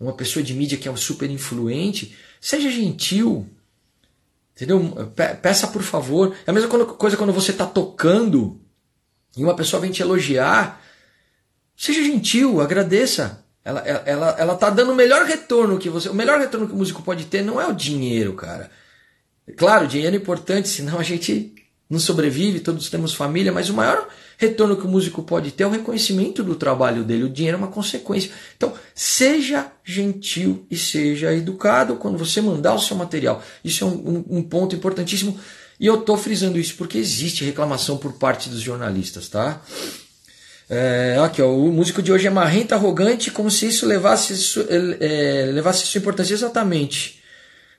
uma 0.00 0.12
pessoa 0.12 0.42
de 0.42 0.54
mídia 0.54 0.78
que 0.78 0.88
é 0.88 0.96
super 0.96 1.30
influente, 1.30 2.16
seja 2.40 2.70
gentil, 2.70 3.48
Entendeu? 4.58 4.92
Peça 5.40 5.68
por 5.68 5.82
favor. 5.82 6.34
É 6.44 6.50
a 6.50 6.52
mesma 6.52 6.68
coisa 6.68 7.16
quando 7.16 7.32
você 7.32 7.52
está 7.52 7.64
tocando 7.64 8.60
e 9.38 9.44
uma 9.44 9.54
pessoa 9.54 9.80
vem 9.80 9.90
te 9.90 10.02
elogiar. 10.02 10.82
Seja 11.76 12.02
gentil, 12.02 12.60
agradeça. 12.60 13.44
Ela, 13.64 13.80
ela, 13.80 14.36
ela 14.38 14.54
tá 14.56 14.68
dando 14.68 14.92
o 14.92 14.96
melhor 14.96 15.24
retorno 15.24 15.78
que 15.78 15.88
você. 15.88 16.08
O 16.08 16.14
melhor 16.14 16.40
retorno 16.40 16.66
que 16.66 16.74
o 16.74 16.76
músico 16.76 17.02
pode 17.02 17.26
ter 17.26 17.42
não 17.42 17.60
é 17.60 17.66
o 17.66 17.74
dinheiro, 17.74 18.32
cara. 18.32 18.70
Claro, 19.56 19.84
o 19.84 19.88
dinheiro 19.88 20.16
é 20.16 20.18
importante, 20.18 20.68
senão 20.68 20.98
a 20.98 21.02
gente 21.02 21.54
não 21.88 21.98
sobrevive, 21.98 22.60
todos 22.60 22.90
temos 22.90 23.14
família, 23.14 23.50
mas 23.50 23.70
o 23.70 23.74
maior 23.74 24.08
retorno 24.36 24.76
que 24.76 24.86
o 24.86 24.88
músico 24.88 25.22
pode 25.22 25.52
ter 25.52 25.64
é 25.64 25.66
o 25.66 25.70
reconhecimento 25.70 26.42
do 26.42 26.54
trabalho 26.54 27.02
dele. 27.02 27.24
O 27.24 27.30
dinheiro 27.30 27.56
é 27.56 27.58
uma 27.58 27.68
consequência. 27.68 28.30
Então, 28.56 28.74
seja 28.94 29.72
gentil 29.82 30.66
e 30.70 30.76
seja 30.76 31.32
educado 31.34 31.96
quando 31.96 32.18
você 32.18 32.40
mandar 32.40 32.74
o 32.74 32.78
seu 32.78 32.96
material. 32.96 33.42
Isso 33.64 33.84
é 33.84 33.86
um, 33.86 34.24
um, 34.28 34.38
um 34.38 34.42
ponto 34.42 34.76
importantíssimo. 34.76 35.38
E 35.80 35.86
eu 35.86 36.00
estou 36.00 36.16
frisando 36.16 36.58
isso 36.58 36.74
porque 36.76 36.98
existe 36.98 37.44
reclamação 37.44 37.96
por 37.98 38.14
parte 38.14 38.48
dos 38.48 38.60
jornalistas, 38.60 39.28
tá? 39.28 39.62
É, 40.68 41.16
aqui, 41.24 41.40
ó, 41.40 41.48
o 41.48 41.72
músico 41.72 42.02
de 42.02 42.12
hoje 42.12 42.26
é 42.26 42.30
marrento, 42.30 42.74
arrogante, 42.74 43.30
como 43.30 43.50
se 43.50 43.68
isso 43.68 43.86
levasse, 43.86 44.34
é, 45.00 45.50
levasse 45.52 45.86
sua 45.86 45.98
importância. 45.98 46.34
Exatamente. 46.34 47.22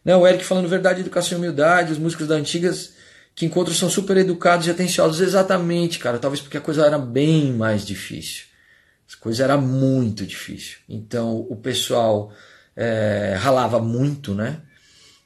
Né, 0.04 0.16
o 0.16 0.26
Eric 0.26 0.44
falando 0.44 0.68
verdade, 0.68 1.02
educação 1.02 1.38
e 1.38 1.40
humildade, 1.40 1.92
os 1.92 2.00
músicos 2.00 2.28
da 2.28 2.36
antigas 2.36 2.94
que 3.36 3.46
encontros 3.46 3.78
são 3.78 3.90
super 3.90 4.18
educados 4.18 4.66
e 4.68 4.72
atenciosos. 4.72 5.22
Exatamente, 5.22 6.00
cara. 6.00 6.18
Talvez 6.18 6.42
porque 6.42 6.58
a 6.58 6.62
coisa 6.62 6.86
era 6.86 6.98
bem 6.98 7.54
mais 7.54 7.86
difícil. 7.86 8.46
A 9.14 9.22
coisa 9.22 9.44
era 9.44 9.58
muito 9.58 10.26
difícil. 10.26 10.78
Então 10.88 11.46
o 11.50 11.56
pessoal 11.56 12.32
é, 12.76 13.36
ralava 13.38 13.80
muito, 13.80 14.34
né? 14.34 14.62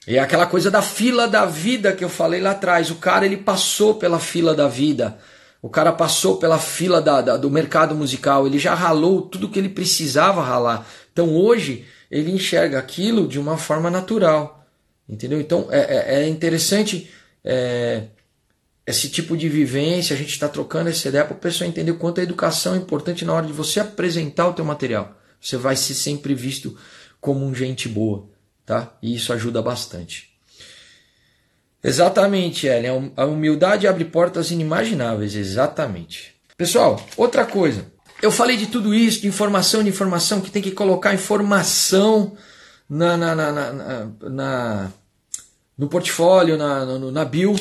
É 0.06 0.20
aquela 0.20 0.46
coisa 0.46 0.70
da 0.70 0.82
fila 0.82 1.28
da 1.28 1.46
vida 1.46 1.94
que 1.94 2.04
eu 2.04 2.10
falei 2.10 2.42
lá 2.42 2.52
atrás. 2.52 2.92
O 2.92 2.96
cara 2.96 3.26
ele 3.26 3.38
passou 3.38 3.96
pela 3.96 4.20
fila 4.20 4.54
da 4.54 4.68
vida. 4.68 5.18
O 5.62 5.70
cara 5.70 5.94
passou 5.94 6.38
pela 6.38 6.60
fila 6.60 7.02
da, 7.02 7.22
da, 7.22 7.38
do 7.38 7.50
mercado 7.50 7.96
musical. 7.96 8.46
Ele 8.46 8.60
já 8.60 8.74
ralou 8.74 9.22
tudo 9.22 9.48
que 9.50 9.58
ele 9.58 9.70
precisava 9.70 10.44
ralar. 10.44 10.86
Então 11.14 11.36
hoje 11.36 11.86
ele 12.12 12.32
enxerga 12.32 12.78
aquilo 12.78 13.28
de 13.28 13.40
uma 13.40 13.58
forma 13.58 13.90
natural. 13.90 14.66
Entendeu? 15.08 15.40
Então 15.40 15.68
é, 15.72 15.80
é, 15.80 16.24
é 16.24 16.28
interessante 16.28 17.10
é, 17.44 18.04
esse 18.86 19.10
tipo 19.10 19.38
de 19.38 19.48
vivência, 19.48 20.14
a 20.14 20.20
gente 20.20 20.32
está 20.32 20.50
trocando 20.50 20.90
essa 20.90 21.08
ideia 21.08 21.24
para 21.24 21.36
o 21.36 21.40
pessoal 21.40 21.70
entender 21.70 21.92
o 21.92 21.98
quanto 21.98 22.20
a 22.20 22.24
educação 22.24 22.76
é 22.76 22.78
importante 22.78 23.24
na 23.24 23.34
hora 23.34 23.48
de 23.48 23.54
você 23.54 23.80
apresentar 23.80 24.48
o 24.50 24.54
teu 24.54 24.66
material. 24.66 25.18
Você 25.40 25.56
vai 25.56 25.76
ser 25.76 25.94
sempre 25.94 26.34
visto 26.34 26.78
como 27.22 27.46
um 27.46 27.56
gente 27.56 27.88
boa, 27.88 28.28
tá? 28.66 28.94
E 29.02 29.16
isso 29.16 29.34
ajuda 29.34 29.62
bastante. 29.62 30.32
Exatamente, 31.84 32.66
Ellen. 32.68 33.12
A 33.18 33.26
humildade 33.26 33.88
abre 33.88 34.06
portas 34.06 34.52
inimagináveis, 34.52 35.36
exatamente. 35.36 36.34
Pessoal, 36.56 37.04
outra 37.18 37.46
coisa. 37.46 37.92
Eu 38.22 38.32
falei 38.32 38.56
de 38.56 38.68
tudo 38.68 38.94
isso, 38.94 39.22
de 39.22 39.28
informação, 39.28 39.84
de 39.84 39.90
informação, 39.90 40.40
que 40.40 40.50
tem 40.50 40.62
que 40.62 40.72
colocar 40.72 41.14
informação 41.14 42.38
na, 42.90 43.18
na, 43.18 43.36
na, 43.36 43.52
na, 43.52 44.12
na 44.30 44.92
no 45.78 45.90
portfólio, 45.90 46.58
na, 46.58 46.86
na, 46.86 47.00
na 47.00 47.26
bio. 47.26 47.54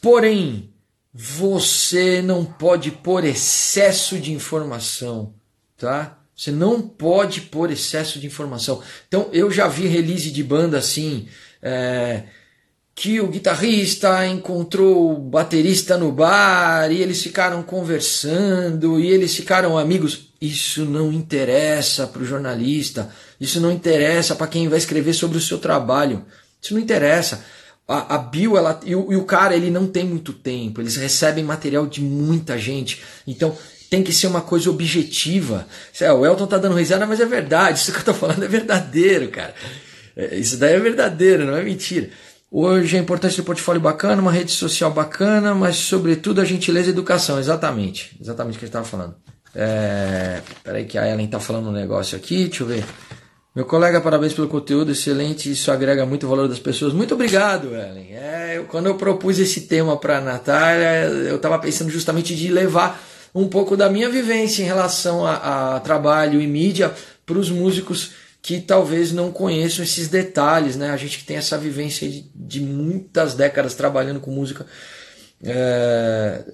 Porém, 0.00 0.72
você 1.14 2.20
não 2.22 2.44
pode 2.44 2.90
pôr 2.90 3.24
excesso 3.24 4.18
de 4.18 4.32
informação, 4.32 5.34
tá? 5.76 6.18
Você 6.36 6.50
não 6.50 6.80
pode 6.80 7.42
pôr 7.42 7.70
excesso 7.70 8.18
de 8.18 8.26
informação. 8.26 8.82
Então, 9.06 9.28
eu 9.32 9.50
já 9.50 9.68
vi 9.68 9.86
release 9.86 10.30
de 10.30 10.42
banda 10.42 10.78
assim, 10.78 11.28
é, 11.62 12.24
que 12.94 13.20
o 13.20 13.28
guitarrista 13.28 14.26
encontrou 14.26 15.12
o 15.12 15.18
baterista 15.18 15.96
no 15.96 16.12
bar 16.12 16.90
e 16.90 17.00
eles 17.00 17.22
ficaram 17.22 17.62
conversando 17.62 19.00
e 19.00 19.06
eles 19.06 19.34
ficaram 19.34 19.78
amigos. 19.78 20.32
Isso 20.40 20.84
não 20.84 21.12
interessa 21.12 22.06
para 22.06 22.22
o 22.22 22.26
jornalista, 22.26 23.10
isso 23.40 23.60
não 23.60 23.70
interessa 23.70 24.34
para 24.34 24.46
quem 24.46 24.68
vai 24.68 24.78
escrever 24.78 25.14
sobre 25.14 25.38
o 25.38 25.40
seu 25.40 25.58
trabalho. 25.58 26.24
Isso 26.60 26.74
não 26.74 26.80
interessa. 26.80 27.44
A, 27.88 28.14
a 28.14 28.18
Bill 28.18 28.56
ela, 28.56 28.78
e, 28.84 28.94
o, 28.94 29.12
e 29.12 29.16
o 29.16 29.24
cara 29.24 29.56
ele 29.56 29.70
não 29.70 29.86
tem 29.86 30.04
muito 30.04 30.32
tempo, 30.32 30.80
eles 30.80 30.96
recebem 30.96 31.44
material 31.44 31.86
de 31.86 32.00
muita 32.00 32.56
gente. 32.58 33.02
Então 33.26 33.56
tem 33.92 34.02
que 34.02 34.10
ser 34.10 34.26
uma 34.26 34.40
coisa 34.40 34.70
objetiva. 34.70 35.66
É, 36.00 36.10
o 36.10 36.24
Elton 36.24 36.46
tá 36.46 36.56
dando 36.56 36.74
risada, 36.74 37.06
mas 37.06 37.20
é 37.20 37.26
verdade. 37.26 37.78
Isso 37.78 37.92
que 37.92 37.98
eu 37.98 38.04
tô 38.04 38.14
falando 38.14 38.42
é 38.42 38.48
verdadeiro, 38.48 39.28
cara. 39.28 39.54
É, 40.16 40.34
isso 40.34 40.56
daí 40.56 40.72
é 40.72 40.78
verdadeiro, 40.80 41.44
não 41.44 41.54
é 41.54 41.62
mentira. 41.62 42.08
Hoje 42.50 42.96
a 42.96 43.00
importância 43.00 43.42
do 43.42 43.44
portfólio 43.44 43.82
bacana, 43.82 44.22
uma 44.22 44.32
rede 44.32 44.50
social 44.50 44.90
bacana, 44.90 45.54
mas 45.54 45.76
sobretudo 45.76 46.40
a 46.40 46.44
gentileza 46.46 46.86
e 46.86 46.90
educação. 46.90 47.38
Exatamente. 47.38 48.16
Exatamente 48.18 48.56
o 48.56 48.58
que 48.60 48.64
a 48.64 48.66
gente 48.66 48.70
estava 48.70 48.86
falando. 48.86 49.14
É... 49.54 50.40
Peraí 50.64 50.86
que 50.86 50.96
a 50.96 51.06
Ellen 51.06 51.26
tá 51.26 51.38
falando 51.38 51.68
um 51.68 51.72
negócio 51.72 52.16
aqui, 52.16 52.46
deixa 52.46 52.62
eu 52.62 52.68
ver. 52.68 52.86
Meu 53.54 53.66
colega, 53.66 54.00
parabéns 54.00 54.32
pelo 54.32 54.48
conteúdo, 54.48 54.92
excelente, 54.92 55.52
isso 55.52 55.70
agrega 55.70 56.06
muito 56.06 56.26
valor 56.26 56.48
das 56.48 56.58
pessoas. 56.58 56.94
Muito 56.94 57.12
obrigado, 57.12 57.74
Ellen. 57.74 58.14
É, 58.14 58.54
eu, 58.56 58.64
quando 58.64 58.86
eu 58.86 58.94
propus 58.94 59.38
esse 59.38 59.60
tema 59.60 59.98
para 59.98 60.16
a 60.16 60.20
Natália, 60.22 61.10
eu 61.28 61.36
estava 61.36 61.58
pensando 61.58 61.90
justamente 61.90 62.34
de 62.34 62.48
levar 62.50 63.11
um 63.34 63.48
pouco 63.48 63.76
da 63.76 63.88
minha 63.88 64.10
vivência 64.10 64.62
em 64.62 64.66
relação 64.66 65.26
a, 65.26 65.76
a 65.76 65.80
trabalho 65.80 66.40
e 66.40 66.46
mídia 66.46 66.92
para 67.24 67.38
os 67.38 67.50
músicos 67.50 68.12
que 68.42 68.60
talvez 68.60 69.12
não 69.12 69.30
conheçam 69.30 69.84
esses 69.84 70.08
detalhes, 70.08 70.76
né? 70.76 70.90
A 70.90 70.96
gente 70.96 71.18
que 71.18 71.24
tem 71.24 71.36
essa 71.36 71.56
vivência 71.56 72.08
de, 72.08 72.26
de 72.34 72.60
muitas 72.60 73.34
décadas 73.34 73.74
trabalhando 73.74 74.18
com 74.18 74.32
música, 74.32 74.66
é, 75.44 76.44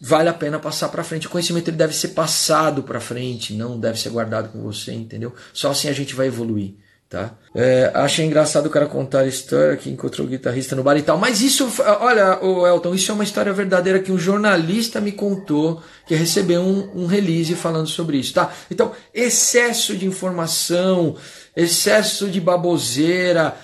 vale 0.00 0.28
a 0.28 0.34
pena 0.34 0.58
passar 0.58 0.90
para 0.90 1.02
frente. 1.02 1.26
O 1.26 1.30
conhecimento 1.30 1.68
ele 1.68 1.76
deve 1.76 1.94
ser 1.94 2.08
passado 2.08 2.82
para 2.82 3.00
frente, 3.00 3.54
não 3.54 3.80
deve 3.80 3.98
ser 3.98 4.10
guardado 4.10 4.50
com 4.50 4.60
você, 4.60 4.92
entendeu? 4.92 5.34
Só 5.54 5.70
assim 5.70 5.88
a 5.88 5.92
gente 5.92 6.14
vai 6.14 6.26
evoluir. 6.26 6.74
Tá? 7.12 7.30
É, 7.54 7.90
achei 7.92 8.24
engraçado 8.24 8.64
o 8.64 8.70
cara 8.70 8.86
contar 8.86 9.20
a 9.20 9.26
história 9.26 9.76
que 9.76 9.90
encontrou 9.90 10.26
o 10.26 10.30
guitarrista 10.30 10.74
no 10.74 10.82
bar 10.82 10.96
e 10.96 11.02
tal. 11.02 11.18
Mas 11.18 11.42
isso, 11.42 11.70
olha, 12.00 12.42
o 12.42 12.66
Elton, 12.66 12.94
isso 12.94 13.10
é 13.10 13.14
uma 13.14 13.22
história 13.22 13.52
verdadeira 13.52 14.00
que 14.00 14.10
um 14.10 14.18
jornalista 14.18 14.98
me 14.98 15.12
contou 15.12 15.82
que 16.06 16.14
recebeu 16.14 16.62
um, 16.62 17.02
um 17.02 17.06
release 17.06 17.54
falando 17.54 17.86
sobre 17.86 18.16
isso, 18.16 18.32
tá? 18.32 18.50
Então, 18.70 18.92
excesso 19.12 19.94
de 19.94 20.06
informação, 20.06 21.14
excesso 21.54 22.30
de 22.30 22.40
baboseira, 22.40 23.54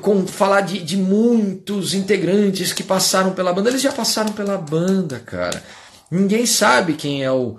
com 0.00 0.24
falar 0.24 0.60
de, 0.60 0.78
de 0.78 0.96
muitos 0.96 1.94
integrantes 1.94 2.72
que 2.72 2.84
passaram 2.84 3.32
pela 3.32 3.52
banda. 3.52 3.70
Eles 3.70 3.82
já 3.82 3.90
passaram 3.90 4.30
pela 4.30 4.56
banda, 4.56 5.18
cara. 5.18 5.60
Ninguém 6.08 6.46
sabe 6.46 6.92
quem 6.92 7.24
é 7.24 7.32
o, 7.32 7.58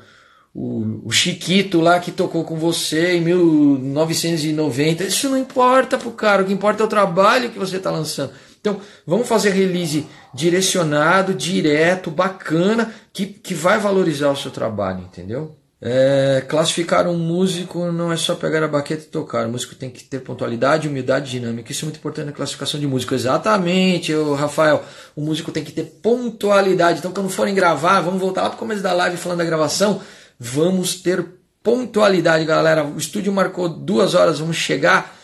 o, 0.54 1.02
o 1.06 1.12
Chiquito 1.12 1.82
lá 1.82 2.00
que 2.00 2.12
tocou 2.12 2.44
com 2.44 2.56
você 2.56 3.14
em 3.18 3.22
1990. 3.22 5.04
Isso 5.06 5.30
não 5.30 5.38
importa 5.38 5.98
pro 5.98 6.12
cara, 6.12 6.44
o 6.44 6.46
que 6.46 6.54
importa 6.54 6.84
é 6.84 6.86
o 6.86 6.90
trabalho 6.90 7.50
que 7.50 7.58
você 7.58 7.78
está 7.78 7.90
lançando. 7.90 8.32
Então, 8.62 8.80
vamos 9.06 9.28
fazer 9.28 9.50
release 9.50 10.08
direcionado, 10.34 11.34
direto, 11.34 12.10
bacana, 12.10 12.94
que, 13.12 13.26
que 13.26 13.54
vai 13.54 13.78
valorizar 13.78 14.30
o 14.30 14.38
seu 14.38 14.52
trabalho, 14.52 15.02
entendeu? 15.02 15.58
É, 15.86 16.42
classificar 16.48 17.10
um 17.10 17.18
músico 17.18 17.92
não 17.92 18.10
é 18.10 18.16
só 18.16 18.36
pegar 18.36 18.64
a 18.64 18.70
baqueta 18.70 19.04
e 19.04 19.08
tocar. 19.08 19.46
O 19.46 19.52
músico 19.52 19.76
tem 19.76 19.90
que 19.90 20.02
ter 20.06 20.20
pontualidade, 20.20 20.88
humildade 20.88 21.30
dinâmica. 21.30 21.74
Isso 21.74 21.84
é 21.84 21.88
muito 21.88 21.98
importante 21.98 22.28
na 22.28 22.32
classificação 22.32 22.80
de 22.80 22.88
músico. 22.88 23.14
Exatamente, 23.14 24.14
o 24.14 24.34
Rafael. 24.34 24.82
O 25.14 25.20
músico 25.20 25.52
tem 25.52 25.62
que 25.62 25.74
ter 25.74 25.84
pontualidade. 26.02 27.00
Então, 27.00 27.12
quando 27.12 27.28
forem 27.28 27.54
gravar, 27.54 28.00
vamos 28.00 28.22
voltar 28.22 28.44
lá 28.44 28.50
para 28.50 28.56
o 28.56 28.60
começo 28.60 28.82
da 28.82 28.94
live 28.94 29.18
falando 29.18 29.40
da 29.40 29.44
gravação 29.44 30.00
Vamos 30.40 30.96
ter 30.96 31.26
pontualidade, 31.62 32.46
galera. 32.46 32.84
O 32.84 32.98
estúdio 32.98 33.32
marcou 33.32 33.70
duas 33.70 34.14
horas, 34.14 34.40
vamos 34.40 34.58
chegar 34.58 35.16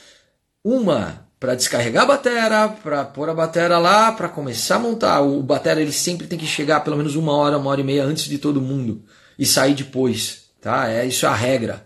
uma 0.63 1.27
para 1.39 1.55
descarregar 1.55 2.03
a 2.03 2.07
batera, 2.07 2.67
para 2.67 3.05
pôr 3.05 3.29
a 3.29 3.33
batera 3.33 3.77
lá, 3.77 4.11
para 4.11 4.27
começar 4.27 4.75
a 4.75 4.79
montar. 4.79 5.21
O 5.21 5.41
batera 5.41 5.81
ele 5.81 5.91
sempre 5.91 6.27
tem 6.27 6.39
que 6.39 6.45
chegar 6.45 6.81
pelo 6.81 6.97
menos 6.97 7.15
uma 7.15 7.33
hora, 7.33 7.57
uma 7.57 7.69
hora 7.69 7.81
e 7.81 7.83
meia 7.83 8.03
antes 8.03 8.25
de 8.25 8.37
todo 8.37 8.61
mundo 8.61 9.03
e 9.37 9.45
sair 9.45 9.73
depois, 9.73 10.45
tá? 10.61 10.89
É 10.89 11.05
isso 11.05 11.25
é 11.25 11.29
a 11.29 11.35
regra 11.35 11.85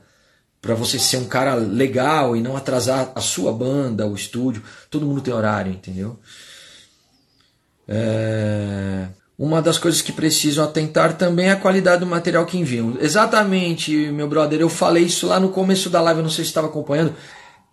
para 0.62 0.76
você 0.76 0.98
ser 0.98 1.18
um 1.18 1.26
cara 1.26 1.56
legal 1.56 2.36
e 2.36 2.42
não 2.42 2.56
atrasar 2.56 3.12
a 3.16 3.22
sua 3.22 3.52
banda, 3.52 4.08
o 4.08 4.16
estúdio. 4.16 4.64
Todo 4.90 5.06
mundo 5.06 5.22
tem 5.22 5.34
horário, 5.34 5.72
entendeu? 5.72 6.20
É 7.88 9.08
uma 9.44 9.62
das 9.62 9.78
coisas 9.78 10.02
que 10.02 10.14
precisam 10.14 10.64
atentar 10.64 11.18
também 11.18 11.48
é 11.48 11.52
a 11.52 11.58
qualidade 11.58 12.00
do 12.00 12.06
material 12.06 12.46
que 12.46 12.58
enviam. 12.58 12.96
Exatamente, 12.98 13.92
meu 14.10 14.26
brother, 14.26 14.62
eu 14.62 14.70
falei 14.70 15.04
isso 15.04 15.28
lá 15.28 15.38
no 15.38 15.50
começo 15.50 15.90
da 15.90 16.00
live, 16.00 16.22
não 16.22 16.30
sei 16.30 16.46
se 16.46 16.52
estava 16.52 16.68
acompanhando. 16.68 17.14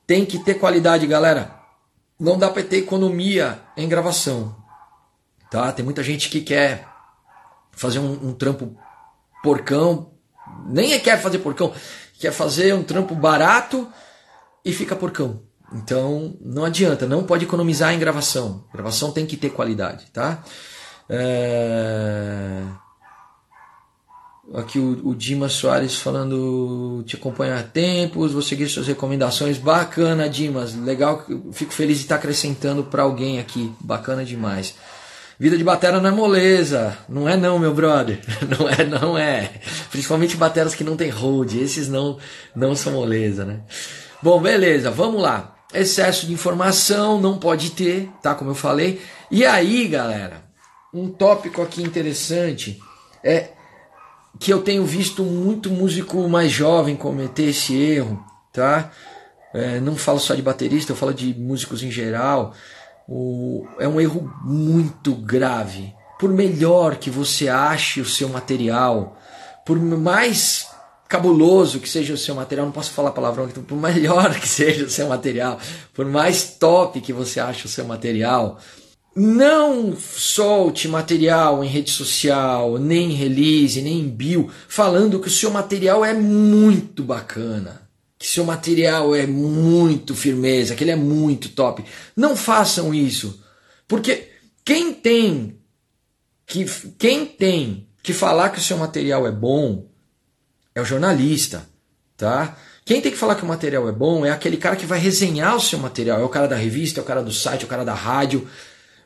Tem 0.04 0.26
que 0.26 0.40
ter 0.40 0.54
qualidade, 0.54 1.06
galera. 1.06 1.54
Não 2.18 2.36
dá 2.36 2.50
para 2.50 2.64
ter 2.64 2.78
economia 2.78 3.60
em 3.76 3.88
gravação. 3.88 4.56
Tá? 5.48 5.70
Tem 5.70 5.84
muita 5.84 6.02
gente 6.02 6.28
que 6.28 6.40
quer 6.40 6.88
fazer 7.70 8.00
um, 8.00 8.30
um 8.30 8.32
trampo 8.32 8.76
porcão, 9.40 10.10
nem 10.66 10.92
é 10.92 10.98
quer 10.98 11.22
fazer 11.22 11.38
porcão, 11.38 11.72
quer 12.18 12.32
fazer 12.32 12.74
um 12.74 12.82
trampo 12.82 13.14
barato 13.14 13.86
e 14.64 14.72
fica 14.72 14.96
porcão. 14.96 15.40
Então, 15.72 16.36
não 16.40 16.64
adianta, 16.64 17.06
não 17.06 17.22
pode 17.22 17.44
economizar 17.44 17.94
em 17.94 17.98
gravação. 18.00 18.64
Gravação 18.74 19.12
tem 19.12 19.24
que 19.24 19.36
ter 19.36 19.50
qualidade, 19.50 20.06
tá? 20.12 20.42
É... 21.12 22.62
Aqui 24.54 24.78
o, 24.78 25.08
o 25.08 25.14
Dimas 25.14 25.52
Soares 25.52 25.96
falando 25.96 27.02
te 27.06 27.16
acompanhar 27.16 27.58
há 27.58 27.62
tempos, 27.62 28.32
vou 28.32 28.42
seguir 28.42 28.68
suas 28.68 28.86
recomendações. 28.86 29.58
Bacana, 29.58 30.28
Dimas. 30.28 30.74
Legal, 30.74 31.24
fico 31.52 31.72
feliz 31.72 31.98
de 31.98 32.04
estar 32.04 32.16
acrescentando 32.16 32.84
para 32.84 33.02
alguém 33.02 33.38
aqui. 33.38 33.72
Bacana 33.80 34.24
demais. 34.24 34.74
Vida 35.38 35.56
de 35.56 35.64
batera 35.64 36.00
não 36.00 36.10
é 36.10 36.12
moleza. 36.12 36.96
Não 37.08 37.28
é 37.28 37.36
não, 37.36 37.58
meu 37.58 37.72
brother. 37.72 38.20
Não 38.46 38.68
é, 38.68 38.84
não 38.84 39.16
é. 39.16 39.50
Principalmente 39.90 40.36
bateras 40.36 40.74
que 40.74 40.84
não 40.84 40.96
tem 40.96 41.08
hold. 41.08 41.54
Esses 41.54 41.88
não, 41.88 42.18
não 42.54 42.76
são 42.76 42.92
moleza, 42.92 43.44
né? 43.44 43.60
Bom, 44.22 44.38
beleza, 44.38 44.90
vamos 44.90 45.22
lá. 45.22 45.56
Excesso 45.72 46.26
de 46.26 46.32
informação 46.34 47.20
não 47.20 47.38
pode 47.38 47.70
ter, 47.70 48.10
tá? 48.22 48.34
Como 48.34 48.50
eu 48.50 48.54
falei. 48.54 49.00
E 49.30 49.46
aí, 49.46 49.88
galera, 49.88 50.49
um 50.92 51.08
tópico 51.08 51.62
aqui 51.62 51.82
interessante 51.82 52.80
é 53.22 53.50
que 54.38 54.52
eu 54.52 54.62
tenho 54.62 54.84
visto 54.84 55.22
muito 55.22 55.70
músico 55.70 56.28
mais 56.28 56.50
jovem 56.50 56.96
cometer 56.96 57.50
esse 57.50 57.76
erro, 57.76 58.24
tá? 58.52 58.90
É, 59.52 59.80
não 59.80 59.96
falo 59.96 60.18
só 60.20 60.34
de 60.34 60.42
baterista, 60.42 60.92
eu 60.92 60.96
falo 60.96 61.12
de 61.12 61.34
músicos 61.34 61.82
em 61.82 61.90
geral. 61.90 62.54
O, 63.08 63.66
é 63.78 63.88
um 63.88 64.00
erro 64.00 64.32
muito 64.44 65.14
grave. 65.14 65.92
Por 66.18 66.30
melhor 66.30 66.96
que 66.96 67.10
você 67.10 67.48
ache 67.48 68.00
o 68.00 68.04
seu 68.04 68.28
material, 68.28 69.18
por 69.66 69.78
mais 69.78 70.68
cabuloso 71.08 71.80
que 71.80 71.88
seja 71.88 72.14
o 72.14 72.18
seu 72.18 72.36
material, 72.36 72.66
não 72.66 72.72
posso 72.72 72.92
falar 72.92 73.10
palavrão, 73.10 73.48
então, 73.48 73.64
por 73.64 73.76
melhor 73.76 74.32
que 74.38 74.46
seja 74.48 74.84
o 74.84 74.90
seu 74.90 75.08
material, 75.08 75.58
por 75.92 76.06
mais 76.06 76.54
top 76.54 77.00
que 77.00 77.12
você 77.12 77.40
ache 77.40 77.66
o 77.66 77.68
seu 77.68 77.84
material, 77.84 78.58
não 79.14 79.96
solte 79.96 80.86
material 80.88 81.64
em 81.64 81.68
rede 81.68 81.90
social, 81.90 82.78
nem 82.78 83.10
em 83.10 83.14
release, 83.14 83.82
nem 83.82 84.00
em 84.00 84.08
bio, 84.08 84.50
falando 84.68 85.20
que 85.20 85.28
o 85.28 85.30
seu 85.30 85.50
material 85.50 86.04
é 86.04 86.14
muito 86.14 87.02
bacana, 87.02 87.88
que 88.18 88.26
seu 88.26 88.44
material 88.44 89.14
é 89.14 89.26
muito 89.26 90.14
firmeza, 90.14 90.74
que 90.74 90.84
ele 90.84 90.92
é 90.92 90.96
muito 90.96 91.48
top. 91.48 91.84
Não 92.16 92.36
façam 92.36 92.94
isso, 92.94 93.42
porque 93.88 94.28
quem 94.64 94.92
tem 94.92 95.58
que 96.46 96.64
quem 96.98 97.26
tem 97.26 97.88
que 98.02 98.12
falar 98.12 98.50
que 98.50 98.58
o 98.58 98.62
seu 98.62 98.76
material 98.76 99.26
é 99.26 99.32
bom 99.32 99.86
é 100.74 100.80
o 100.80 100.84
jornalista, 100.84 101.68
tá? 102.16 102.56
Quem 102.84 103.00
tem 103.00 103.12
que 103.12 103.18
falar 103.18 103.34
que 103.34 103.42
o 103.42 103.46
material 103.46 103.88
é 103.88 103.92
bom 103.92 104.24
é 104.24 104.30
aquele 104.30 104.56
cara 104.56 104.76
que 104.76 104.86
vai 104.86 104.98
resenhar 104.98 105.56
o 105.56 105.60
seu 105.60 105.78
material, 105.78 106.20
é 106.20 106.24
o 106.24 106.28
cara 106.28 106.48
da 106.48 106.56
revista, 106.56 107.00
é 107.00 107.02
o 107.02 107.06
cara 107.06 107.22
do 107.22 107.32
site, 107.32 107.62
é 107.62 107.66
o 107.66 107.68
cara 107.68 107.84
da 107.84 107.94
rádio. 107.94 108.48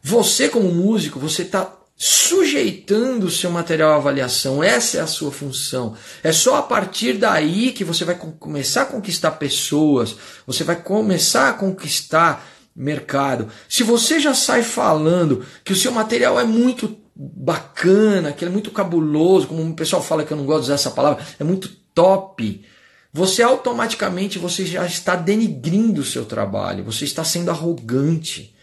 Você, 0.06 0.50
como 0.50 0.70
músico, 0.70 1.18
você 1.18 1.40
está 1.40 1.78
sujeitando 1.96 3.24
o 3.24 3.30
seu 3.30 3.50
material 3.50 3.92
à 3.92 3.96
avaliação. 3.96 4.62
Essa 4.62 4.98
é 4.98 5.00
a 5.00 5.06
sua 5.06 5.32
função. 5.32 5.96
É 6.22 6.30
só 6.30 6.56
a 6.56 6.62
partir 6.62 7.14
daí 7.14 7.72
que 7.72 7.84
você 7.84 8.04
vai 8.04 8.14
começar 8.14 8.82
a 8.82 8.86
conquistar 8.86 9.30
pessoas, 9.32 10.14
você 10.46 10.62
vai 10.62 10.76
começar 10.76 11.48
a 11.48 11.52
conquistar 11.54 12.46
mercado. 12.76 13.48
Se 13.66 13.82
você 13.82 14.20
já 14.20 14.34
sai 14.34 14.62
falando 14.62 15.42
que 15.64 15.72
o 15.72 15.76
seu 15.76 15.90
material 15.90 16.38
é 16.38 16.44
muito 16.44 16.98
bacana, 17.16 18.28
aquilo 18.28 18.50
é 18.50 18.52
muito 18.52 18.72
cabuloso, 18.72 19.46
como 19.46 19.62
o 19.62 19.74
pessoal 19.74 20.02
fala 20.02 20.24
que 20.24 20.32
eu 20.32 20.36
não 20.36 20.44
gosto 20.44 20.60
de 20.60 20.64
usar 20.66 20.74
essa 20.74 20.90
palavra, 20.90 21.24
é 21.40 21.44
muito 21.44 21.70
top. 21.94 22.62
Você 23.10 23.42
automaticamente 23.42 24.38
você 24.38 24.66
já 24.66 24.84
está 24.84 25.16
denigrindo 25.16 26.02
o 26.02 26.04
seu 26.04 26.26
trabalho, 26.26 26.84
você 26.84 27.06
está 27.06 27.24
sendo 27.24 27.50
arrogante. 27.50 28.53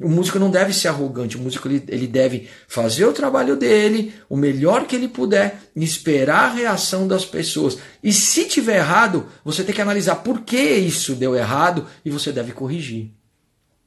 O 0.00 0.08
músico 0.08 0.38
não 0.38 0.50
deve 0.50 0.72
ser 0.72 0.88
arrogante, 0.88 1.36
o 1.36 1.40
músico 1.40 1.68
ele, 1.68 1.84
ele 1.88 2.06
deve 2.06 2.48
fazer 2.66 3.04
o 3.04 3.12
trabalho 3.12 3.56
dele, 3.56 4.14
o 4.28 4.36
melhor 4.36 4.86
que 4.86 4.96
ele 4.96 5.08
puder, 5.08 5.60
esperar 5.76 6.44
a 6.44 6.54
reação 6.54 7.06
das 7.06 7.24
pessoas. 7.24 7.78
E 8.02 8.12
se 8.12 8.46
tiver 8.46 8.78
errado, 8.78 9.26
você 9.44 9.62
tem 9.62 9.74
que 9.74 9.80
analisar 9.80 10.16
por 10.16 10.40
que 10.40 10.60
isso 10.60 11.14
deu 11.14 11.36
errado 11.36 11.86
e 12.04 12.10
você 12.10 12.32
deve 12.32 12.52
corrigir. 12.52 13.10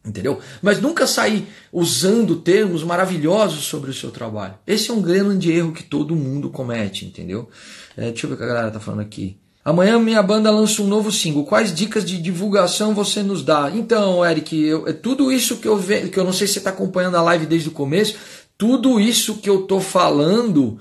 Entendeu? 0.06 0.40
Mas 0.62 0.82
nunca 0.82 1.08
sair 1.08 1.48
usando 1.72 2.36
termos 2.36 2.84
maravilhosos 2.84 3.64
sobre 3.64 3.90
o 3.90 3.94
seu 3.94 4.12
trabalho. 4.12 4.56
Esse 4.68 4.92
é 4.92 4.94
um 4.94 5.02
grande 5.02 5.50
erro 5.50 5.72
que 5.72 5.84
todo 5.84 6.16
mundo 6.16 6.50
comete, 6.50 7.06
entendeu? 7.06 7.50
É, 7.96 8.10
deixa 8.10 8.26
eu 8.26 8.30
ver 8.30 8.36
o 8.36 8.38
que 8.38 8.44
a 8.44 8.48
galera 8.48 8.72
tá 8.72 8.82
falando 8.82 9.00
aqui. 9.00 9.38
Amanhã 9.66 9.98
minha 9.98 10.22
banda 10.22 10.52
lança 10.52 10.82
um 10.82 10.88
novo 10.88 11.10
single. 11.12 11.46
Quais 11.46 11.74
dicas 11.74 12.04
de 12.04 12.22
divulgação 12.22 12.94
você 12.94 13.24
nos 13.24 13.44
dá? 13.44 13.72
Então, 13.74 14.26
Eric, 14.26 14.62
eu, 14.62 14.88
é 14.88 14.94
tudo 14.94 15.32
isso 15.32 15.58
que 15.58 15.68
eu 15.68 15.78
vejo, 15.78 16.10
que 16.10 16.20
eu 16.20 16.26
não 16.26 16.34
sei 16.34 16.48
se 16.48 16.54
você 16.54 16.60
está 16.60 16.70
acompanhando 16.70 17.16
a 17.16 17.22
live 17.22 17.46
desde 17.46 17.70
o 17.70 17.72
começo, 17.72 18.16
tudo 18.58 19.00
isso 19.00 19.36
que 19.36 19.50
eu 19.50 19.62
tô 19.62 19.80
falando 19.80 20.78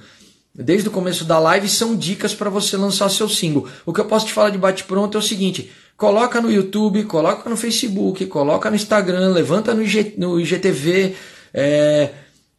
desde 0.54 0.88
o 0.88 0.90
começo 0.90 1.24
da 1.24 1.38
live 1.38 1.68
são 1.68 1.96
dicas 1.96 2.34
para 2.34 2.50
você 2.50 2.76
lançar 2.76 3.08
seu 3.08 3.28
single. 3.28 3.68
O 3.86 3.92
que 3.92 4.00
eu 4.00 4.04
posso 4.04 4.26
te 4.26 4.32
falar 4.32 4.50
de 4.50 4.58
bate-pronto 4.58 5.16
é 5.16 5.20
o 5.20 5.22
seguinte: 5.22 5.70
coloca 5.96 6.40
no 6.40 6.50
YouTube, 6.50 7.04
coloca 7.04 7.48
no 7.48 7.56
Facebook, 7.56 8.26
coloca 8.26 8.68
no 8.68 8.76
Instagram, 8.76 9.32
levanta 9.32 9.72
no, 9.74 9.82
IG, 9.82 10.14
no 10.18 10.40
IGTV, 10.40 11.14
é, 11.54 12.10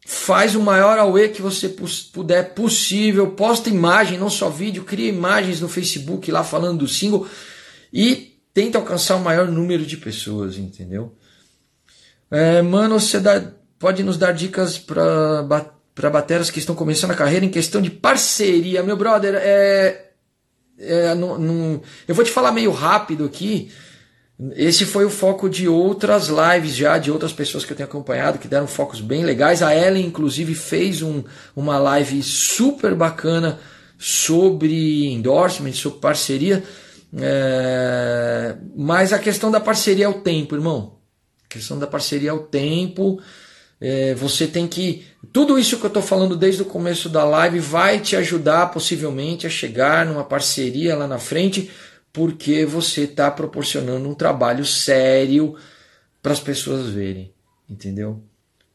faz 0.04 0.54
o 0.54 0.60
maior 0.60 0.98
AUE 0.98 1.30
que 1.30 1.40
você 1.40 1.68
puder 2.12 2.54
possível, 2.54 3.30
posta 3.30 3.70
imagem, 3.70 4.18
não 4.18 4.28
só 4.28 4.50
vídeo, 4.50 4.84
cria 4.84 5.08
imagens 5.08 5.60
no 5.60 5.68
Facebook 5.68 6.30
lá 6.30 6.44
falando 6.44 6.80
do 6.80 6.88
single 6.88 7.26
e 7.92 8.38
tenta 8.52 8.78
alcançar 8.78 9.16
o 9.16 9.20
maior 9.20 9.48
número 9.48 9.84
de 9.84 9.96
pessoas, 9.96 10.58
entendeu? 10.58 11.14
É, 12.30 12.60
mano, 12.60 13.00
você 13.00 13.18
dá, 13.18 13.42
pode 13.78 14.02
nos 14.02 14.18
dar 14.18 14.32
dicas 14.32 14.78
para 14.78 16.10
bateras 16.10 16.50
que 16.50 16.58
estão 16.58 16.74
começando 16.74 17.12
a 17.12 17.16
carreira 17.16 17.46
em 17.46 17.50
questão 17.50 17.80
de 17.80 17.90
parceria, 17.90 18.82
meu 18.82 18.96
brother. 18.96 19.34
É, 19.36 20.10
é, 20.78 21.14
eu 22.06 22.14
vou 22.14 22.24
te 22.24 22.30
falar 22.30 22.52
meio 22.52 22.70
rápido 22.70 23.24
aqui. 23.24 23.70
Esse 24.56 24.84
foi 24.84 25.04
o 25.04 25.10
foco 25.10 25.48
de 25.48 25.68
outras 25.68 26.28
lives 26.28 26.74
já, 26.74 26.98
de 26.98 27.10
outras 27.10 27.32
pessoas 27.32 27.64
que 27.64 27.72
eu 27.72 27.76
tenho 27.76 27.88
acompanhado, 27.88 28.38
que 28.38 28.48
deram 28.48 28.66
focos 28.66 29.00
bem 29.00 29.24
legais. 29.24 29.62
A 29.62 29.74
Ellen, 29.74 30.06
inclusive, 30.06 30.54
fez 30.54 31.02
um, 31.02 31.22
uma 31.54 31.78
live 31.78 32.20
super 32.22 32.94
bacana 32.94 33.60
sobre 33.96 35.06
endorsement, 35.12 35.72
sobre 35.72 36.00
parceria. 36.00 36.64
É, 37.16 38.56
mas 38.76 39.12
a 39.12 39.20
questão 39.20 39.50
da 39.50 39.60
parceria 39.60 40.06
é 40.06 40.08
o 40.08 40.14
tempo, 40.14 40.56
irmão. 40.56 40.98
A 41.44 41.48
questão 41.48 41.78
da 41.78 41.86
parceria 41.86 42.30
é 42.30 42.32
o 42.32 42.40
tempo. 42.40 43.20
É, 43.80 44.14
você 44.14 44.46
tem 44.46 44.66
que. 44.66 45.06
Tudo 45.32 45.58
isso 45.58 45.78
que 45.78 45.84
eu 45.84 45.88
estou 45.88 46.02
falando 46.02 46.36
desde 46.36 46.62
o 46.62 46.64
começo 46.64 47.08
da 47.08 47.24
live 47.24 47.60
vai 47.60 48.00
te 48.00 48.16
ajudar 48.16 48.72
possivelmente 48.72 49.46
a 49.46 49.50
chegar 49.50 50.06
numa 50.06 50.24
parceria 50.24 50.96
lá 50.96 51.06
na 51.06 51.18
frente, 51.18 51.70
porque 52.14 52.64
você 52.64 53.02
está 53.02 53.28
proporcionando 53.28 54.08
um 54.08 54.14
trabalho 54.14 54.64
sério 54.64 55.56
para 56.22 56.32
as 56.32 56.38
pessoas 56.38 56.88
verem, 56.88 57.34
entendeu? 57.68 58.22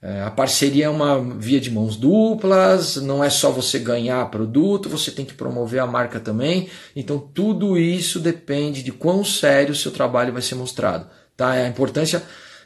É, 0.01 0.21
a 0.21 0.29
parceria 0.29 0.85
é 0.85 0.89
uma 0.89 1.21
via 1.37 1.59
de 1.59 1.71
mãos 1.71 1.95
duplas, 1.95 2.97
não 2.97 3.23
é 3.23 3.29
só 3.29 3.49
você 3.49 3.79
ganhar 3.79 4.29
produto, 4.29 4.89
você 4.89 5.09
tem 5.09 5.25
que 5.25 5.33
promover 5.33 5.79
a 5.79 5.87
marca 5.87 6.19
também. 6.19 6.69
Então 6.93 7.17
tudo 7.17 7.77
isso 7.77 8.19
depende 8.19 8.83
de 8.83 8.91
quão 8.91 9.23
sério 9.23 9.71
o 9.71 9.75
seu 9.75 9.91
trabalho 9.91 10.33
vai 10.33 10.41
ser 10.41 10.55
mostrado. 10.55 11.09
Tá? 11.37 11.55
É 11.55 11.65
a 11.65 11.69
importância 11.69 12.21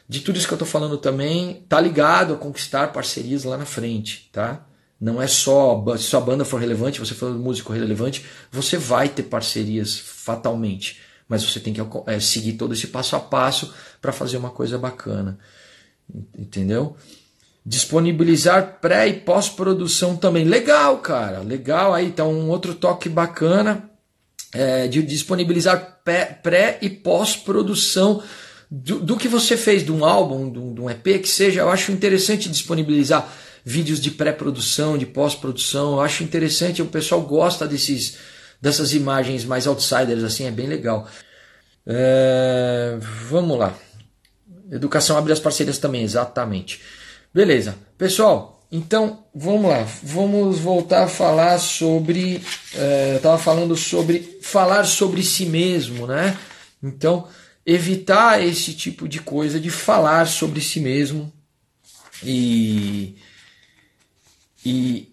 de 0.08 0.20
tudo 0.20 0.36
isso 0.36 0.48
que 0.48 0.54
eu 0.54 0.56
estou 0.56 0.68
falando 0.68 0.98
também 0.98 1.64
tá 1.68 1.80
ligado 1.80 2.34
a 2.34 2.36
conquistar 2.36 2.92
parcerias 2.92 3.44
lá 3.44 3.56
na 3.56 3.64
frente, 3.64 4.28
tá? 4.32 4.66
Não 5.04 5.20
é 5.20 5.26
só 5.26 5.84
se 5.98 6.04
sua 6.04 6.18
banda 6.22 6.46
for 6.46 6.58
relevante, 6.58 6.98
você 6.98 7.12
for 7.12 7.30
músico 7.34 7.74
relevante, 7.74 8.24
você 8.50 8.78
vai 8.78 9.06
ter 9.06 9.24
parcerias 9.24 9.98
fatalmente, 9.98 10.98
mas 11.28 11.44
você 11.44 11.60
tem 11.60 11.74
que 11.74 11.80
é, 12.06 12.18
seguir 12.18 12.54
todo 12.54 12.72
esse 12.72 12.86
passo 12.86 13.14
a 13.14 13.20
passo 13.20 13.74
para 14.00 14.12
fazer 14.14 14.38
uma 14.38 14.48
coisa 14.48 14.78
bacana, 14.78 15.38
entendeu? 16.38 16.96
Disponibilizar 17.66 18.78
pré 18.80 19.06
e 19.06 19.12
pós-produção 19.12 20.16
também, 20.16 20.44
legal, 20.44 20.96
cara, 21.00 21.40
legal. 21.40 21.92
Aí 21.92 22.10
tá 22.10 22.24
um 22.24 22.48
outro 22.48 22.74
toque 22.74 23.10
bacana 23.10 23.90
é, 24.54 24.88
de 24.88 25.02
disponibilizar 25.02 26.00
pré 26.02 26.78
e 26.80 26.88
pós-produção 26.88 28.22
do, 28.70 29.00
do, 29.00 29.16
que 29.18 29.28
você 29.28 29.54
fez 29.54 29.84
de 29.84 29.92
um 29.92 30.02
álbum, 30.02 30.50
de 30.50 30.58
um, 30.58 30.72
de 30.72 30.80
um 30.80 30.88
EP, 30.88 31.20
que 31.20 31.28
seja, 31.28 31.60
eu 31.60 31.68
acho 31.68 31.92
interessante 31.92 32.48
disponibilizar 32.48 33.30
vídeos 33.64 34.00
de 34.00 34.10
pré-produção, 34.10 34.98
de 34.98 35.06
pós-produção. 35.06 35.94
Eu 35.94 36.00
acho 36.00 36.22
interessante, 36.22 36.82
o 36.82 36.86
pessoal 36.86 37.22
gosta 37.22 37.66
desses, 37.66 38.18
dessas 38.60 38.92
imagens 38.92 39.44
mais 39.44 39.66
outsiders, 39.66 40.22
assim, 40.22 40.44
é 40.44 40.50
bem 40.50 40.66
legal. 40.66 41.08
É, 41.86 42.98
vamos 43.28 43.58
lá. 43.58 43.74
Educação 44.70 45.16
abre 45.16 45.32
as 45.32 45.40
parcerias 45.40 45.78
também, 45.78 46.02
exatamente. 46.02 46.80
Beleza. 47.32 47.76
Pessoal, 47.96 48.66
então 48.70 49.24
vamos 49.34 49.70
lá. 49.70 49.86
Vamos 50.02 50.58
voltar 50.58 51.04
a 51.04 51.08
falar 51.08 51.58
sobre. 51.58 52.42
É, 52.74 53.12
eu 53.12 53.16
estava 53.16 53.38
falando 53.38 53.76
sobre 53.76 54.38
falar 54.42 54.84
sobre 54.84 55.22
si 55.22 55.46
mesmo, 55.46 56.06
né? 56.06 56.36
Então 56.82 57.28
evitar 57.66 58.44
esse 58.44 58.74
tipo 58.74 59.08
de 59.08 59.20
coisa, 59.20 59.58
de 59.58 59.70
falar 59.70 60.26
sobre 60.26 60.60
si 60.60 60.80
mesmo 60.80 61.32
e, 62.22 63.16
e, 64.64 65.12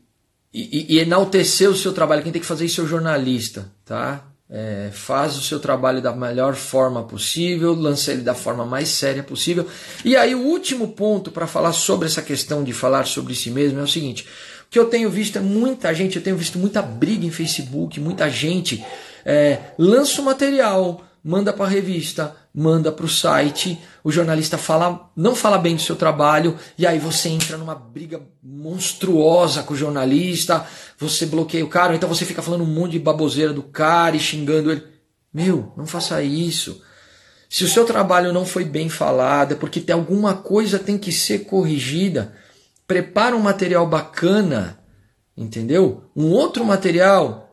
e, 0.54 0.96
e 0.96 1.00
enaltecer 1.00 1.70
o 1.70 1.76
seu 1.76 1.94
trabalho. 1.94 2.24
Quem 2.24 2.32
tem 2.32 2.42
que 2.42 2.48
fazer 2.48 2.66
isso 2.66 2.82
é 2.82 2.84
o 2.84 2.88
jornalista, 2.88 3.72
tá? 3.86 4.28
É, 4.50 4.90
faz 4.92 5.38
o 5.38 5.42
seu 5.42 5.60
trabalho 5.60 6.02
da 6.02 6.14
melhor 6.14 6.56
forma 6.56 7.04
possível, 7.04 7.74
lança 7.74 8.12
ele 8.12 8.22
da 8.22 8.34
forma 8.34 8.66
mais 8.66 8.90
séria 8.90 9.24
possível. 9.24 9.66
E 10.04 10.16
aí, 10.16 10.36
o 10.36 10.42
último 10.42 10.90
ponto 10.90 11.32
para 11.32 11.48
falar 11.48 11.72
sobre 11.72 12.08
essa 12.08 12.22
questão 12.22 12.62
de 12.62 12.74
falar 12.74 13.06
sobre 13.06 13.34
si 13.34 13.50
mesmo 13.50 13.80
é 13.80 13.84
o 13.84 13.88
seguinte: 13.88 14.24
o 14.24 14.70
que 14.70 14.78
eu 14.78 14.86
tenho 14.86 15.10
visto 15.10 15.38
é 15.38 15.42
muita 15.42 15.94
gente, 15.94 16.18
eu 16.18 16.22
tenho 16.22 16.36
visto 16.36 16.60
muita 16.60 16.82
briga 16.82 17.26
em 17.26 17.32
Facebook, 17.32 17.98
muita 18.00 18.30
gente 18.30 18.84
é, 19.26 19.60
lança 19.78 20.22
o 20.22 20.26
material, 20.26 21.06
manda 21.24 21.54
para 21.54 21.66
a 21.66 21.70
revista, 21.70 22.36
manda 22.54 22.92
para 22.92 23.06
o 23.06 23.10
site, 23.10 23.80
o 24.04 24.12
jornalista 24.12 24.58
fala, 24.58 25.12
não 25.16 25.36
fala 25.36 25.58
bem 25.58 25.76
do 25.76 25.82
seu 25.82 25.96
trabalho, 25.96 26.58
e 26.78 26.86
aí 26.86 26.98
você 26.98 27.30
entra 27.30 27.58
numa 27.58 27.76
briga 27.76 28.22
monstruosa 28.44 29.64
com 29.64 29.74
o 29.74 29.78
jornalista, 29.78 30.66
você 30.98 31.26
bloqueia 31.26 31.64
o 31.64 31.70
cara, 31.70 31.96
então 31.96 32.10
você 32.10 32.26
fica 32.26 32.42
falando 32.42 32.64
um 32.64 32.74
monte 32.74 32.94
de 32.94 33.00
baboseira 33.00 33.54
do 33.54 33.64
cara 33.64 34.16
e 34.16 34.20
xingando 34.20 34.72
ele. 34.72 34.84
Meu, 35.34 35.72
não 35.78 35.86
faça 35.86 36.22
isso. 36.22 36.82
Se 37.50 37.64
o 37.64 37.68
seu 37.68 37.86
trabalho 37.86 38.34
não 38.34 38.46
foi 38.46 38.66
bem 38.66 38.90
falado, 38.90 39.54
é 39.54 39.56
porque 39.56 39.80
tem 39.80 39.94
alguma 39.94 40.36
coisa 40.36 40.80
tem 40.80 40.98
que 40.98 41.12
ser 41.12 41.40
corrigida. 41.40 42.34
Prepara 42.88 43.36
um 43.36 43.42
material 43.42 43.88
bacana, 43.88 44.80
entendeu? 45.38 46.10
Um 46.16 46.32
outro 46.32 46.66
material 46.66 47.50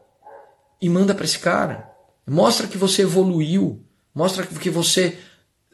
e 0.81 0.89
manda 0.89 1.14
para 1.14 1.25
esse 1.25 1.39
cara. 1.39 1.88
Mostra 2.29 2.66
que 2.66 2.76
você 2.76 3.03
evoluiu, 3.03 3.85
mostra 4.14 4.47
que 4.47 4.70
você 4.70 5.18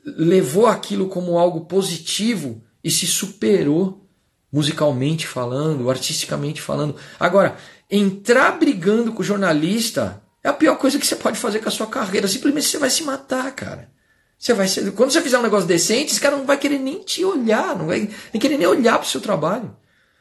levou 0.04 0.66
aquilo 0.66 1.08
como 1.08 1.38
algo 1.38 1.62
positivo 1.66 2.62
e 2.82 2.90
se 2.90 3.06
superou 3.06 4.06
musicalmente 4.52 5.26
falando, 5.26 5.90
artisticamente 5.90 6.62
falando. 6.62 6.94
Agora, 7.18 7.56
entrar 7.90 8.52
brigando 8.52 9.12
com 9.12 9.20
o 9.20 9.24
jornalista 9.24 10.22
é 10.44 10.48
a 10.48 10.52
pior 10.52 10.76
coisa 10.76 10.98
que 10.98 11.06
você 11.06 11.16
pode 11.16 11.38
fazer 11.38 11.58
com 11.58 11.68
a 11.68 11.72
sua 11.72 11.86
carreira. 11.86 12.28
Simplesmente 12.28 12.66
você 12.66 12.78
vai 12.78 12.90
se 12.90 13.02
matar, 13.02 13.50
cara. 13.52 13.90
Você 14.38 14.52
vai 14.52 14.68
ser... 14.68 14.92
Quando 14.92 15.10
você 15.10 15.22
fizer 15.22 15.38
um 15.38 15.42
negócio 15.42 15.66
decente, 15.66 16.12
esse 16.12 16.20
cara 16.20 16.36
não 16.36 16.44
vai 16.44 16.58
querer 16.58 16.78
nem 16.78 17.02
te 17.02 17.24
olhar, 17.24 17.76
não 17.76 17.86
vai 17.86 18.10
nem 18.32 18.40
querer 18.40 18.58
nem 18.58 18.66
olhar 18.66 18.98
pro 18.98 19.08
seu 19.08 19.20
trabalho. 19.20 19.74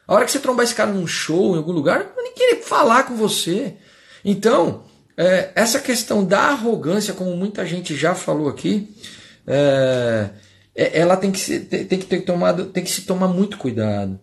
A 0.08 0.14
hora 0.16 0.26
que 0.26 0.32
você 0.32 0.40
trombar 0.40 0.64
esse 0.64 0.74
cara 0.74 0.92
num 0.92 1.06
show, 1.06 1.54
em 1.54 1.58
algum 1.58 1.72
lugar, 1.72 2.06
não 2.06 2.16
vai 2.16 2.24
nem 2.24 2.34
querer 2.34 2.64
falar 2.64 3.04
com 3.04 3.16
você. 3.16 3.76
Então, 4.24 4.86
é, 5.18 5.52
essa 5.56 5.80
questão 5.80 6.24
da 6.24 6.42
arrogância, 6.50 7.14
como 7.14 7.36
muita 7.36 7.66
gente 7.66 7.96
já 7.96 8.16
falou 8.16 8.50
aqui, 8.50 8.96
é, 9.48 10.30
é 10.76 11.00
ela 11.00 11.18
tem 11.18 11.32
que, 11.32 11.40
se, 11.40 11.60
tem, 11.62 12.00
que 12.00 12.06
ter 12.06 12.22
tomado, 12.22 12.66
tem 12.66 12.84
que 12.84 12.92
se 12.92 13.02
tomar 13.04 13.28
muito 13.28 13.58
cuidado. 13.58 14.20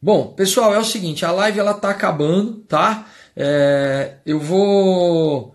Bom, 0.00 0.28
pessoal, 0.34 0.74
é 0.74 0.78
o 0.78 0.84
seguinte, 0.84 1.24
a 1.24 1.32
live 1.32 1.58
ela 1.58 1.74
tá 1.74 1.90
acabando, 1.90 2.54
tá? 2.68 3.06
É, 3.36 4.16
eu 4.24 4.40
vou 4.40 5.54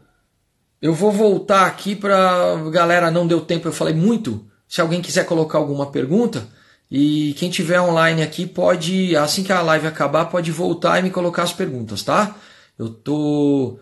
eu 0.82 0.94
vou 0.94 1.12
voltar 1.12 1.68
aqui 1.68 1.96
para 1.96 2.56
galera 2.72 3.12
não 3.12 3.28
deu 3.28 3.42
tempo, 3.42 3.68
eu 3.68 3.74
falei 3.74 3.94
muito. 3.94 4.46
Se 4.68 4.82
alguém 4.82 5.02
quiser 5.02 5.26
colocar 5.26 5.58
alguma 5.58 5.92
pergunta, 5.92 6.48
E 6.92 7.34
quem 7.36 7.50
tiver 7.50 7.80
online 7.80 8.22
aqui 8.22 8.46
pode, 8.46 9.16
assim 9.16 9.44
que 9.44 9.54
a 9.54 9.62
live 9.62 9.88
acabar, 9.88 10.26
pode 10.26 10.52
voltar 10.52 11.00
e 11.00 11.04
me 11.04 11.10
colocar 11.10 11.44
as 11.44 11.54
perguntas, 11.54 12.04
tá? 12.04 12.36
Eu 12.78 12.90
tô. 12.90 13.80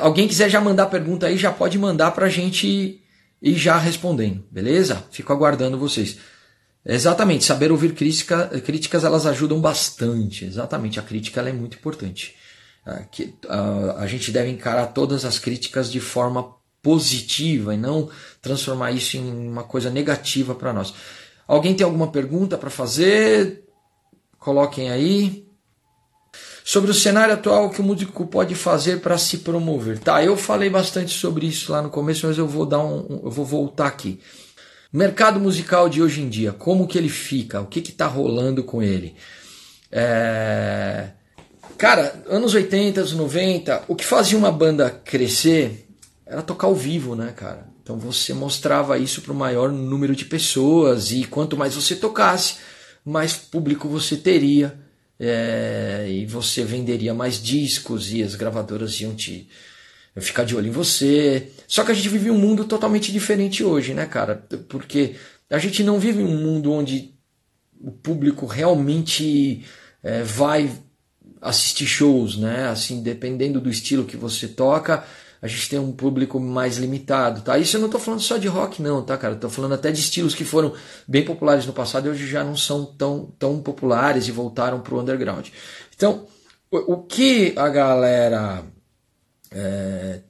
Alguém 0.00 0.28
quiser 0.28 0.48
já 0.48 0.60
mandar 0.60 0.86
pergunta 0.86 1.26
aí, 1.26 1.36
já 1.36 1.50
pode 1.52 1.78
mandar 1.78 2.12
pra 2.12 2.28
gente 2.28 3.02
ir 3.42 3.54
já 3.54 3.76
respondendo, 3.76 4.44
beleza? 4.50 5.04
Fico 5.10 5.32
aguardando 5.32 5.78
vocês. 5.78 6.18
Exatamente, 6.84 7.44
saber 7.44 7.70
ouvir 7.72 7.92
crítica, 7.94 8.46
críticas 8.64 9.04
elas 9.04 9.26
ajudam 9.26 9.60
bastante. 9.60 10.44
Exatamente, 10.44 10.98
a 11.00 11.02
crítica 11.02 11.40
é 11.40 11.52
muito 11.52 11.76
importante. 11.76 12.36
A, 12.86 13.02
a, 13.48 14.02
a 14.02 14.06
gente 14.06 14.30
deve 14.30 14.50
encarar 14.50 14.86
todas 14.88 15.24
as 15.24 15.38
críticas 15.38 15.90
de 15.90 16.00
forma 16.00 16.54
positiva 16.80 17.74
e 17.74 17.76
não 17.76 18.08
transformar 18.40 18.92
isso 18.92 19.16
em 19.16 19.48
uma 19.48 19.64
coisa 19.64 19.90
negativa 19.90 20.54
para 20.54 20.72
nós. 20.72 20.94
Alguém 21.46 21.74
tem 21.74 21.84
alguma 21.84 22.12
pergunta 22.12 22.56
para 22.56 22.70
fazer? 22.70 23.64
Coloquem 24.38 24.90
aí. 24.90 25.47
Sobre 26.68 26.90
o 26.90 26.94
cenário 26.94 27.32
atual, 27.32 27.64
o 27.64 27.70
que 27.70 27.80
o 27.80 27.82
músico 27.82 28.26
pode 28.26 28.54
fazer 28.54 29.00
para 29.00 29.16
se 29.16 29.38
promover? 29.38 29.98
Tá, 30.00 30.22
eu 30.22 30.36
falei 30.36 30.68
bastante 30.68 31.14
sobre 31.14 31.46
isso 31.46 31.72
lá 31.72 31.80
no 31.80 31.88
começo, 31.88 32.26
mas 32.26 32.36
eu 32.36 32.46
vou 32.46 32.66
dar 32.66 32.84
um, 32.84 33.22
eu 33.24 33.30
vou 33.30 33.46
voltar 33.46 33.86
aqui. 33.86 34.20
Mercado 34.92 35.40
musical 35.40 35.88
de 35.88 36.02
hoje 36.02 36.20
em 36.20 36.28
dia, 36.28 36.52
como 36.52 36.86
que 36.86 36.98
ele 36.98 37.08
fica? 37.08 37.62
O 37.62 37.66
que 37.66 37.78
está 37.78 38.06
rolando 38.06 38.62
com 38.62 38.82
ele? 38.82 39.16
É... 39.90 41.08
Cara, 41.78 42.22
anos 42.28 42.52
80, 42.52 43.00
anos 43.00 43.12
90, 43.14 43.84
o 43.88 43.96
que 43.96 44.04
fazia 44.04 44.36
uma 44.36 44.52
banda 44.52 44.90
crescer 44.90 45.88
era 46.26 46.42
tocar 46.42 46.66
ao 46.66 46.74
vivo, 46.74 47.16
né, 47.16 47.32
cara? 47.34 47.66
Então 47.82 47.98
você 47.98 48.34
mostrava 48.34 48.98
isso 48.98 49.22
para 49.22 49.32
o 49.32 49.34
maior 49.34 49.72
número 49.72 50.14
de 50.14 50.26
pessoas 50.26 51.12
e 51.12 51.24
quanto 51.24 51.56
mais 51.56 51.74
você 51.74 51.96
tocasse, 51.96 52.56
mais 53.06 53.32
público 53.32 53.88
você 53.88 54.18
teria 54.18 54.86
é, 55.18 56.06
e 56.08 56.26
você 56.26 56.62
venderia 56.64 57.12
mais 57.12 57.42
discos 57.42 58.12
e 58.12 58.22
as 58.22 58.34
gravadoras 58.34 59.00
iam 59.00 59.14
te 59.14 59.48
ficar 60.16 60.44
de 60.44 60.56
olho 60.56 60.68
em 60.68 60.72
você. 60.72 61.50
Só 61.66 61.84
que 61.84 61.92
a 61.92 61.94
gente 61.94 62.08
vive 62.08 62.30
um 62.30 62.38
mundo 62.38 62.64
totalmente 62.64 63.12
diferente 63.12 63.64
hoje, 63.64 63.94
né, 63.94 64.06
cara? 64.06 64.36
Porque 64.68 65.16
a 65.50 65.58
gente 65.58 65.82
não 65.82 65.98
vive 65.98 66.22
um 66.22 66.36
mundo 66.36 66.72
onde 66.72 67.14
o 67.80 67.90
público 67.90 68.46
realmente 68.46 69.64
é, 70.02 70.22
vai 70.22 70.70
assistir 71.40 71.86
shows, 71.86 72.36
né? 72.36 72.68
Assim, 72.68 73.02
dependendo 73.02 73.60
do 73.60 73.70
estilo 73.70 74.04
que 74.04 74.16
você 74.16 74.48
toca, 74.48 75.04
a 75.40 75.46
gente 75.46 75.68
tem 75.68 75.78
um 75.78 75.92
público 75.92 76.40
mais 76.40 76.78
limitado, 76.78 77.42
tá? 77.42 77.58
Isso 77.58 77.76
eu 77.76 77.80
não 77.80 77.86
estou 77.86 78.00
falando 78.00 78.20
só 78.20 78.36
de 78.36 78.48
rock, 78.48 78.82
não, 78.82 79.02
tá, 79.02 79.16
cara? 79.16 79.34
Estou 79.34 79.48
falando 79.48 79.74
até 79.74 79.90
de 79.90 80.00
estilos 80.00 80.34
que 80.34 80.44
foram 80.44 80.74
bem 81.06 81.24
populares 81.24 81.64
no 81.64 81.72
passado 81.72 82.06
e 82.06 82.10
hoje 82.10 82.26
já 82.26 82.42
não 82.42 82.56
são 82.56 82.84
tão, 82.84 83.32
tão 83.38 83.60
populares 83.60 84.26
e 84.26 84.32
voltaram 84.32 84.80
para 84.80 84.94
o 84.94 85.00
underground. 85.00 85.48
Então, 85.94 86.26
o, 86.70 86.94
o, 86.94 87.02
que 87.02 87.52
a 87.56 87.68
galera. 87.68 88.64
É, 89.50 90.20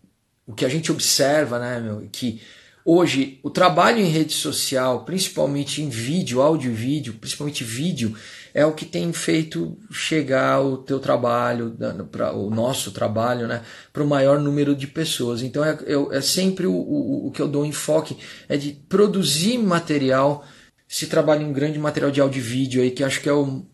o 0.47 0.55
que 0.55 0.65
a 0.65 0.69
gente 0.69 0.91
observa, 0.91 1.59
né, 1.59 1.79
meu, 1.81 2.09
que 2.11 2.41
hoje 2.85 3.39
o 3.43 3.51
trabalho 3.51 3.99
em 3.99 4.09
rede 4.09 4.33
social, 4.33 5.05
principalmente 5.05 5.83
em 5.83 5.91
vídeo, 5.91 6.41
áudio 6.41 6.71
e 6.71 6.75
vídeo, 6.75 7.15
principalmente 7.21 7.63
vídeo, 7.65 8.17
é 8.55 8.65
o 8.65 8.73
que 8.73 8.85
tem 8.85 9.13
feito 9.13 9.77
chegar 9.91 10.61
o 10.61 10.79
teu 10.79 10.99
trabalho, 10.99 11.77
pra, 12.11 12.33
o 12.33 12.51
nosso 12.51 12.91
trabalho, 12.91 13.47
né, 13.47 13.63
para 13.93 14.03
o 14.03 14.09
maior 14.09 14.39
número 14.39 14.75
de 14.75 14.87
pessoas. 14.87 15.43
Então 15.43 15.65
é, 15.65 15.77
é, 16.13 16.21
sempre 16.21 16.67
o, 16.67 16.73
o, 16.73 17.29
o, 17.29 17.31
que 17.31 17.43
eu 17.43 17.49
dou 17.49 17.65
enfoque, 17.65 18.17
é 18.49 18.57
de 18.57 18.73
produzir 18.89 19.59
material, 19.59 20.45
se 20.87 21.07
trabalha 21.07 21.47
um 21.47 21.53
grande 21.53 21.79
material 21.79 22.11
de 22.11 22.21
áudio 22.21 22.39
e 22.39 22.43
vídeo 22.43 22.83
aí, 22.83 22.91
que 22.91 23.05
acho 23.05 23.21
que 23.21 23.29
é 23.29 23.33
o, 23.33 23.65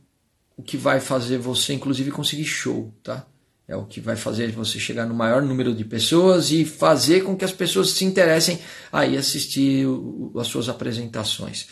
o 0.56 0.62
que 0.62 0.76
vai 0.76 1.00
fazer 1.00 1.38
você, 1.38 1.74
inclusive, 1.74 2.10
conseguir 2.10 2.44
show, 2.44 2.92
tá? 3.02 3.26
É 3.66 3.74
o 3.74 3.86
que 3.86 3.98
vai 3.98 4.14
fazer 4.14 4.50
você 4.52 4.78
chegar 4.78 5.06
no 5.06 5.14
maior 5.14 5.40
número 5.40 5.74
de 5.74 5.84
pessoas 5.86 6.50
e 6.50 6.66
fazer 6.66 7.22
com 7.22 7.34
que 7.34 7.46
as 7.46 7.52
pessoas 7.52 7.90
se 7.90 8.04
interessem 8.04 8.58
aí 8.92 9.16
assistir 9.16 9.86
as 10.38 10.48
suas 10.48 10.68
apresentações. 10.68 11.66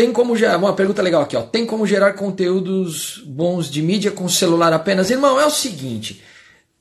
Tem 0.00 0.14
como 0.14 0.34
gerar, 0.34 0.56
uma 0.56 0.72
pergunta 0.72 1.02
legal 1.02 1.20
aqui, 1.20 1.36
ó. 1.36 1.42
Tem 1.42 1.66
como 1.66 1.86
gerar 1.86 2.14
conteúdos 2.14 3.22
bons 3.26 3.70
de 3.70 3.82
mídia 3.82 4.10
com 4.10 4.26
celular 4.30 4.72
apenas? 4.72 5.10
Irmão, 5.10 5.38
é 5.38 5.44
o 5.44 5.50
seguinte, 5.50 6.22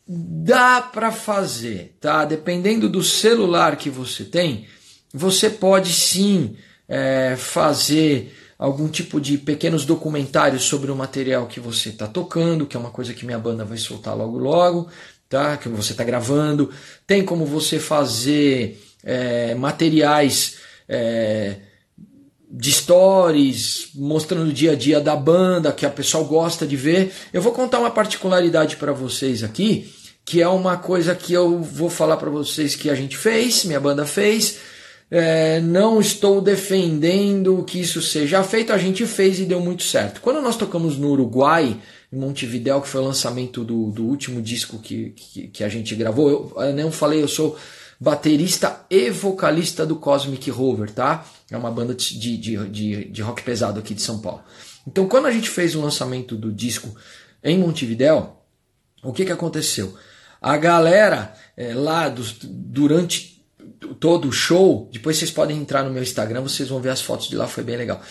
dá 0.08 0.80
para 0.80 1.12
fazer, 1.12 1.98
tá? 2.00 2.24
Dependendo 2.24 2.88
do 2.88 3.04
celular 3.04 3.76
que 3.76 3.90
você 3.90 4.24
tem, 4.24 4.68
você 5.14 5.50
pode 5.50 5.92
sim 5.92 6.56
é, 6.88 7.36
fazer 7.38 8.34
algum 8.58 8.88
tipo 8.88 9.20
de 9.20 9.38
pequenos 9.38 9.84
documentários 9.84 10.64
sobre 10.64 10.90
o 10.90 10.96
material 10.96 11.46
que 11.46 11.60
você 11.60 11.90
está 11.90 12.08
tocando, 12.08 12.66
que 12.66 12.78
é 12.78 12.80
uma 12.80 12.90
coisa 12.90 13.14
que 13.14 13.26
minha 13.26 13.38
banda 13.38 13.66
vai 13.66 13.78
soltar 13.78 14.16
logo 14.16 14.38
logo, 14.38 14.88
tá? 15.28 15.58
Que 15.58 15.68
você 15.68 15.92
está 15.92 16.06
gravando. 16.06 16.72
Tem 17.06 17.26
como 17.26 17.46
você 17.46 17.80
fazer 17.80 18.82
é, 19.04 19.56
materiais 19.56 20.56
é, 20.88 21.58
de 22.52 22.72
stories, 22.72 23.90
mostrando 23.94 24.50
o 24.50 24.54
dia 24.54 24.72
a 24.72 24.76
dia 24.76 25.00
da 25.00 25.16
banda, 25.16 25.72
que 25.72 25.86
a 25.86 25.90
pessoa 25.90 26.24
gosta 26.24 26.66
de 26.66 26.76
ver. 26.76 27.14
Eu 27.32 27.42
vou 27.42 27.52
contar 27.52 27.80
uma 27.80 27.92
particularidade 27.92 28.76
para 28.78 28.92
vocês 28.92 29.44
aqui, 29.44 29.94
que 30.26 30.42
é 30.42 30.48
uma 30.48 30.76
coisa 30.78 31.14
que 31.14 31.32
eu 31.32 31.62
vou 31.62 31.90
falar 31.90 32.18
para 32.18 32.30
vocês 32.30 32.76
que 32.76 32.90
a 32.90 32.96
gente 32.96 33.16
fez, 33.16 33.66
minha 33.66 33.80
banda 33.80 34.06
fez. 34.06 34.58
É, 35.12 35.60
não 35.60 36.00
estou 36.00 36.40
defendendo 36.40 37.64
que 37.64 37.80
isso 37.80 38.02
seja 38.02 38.44
feito, 38.44 38.72
a 38.72 38.78
gente 38.78 39.06
fez 39.06 39.40
e 39.40 39.46
deu 39.46 39.60
muito 39.60 39.84
certo. 39.84 40.22
Quando 40.22 40.42
nós 40.42 40.56
tocamos 40.56 40.98
no 40.98 41.10
Uruguai, 41.10 41.78
em 42.12 42.18
Montevideo, 42.18 42.82
que 42.82 42.88
foi 42.88 43.02
o 43.02 43.06
lançamento 43.06 43.64
do, 43.64 43.92
do 43.92 44.06
último 44.06 44.42
disco 44.42 44.80
que, 44.80 45.12
que, 45.16 45.48
que 45.48 45.64
a 45.64 45.70
gente 45.70 45.96
gravou, 45.96 46.30
eu, 46.30 46.64
eu 46.64 46.74
não 46.74 46.92
falei, 46.92 47.22
eu 47.22 47.28
sou 47.28 47.58
baterista 48.00 48.86
e 48.90 49.10
vocalista 49.10 49.86
do 49.86 49.98
Cosmic 49.98 50.50
Rover, 50.50 50.92
tá? 50.92 51.26
É 51.52 51.58
uma 51.58 51.72
banda 51.72 51.94
de, 51.96 52.18
de, 52.38 52.58
de, 52.70 53.06
de 53.06 53.22
rock 53.22 53.42
pesado 53.44 53.80
aqui 53.80 53.94
de 53.94 54.02
São 54.02 54.20
Paulo. 54.20 54.44
Então, 54.88 55.08
quando 55.08 55.26
a 55.26 55.32
gente 55.32 55.50
fez 55.50 55.76
o 55.76 55.82
lançamento 55.82 56.36
do 56.36 56.52
disco 56.52 56.96
em 57.44 57.58
Montevideo, 57.58 58.34
o 59.04 59.14
que, 59.14 59.26
que 59.26 59.32
aconteceu? 59.32 59.96
A 60.42 60.58
galera 60.58 61.34
é, 61.58 61.74
lá 61.74 62.08
durante 62.10 63.44
todo 64.00 64.28
o 64.28 64.32
show, 64.32 64.90
depois 64.92 65.18
vocês 65.18 65.32
podem 65.32 65.58
entrar 65.58 65.84
no 65.84 65.92
meu 65.92 66.04
Instagram, 66.04 66.42
vocês 66.42 66.70
vão 66.70 66.82
ver 66.82 66.90
as 66.90 67.02
fotos 67.02 67.28
de 67.28 67.36
lá, 67.36 67.48
foi 67.48 67.64
bem 67.64 67.78
legal. 67.78 68.02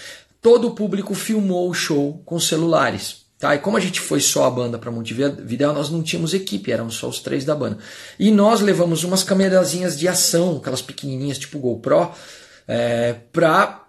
Todo 0.41 0.69
o 0.69 0.75
público 0.75 1.15
filmou 1.15 1.69
o 1.69 1.75
show 1.75 2.23
com 2.25 2.39
celulares. 2.39 3.29
Tá? 3.39 3.55
E 3.55 3.59
como 3.59 3.77
a 3.77 3.81
gente 3.81 4.01
foi 4.01 4.21
só 4.21 4.47
a 4.47 4.51
banda 4.51 4.79
para 4.79 4.91
Montevideo, 4.91 5.73
nós 5.73 5.91
não 5.91 6.03
tínhamos 6.03 6.35
equipe, 6.35 6.73
eram 6.73 6.91
só 6.91 7.09
os 7.09 7.21
três 7.21 7.45
da 7.45 7.55
banda. 7.55 7.79
E 8.19 8.33
nós 8.33 8.61
levamos 8.61 9.05
umas 9.05 9.23
câmerazinhas 9.23 9.97
de 9.97 10.09
ação, 10.09 10.57
aquelas 10.57 10.83
pequenininhas 10.83 11.39
tipo 11.39 11.59
GoPro, 11.61 12.11
é, 12.69 13.15
pra 13.33 13.89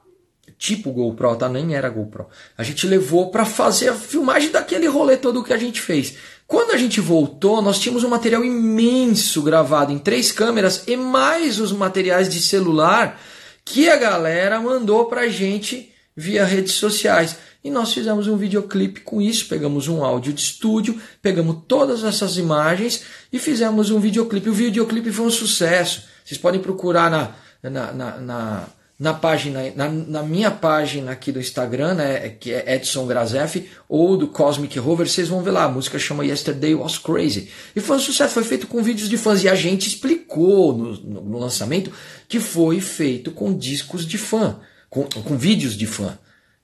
tipo 0.57 0.91
GoPro, 0.91 1.36
tá? 1.36 1.47
Nem 1.47 1.75
era 1.75 1.89
GoPro. 1.89 2.27
A 2.57 2.63
gente 2.63 2.88
levou 2.88 3.30
para 3.30 3.45
fazer 3.45 3.89
a 3.89 3.95
filmagem 3.95 4.51
daquele 4.51 4.88
rolê 4.88 5.15
todo 5.15 5.43
que 5.43 5.53
a 5.53 5.57
gente 5.57 5.82
fez. 5.82 6.15
Quando 6.47 6.71
a 6.71 6.77
gente 6.77 6.99
voltou, 6.99 7.61
nós 7.61 7.80
tínhamos 7.80 8.03
um 8.03 8.09
material 8.09 8.43
imenso 8.43 9.41
gravado 9.41 9.93
em 9.93 9.99
três 9.99 10.32
câmeras 10.32 10.84
e 10.88 10.97
mais 10.97 11.59
os 11.59 11.71
materiais 11.71 12.27
de 12.27 12.41
celular 12.41 13.21
que 13.63 13.88
a 13.89 13.95
galera 13.95 14.59
mandou 14.59 15.05
pra 15.05 15.30
gente 15.30 15.93
via 16.15 16.43
redes 16.43 16.73
sociais. 16.73 17.38
E 17.63 17.69
nós 17.69 17.93
fizemos 17.93 18.27
um 18.27 18.36
videoclipe 18.36 19.01
com 19.01 19.21
isso, 19.21 19.47
pegamos 19.47 19.88
um 19.88 20.03
áudio 20.03 20.34
de 20.34 20.41
estúdio, 20.41 20.99
pegamos 21.21 21.63
todas 21.67 22.03
essas 22.03 22.38
imagens 22.38 23.03
e 23.32 23.38
fizemos 23.38 23.91
um 23.91 23.99
videoclipe. 23.99 24.49
O 24.49 24.53
videoclipe 24.53 25.11
foi 25.11 25.25
um 25.25 25.32
sucesso. 25.32 26.03
Vocês 26.25 26.39
podem 26.39 26.59
procurar 26.59 27.11
na, 27.11 27.36
na, 27.62 27.91
na, 27.91 28.18
na, 28.18 28.68
na 28.99 29.14
página, 29.14 29.72
na, 29.76 29.89
na, 29.89 30.24
minha 30.24 30.51
página 30.51 31.12
aqui 31.12 31.32
do 31.32 31.39
Instagram, 31.39 31.93
né, 31.95 32.30
que 32.30 32.53
é 32.53 32.76
Edson 32.76 33.05
Grazef, 33.05 33.70
ou 33.88 34.18
do 34.18 34.28
Cosmic 34.28 34.78
Rover, 34.78 35.07
vocês 35.07 35.30
vão 35.30 35.41
ver 35.41 35.51
lá. 35.51 35.64
A 35.64 35.70
música 35.70 35.97
chama 35.97 36.26
Yesterday 36.26 36.76
Was 36.76 36.97
Crazy. 36.97 37.49
E 37.76 37.80
foi 37.80 37.97
um 37.97 37.99
sucesso, 37.99 38.34
foi 38.34 38.43
feito 38.43 38.68
com 38.68 38.84
vídeos 38.84 39.10
de 39.10 39.18
fãs. 39.18 39.43
E 39.43 39.49
a 39.49 39.55
gente 39.55 39.88
explicou 39.88 40.78
no, 40.78 40.93
no, 40.97 41.22
no 41.22 41.39
lançamento 41.39 41.91
que 42.28 42.39
foi 42.39 42.80
feito 42.82 43.32
com 43.32 43.57
discos 43.57 44.05
de 44.05 44.18
fã, 44.18 44.60
com, 44.89 45.03
com 45.03 45.38
vídeos 45.38 45.76
de 45.76 45.86
fã 45.86 46.18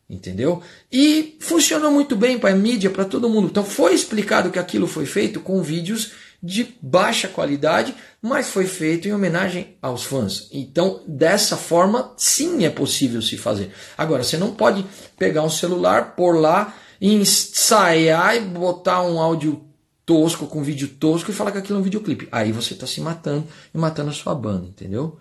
entendeu? 0.10 0.62
E 0.91 1.36
funcionou 1.39 1.91
muito 1.91 2.16
bem 2.16 2.38
para 2.38 2.52
a 2.52 2.56
mídia, 2.56 2.89
para 2.89 3.06
todo 3.06 3.30
mundo. 3.30 3.48
Então 3.48 3.64
foi 3.64 3.93
explicado 3.93 4.52
que 4.52 4.60
aquilo 4.60 4.88
foi 4.88 5.06
feito 5.06 5.39
com 5.39 5.62
vídeos 5.62 6.12
de 6.41 6.76
baixa 6.80 7.28
qualidade, 7.28 7.96
mas 8.26 8.49
foi 8.49 8.65
feito 8.65 9.07
em 9.07 9.13
homenagem 9.13 9.78
aos 9.80 10.03
fãs. 10.03 10.49
Então, 10.51 11.03
dessa 11.07 11.55
forma, 11.55 12.11
sim 12.17 12.65
é 12.65 12.71
possível 12.71 13.21
se 13.21 13.38
fazer. 13.38 13.71
Agora, 13.95 14.23
você 14.23 14.36
não 14.36 14.51
pode 14.51 14.84
pegar 15.15 15.43
um 15.43 15.49
celular, 15.49 16.15
pôr 16.15 16.39
lá, 16.39 16.76
ensaiar 16.99 18.36
e 18.36 18.39
botar 18.39 19.03
um 19.03 19.19
áudio 19.19 19.63
tosco 20.03 20.47
com 20.47 20.63
vídeo 20.63 20.88
tosco 20.88 21.30
e 21.30 21.36
falar 21.36 21.51
que 21.51 21.59
aquilo 21.59 21.78
é 21.78 21.82
um 21.82 21.84
videoclipe. 21.84 22.28
Aí 22.32 22.51
você 22.51 22.73
está 22.73 22.88
se 22.88 22.99
matando 22.99 23.45
e 23.71 23.78
matando 23.78 24.09
a 24.09 24.13
sua 24.13 24.34
banda, 24.34 24.65
entendeu? 24.65 25.19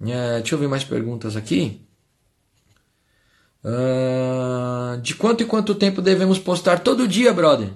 É, 0.00 0.38
deixa 0.38 0.54
eu 0.54 0.58
ver 0.60 0.68
mais 0.68 0.84
perguntas 0.84 1.34
aqui. 1.34 1.84
Uh, 3.64 5.00
de 5.02 5.16
quanto 5.16 5.42
e 5.42 5.46
quanto 5.46 5.74
tempo 5.74 6.00
devemos 6.00 6.38
postar? 6.38 6.78
Todo 6.78 7.08
dia, 7.08 7.32
brother. 7.32 7.70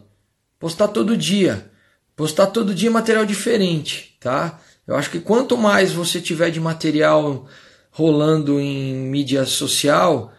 Postar 0.61 0.87
todo 0.87 1.17
dia. 1.17 1.74
Postar 2.17 2.47
todo 2.49 2.75
dia 2.75 2.91
material 2.91 3.27
diferente, 3.27 4.17
tá? 4.21 4.61
Eu 4.87 4.97
acho 4.97 5.11
que 5.11 5.21
quanto 5.21 5.57
mais 5.57 5.93
você 5.93 6.21
tiver 6.21 6.51
de 6.51 6.61
material 6.61 7.47
rolando 7.91 8.61
em 8.61 8.95
mídia 8.95 9.47
social, 9.47 10.33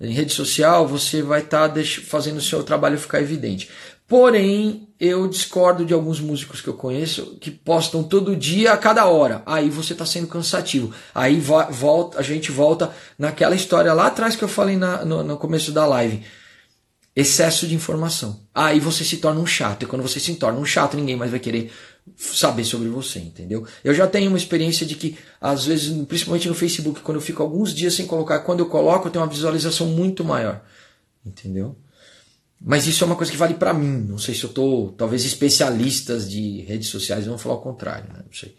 em 0.00 0.12
rede 0.12 0.32
social, 0.32 0.86
você 0.86 1.22
vai 1.22 1.40
estar 1.40 1.68
tá 1.68 1.80
fazendo 2.06 2.38
o 2.38 2.42
seu 2.42 2.62
trabalho 2.62 2.98
ficar 2.98 3.20
evidente. 3.20 3.68
Porém, 4.06 4.88
eu 4.98 5.28
discordo 5.28 5.84
de 5.84 5.92
alguns 5.92 6.18
músicos 6.18 6.62
que 6.62 6.68
eu 6.68 6.74
conheço 6.74 7.36
que 7.40 7.50
postam 7.50 8.02
todo 8.02 8.34
dia 8.34 8.72
a 8.72 8.76
cada 8.76 9.04
hora. 9.06 9.42
Aí 9.44 9.68
você 9.68 9.92
está 9.92 10.06
sendo 10.06 10.26
cansativo. 10.26 10.94
Aí 11.14 11.38
volta, 11.38 12.18
a 12.18 12.22
gente 12.22 12.50
volta 12.50 12.90
naquela 13.18 13.54
história 13.54 13.92
lá 13.92 14.06
atrás 14.06 14.34
que 14.34 14.42
eu 14.42 14.48
falei 14.48 14.76
na, 14.76 15.04
no, 15.04 15.22
no 15.22 15.36
começo 15.36 15.72
da 15.72 15.84
live. 15.84 16.24
Excesso 17.20 17.66
de 17.66 17.74
informação. 17.74 18.46
Aí 18.54 18.78
você 18.78 19.04
se 19.04 19.16
torna 19.16 19.40
um 19.40 19.46
chato. 19.46 19.82
E 19.82 19.86
quando 19.86 20.02
você 20.02 20.20
se 20.20 20.32
torna 20.36 20.60
um 20.60 20.64
chato, 20.64 20.96
ninguém 20.96 21.16
mais 21.16 21.32
vai 21.32 21.40
querer 21.40 21.72
saber 22.16 22.64
sobre 22.64 22.88
você, 22.88 23.18
entendeu? 23.18 23.66
Eu 23.82 23.92
já 23.92 24.06
tenho 24.06 24.28
uma 24.28 24.38
experiência 24.38 24.86
de 24.86 24.94
que, 24.94 25.18
às 25.40 25.64
vezes, 25.66 25.90
principalmente 26.06 26.46
no 26.46 26.54
Facebook, 26.54 27.00
quando 27.00 27.16
eu 27.16 27.20
fico 27.20 27.42
alguns 27.42 27.74
dias 27.74 27.94
sem 27.94 28.06
colocar, 28.06 28.38
quando 28.38 28.60
eu 28.60 28.66
coloco, 28.66 29.08
eu 29.08 29.10
tenho 29.10 29.24
uma 29.24 29.30
visualização 29.32 29.88
muito 29.88 30.24
maior, 30.24 30.64
entendeu? 31.26 31.76
Mas 32.60 32.86
isso 32.86 33.02
é 33.02 33.06
uma 33.08 33.16
coisa 33.16 33.32
que 33.32 33.38
vale 33.38 33.54
para 33.54 33.74
mim. 33.74 34.06
Não 34.08 34.18
sei 34.18 34.32
se 34.32 34.44
eu 34.44 34.50
tô, 34.50 34.94
talvez 34.96 35.24
especialistas 35.24 36.30
de 36.30 36.60
redes 36.60 36.86
sociais 36.86 37.26
vão 37.26 37.36
falar 37.36 37.56
o 37.56 37.60
contrário, 37.60 38.12
né? 38.12 38.20
Não 38.24 38.32
sei. 38.32 38.56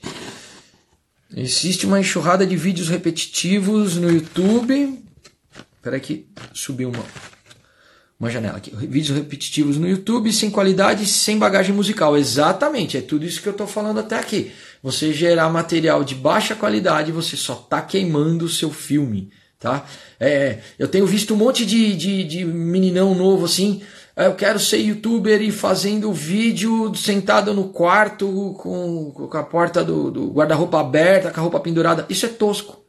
Existe 1.34 1.86
uma 1.86 2.02
enxurrada 2.02 2.46
de 2.46 2.58
vídeos 2.58 2.90
repetitivos 2.90 3.96
no 3.96 4.12
YouTube. 4.12 5.02
Espera 5.78 5.98
que 5.98 6.28
subiu 6.54 6.90
uma 6.90 7.06
uma 8.20 8.30
janela 8.30 8.58
aqui. 8.58 8.72
Vídeos 8.76 9.18
repetitivos 9.18 9.78
no 9.78 9.88
YouTube, 9.88 10.32
sem 10.34 10.52
qualidade, 10.52 11.06
sem 11.06 11.38
bagagem 11.38 11.74
musical. 11.74 12.18
Exatamente, 12.18 12.98
é 12.98 13.02
tudo 13.02 13.26
isso 13.26 13.42
que 13.42 13.48
eu 13.48 13.52
estou 13.52 13.66
falando 13.66 14.00
até 14.00 14.20
aqui. 14.20 14.52
Você 14.84 15.14
gerar 15.14 15.50
material 15.50 16.04
de 16.04 16.16
baixa 16.16 16.54
qualidade, 16.54 17.12
você 17.12 17.38
só 17.38 17.54
está 17.54 17.82
queimando 17.82 18.46
o 18.46 18.50
seu 18.50 18.72
filme, 18.72 19.30
tá? 19.58 19.86
É, 20.20 20.60
eu 20.78 20.88
tenho 20.88 21.06
visto 21.06 21.34
um 21.34 21.38
monte 21.38 21.66
de, 21.66 21.96
de, 21.96 22.24
de 22.26 22.46
meninão 22.46 23.16
novo 23.16 23.46
assim. 23.46 23.82
É, 24.16 24.28
eu 24.28 24.36
quero 24.36 24.60
ser 24.60 24.80
youtuber 24.80 25.42
e 25.42 25.50
fazendo 25.50 26.12
vídeo 26.12 26.94
sentado 26.96 27.54
no 27.54 27.70
quarto 27.70 28.54
com, 28.60 29.12
com 29.12 29.38
a 29.38 29.44
porta 29.44 29.82
do, 29.82 30.12
do 30.12 30.28
guarda-roupa 30.30 30.82
aberta, 30.82 31.32
com 31.32 31.40
a 31.40 31.44
roupa 31.44 31.60
pendurada. 31.62 32.06
Isso 32.10 32.26
é 32.26 32.30
tosco. 32.30 32.84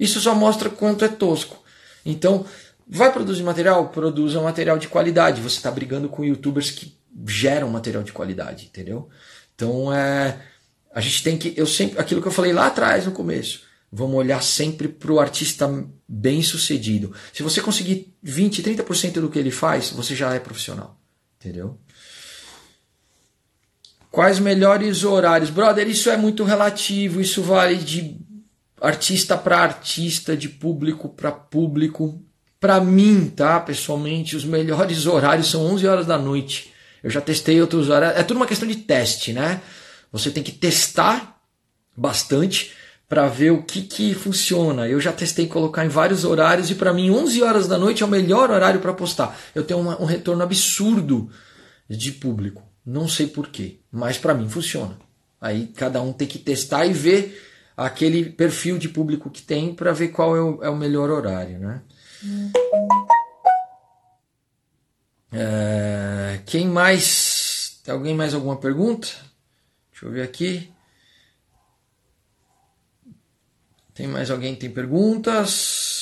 Isso 0.00 0.20
só 0.20 0.34
mostra 0.34 0.68
quanto 0.68 1.04
é 1.04 1.08
tosco. 1.08 1.62
Então, 2.04 2.44
Vai 2.86 3.12
produzir 3.12 3.42
material? 3.42 3.88
Produza 3.88 4.38
um 4.38 4.44
material 4.44 4.78
de 4.78 4.88
qualidade. 4.88 5.40
Você 5.40 5.56
está 5.56 5.70
brigando 5.70 6.08
com 6.08 6.24
youtubers 6.24 6.70
que 6.70 6.96
geram 7.26 7.70
material 7.70 8.02
de 8.02 8.12
qualidade, 8.12 8.66
entendeu? 8.66 9.08
Então 9.54 9.92
é. 9.92 10.40
A 10.94 11.00
gente 11.00 11.22
tem 11.22 11.38
que. 11.38 11.54
Eu 11.56 11.66
sempre. 11.66 11.98
Aquilo 11.98 12.20
que 12.20 12.28
eu 12.28 12.32
falei 12.32 12.52
lá 12.52 12.66
atrás 12.66 13.06
no 13.06 13.12
começo. 13.12 13.62
Vamos 13.90 14.16
olhar 14.16 14.42
sempre 14.42 14.88
para 14.88 15.12
o 15.12 15.20
artista 15.20 15.70
bem 16.08 16.42
sucedido. 16.42 17.14
Se 17.32 17.44
você 17.44 17.60
conseguir 17.62 18.12
20, 18.20 18.60
30% 18.60 19.20
do 19.20 19.30
que 19.30 19.38
ele 19.38 19.52
faz, 19.52 19.90
você 19.90 20.16
já 20.16 20.34
é 20.34 20.40
profissional. 20.40 20.98
Entendeu? 21.38 21.78
Quais 24.10 24.40
melhores 24.40 25.04
horários? 25.04 25.50
Brother, 25.50 25.88
isso 25.88 26.10
é 26.10 26.16
muito 26.16 26.42
relativo. 26.42 27.20
Isso 27.20 27.40
vale 27.42 27.76
de 27.76 28.16
artista 28.80 29.38
para 29.38 29.58
artista, 29.58 30.36
de 30.36 30.48
público 30.48 31.08
para 31.08 31.30
público. 31.30 32.20
Para 32.64 32.80
mim, 32.80 33.28
tá, 33.28 33.60
pessoalmente, 33.60 34.34
os 34.34 34.42
melhores 34.42 35.04
horários 35.04 35.50
são 35.50 35.66
11 35.74 35.86
horas 35.86 36.06
da 36.06 36.16
noite. 36.16 36.72
Eu 37.02 37.10
já 37.10 37.20
testei 37.20 37.60
outros 37.60 37.90
horários. 37.90 38.18
É 38.18 38.22
tudo 38.22 38.38
uma 38.38 38.46
questão 38.46 38.66
de 38.66 38.76
teste, 38.76 39.34
né? 39.34 39.60
Você 40.10 40.30
tem 40.30 40.42
que 40.42 40.50
testar 40.50 41.42
bastante 41.94 42.72
para 43.06 43.28
ver 43.28 43.50
o 43.50 43.62
que, 43.62 43.82
que 43.82 44.14
funciona. 44.14 44.88
Eu 44.88 44.98
já 44.98 45.12
testei 45.12 45.46
colocar 45.46 45.84
em 45.84 45.90
vários 45.90 46.24
horários 46.24 46.70
e 46.70 46.74
para 46.74 46.94
mim 46.94 47.10
11 47.10 47.42
horas 47.42 47.68
da 47.68 47.76
noite 47.76 48.02
é 48.02 48.06
o 48.06 48.08
melhor 48.08 48.50
horário 48.50 48.80
para 48.80 48.94
postar. 48.94 49.38
Eu 49.54 49.62
tenho 49.62 49.80
uma, 49.80 50.00
um 50.00 50.06
retorno 50.06 50.42
absurdo 50.42 51.28
de 51.86 52.12
público. 52.12 52.62
Não 52.82 53.06
sei 53.06 53.26
porquê, 53.26 53.80
mas 53.92 54.16
para 54.16 54.32
mim 54.32 54.48
funciona. 54.48 54.96
Aí 55.38 55.66
cada 55.76 56.00
um 56.00 56.14
tem 56.14 56.26
que 56.26 56.38
testar 56.38 56.86
e 56.86 56.94
ver 56.94 57.42
aquele 57.76 58.30
perfil 58.30 58.78
de 58.78 58.88
público 58.88 59.30
que 59.30 59.42
tem 59.42 59.74
para 59.74 59.92
ver 59.92 60.08
qual 60.08 60.36
é 60.36 60.40
o, 60.40 60.62
é 60.64 60.70
o 60.70 60.76
melhor 60.76 61.10
horário, 61.10 61.58
né? 61.58 61.82
É, 65.32 66.40
quem 66.46 66.68
mais? 66.68 67.80
Tem 67.82 67.92
alguém 67.92 68.14
mais 68.14 68.34
alguma 68.34 68.56
pergunta? 68.56 69.08
Deixa 69.90 70.06
eu 70.06 70.12
ver 70.12 70.22
aqui. 70.22 70.72
Tem 73.92 74.06
mais 74.06 74.30
alguém 74.30 74.54
que 74.54 74.60
tem 74.60 74.70
perguntas? 74.70 75.93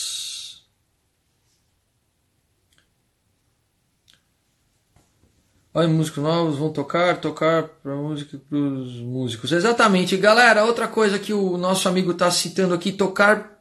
Olha, 5.75 5.89
músicos 5.89 6.23
novos 6.23 6.59
vão 6.59 6.71
tocar, 6.71 7.19
tocar 7.19 7.63
para 7.63 7.95
música 7.95 8.39
para 8.49 8.59
os 8.59 8.93
músicos. 9.01 9.53
Exatamente, 9.53 10.17
galera. 10.19 10.65
Outra 10.65 10.87
coisa 10.87 11.19
que 11.19 11.33
o 11.33 11.57
nosso 11.57 11.89
amigo 11.89 12.11
está 12.11 12.31
citando 12.31 12.75
aqui, 12.75 12.93
tocar 12.93 13.59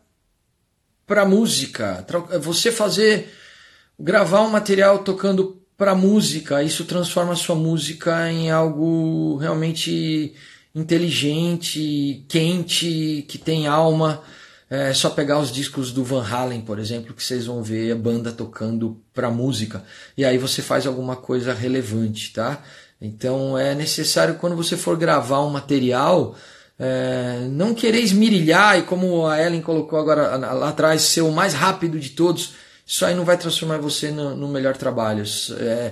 para 1.08 1.26
música. 1.26 2.06
Você 2.42 2.70
fazer 2.70 3.32
gravar 3.98 4.42
um 4.42 4.50
material 4.50 5.00
tocando 5.00 5.62
para 5.78 5.96
música, 5.96 6.62
isso 6.62 6.84
transforma 6.84 7.34
a 7.34 7.38
sua 7.38 7.56
música 7.56 8.30
em 8.30 8.52
algo 8.52 9.38
realmente 9.38 10.36
inteligente, 10.76 12.26
quente, 12.28 13.26
que 13.28 13.38
tem 13.38 13.68
alma. 13.68 14.22
É 14.74 14.94
só 14.94 15.10
pegar 15.10 15.38
os 15.38 15.52
discos 15.52 15.92
do 15.92 16.02
Van 16.02 16.26
Halen, 16.26 16.62
por 16.62 16.80
exemplo, 16.80 17.14
que 17.14 17.22
vocês 17.22 17.46
vão 17.46 17.62
ver 17.62 17.92
a 17.92 17.96
banda 17.96 18.32
tocando 18.32 19.04
para 19.14 19.30
música. 19.30 19.84
E 20.18 20.24
aí 20.24 20.38
você 20.38 20.62
faz 20.62 20.88
alguma 20.88 21.18
coisa 21.18 21.54
relevante, 21.54 22.32
tá? 22.32 22.64
Então 23.02 23.58
é 23.58 23.76
necessário 23.76 24.36
quando 24.36 24.56
você 24.56 24.78
for 24.78 24.96
gravar 24.96 25.42
um 25.42 25.50
material, 25.50 26.38
é, 26.80 27.50
não 27.50 27.74
querer 27.74 28.00
esmirilhar 28.00 28.80
e 28.80 28.84
como 28.84 29.28
a 29.28 29.46
Ellen 29.46 29.62
colocou 29.62 30.00
agora 30.00 30.38
lá 30.38 30.70
atrás, 30.70 31.02
ser 31.02 31.20
o 31.20 31.34
mais 31.34 31.54
rápido 31.54 32.00
de 32.00 32.12
todos, 32.12 32.54
isso 32.88 33.06
aí 33.06 33.14
não 33.14 33.26
vai 33.26 33.38
transformar 33.38 33.78
você 33.78 34.10
no, 34.10 34.38
no 34.38 34.48
melhor 34.48 34.78
trabalho. 34.78 35.26
É, 35.60 35.92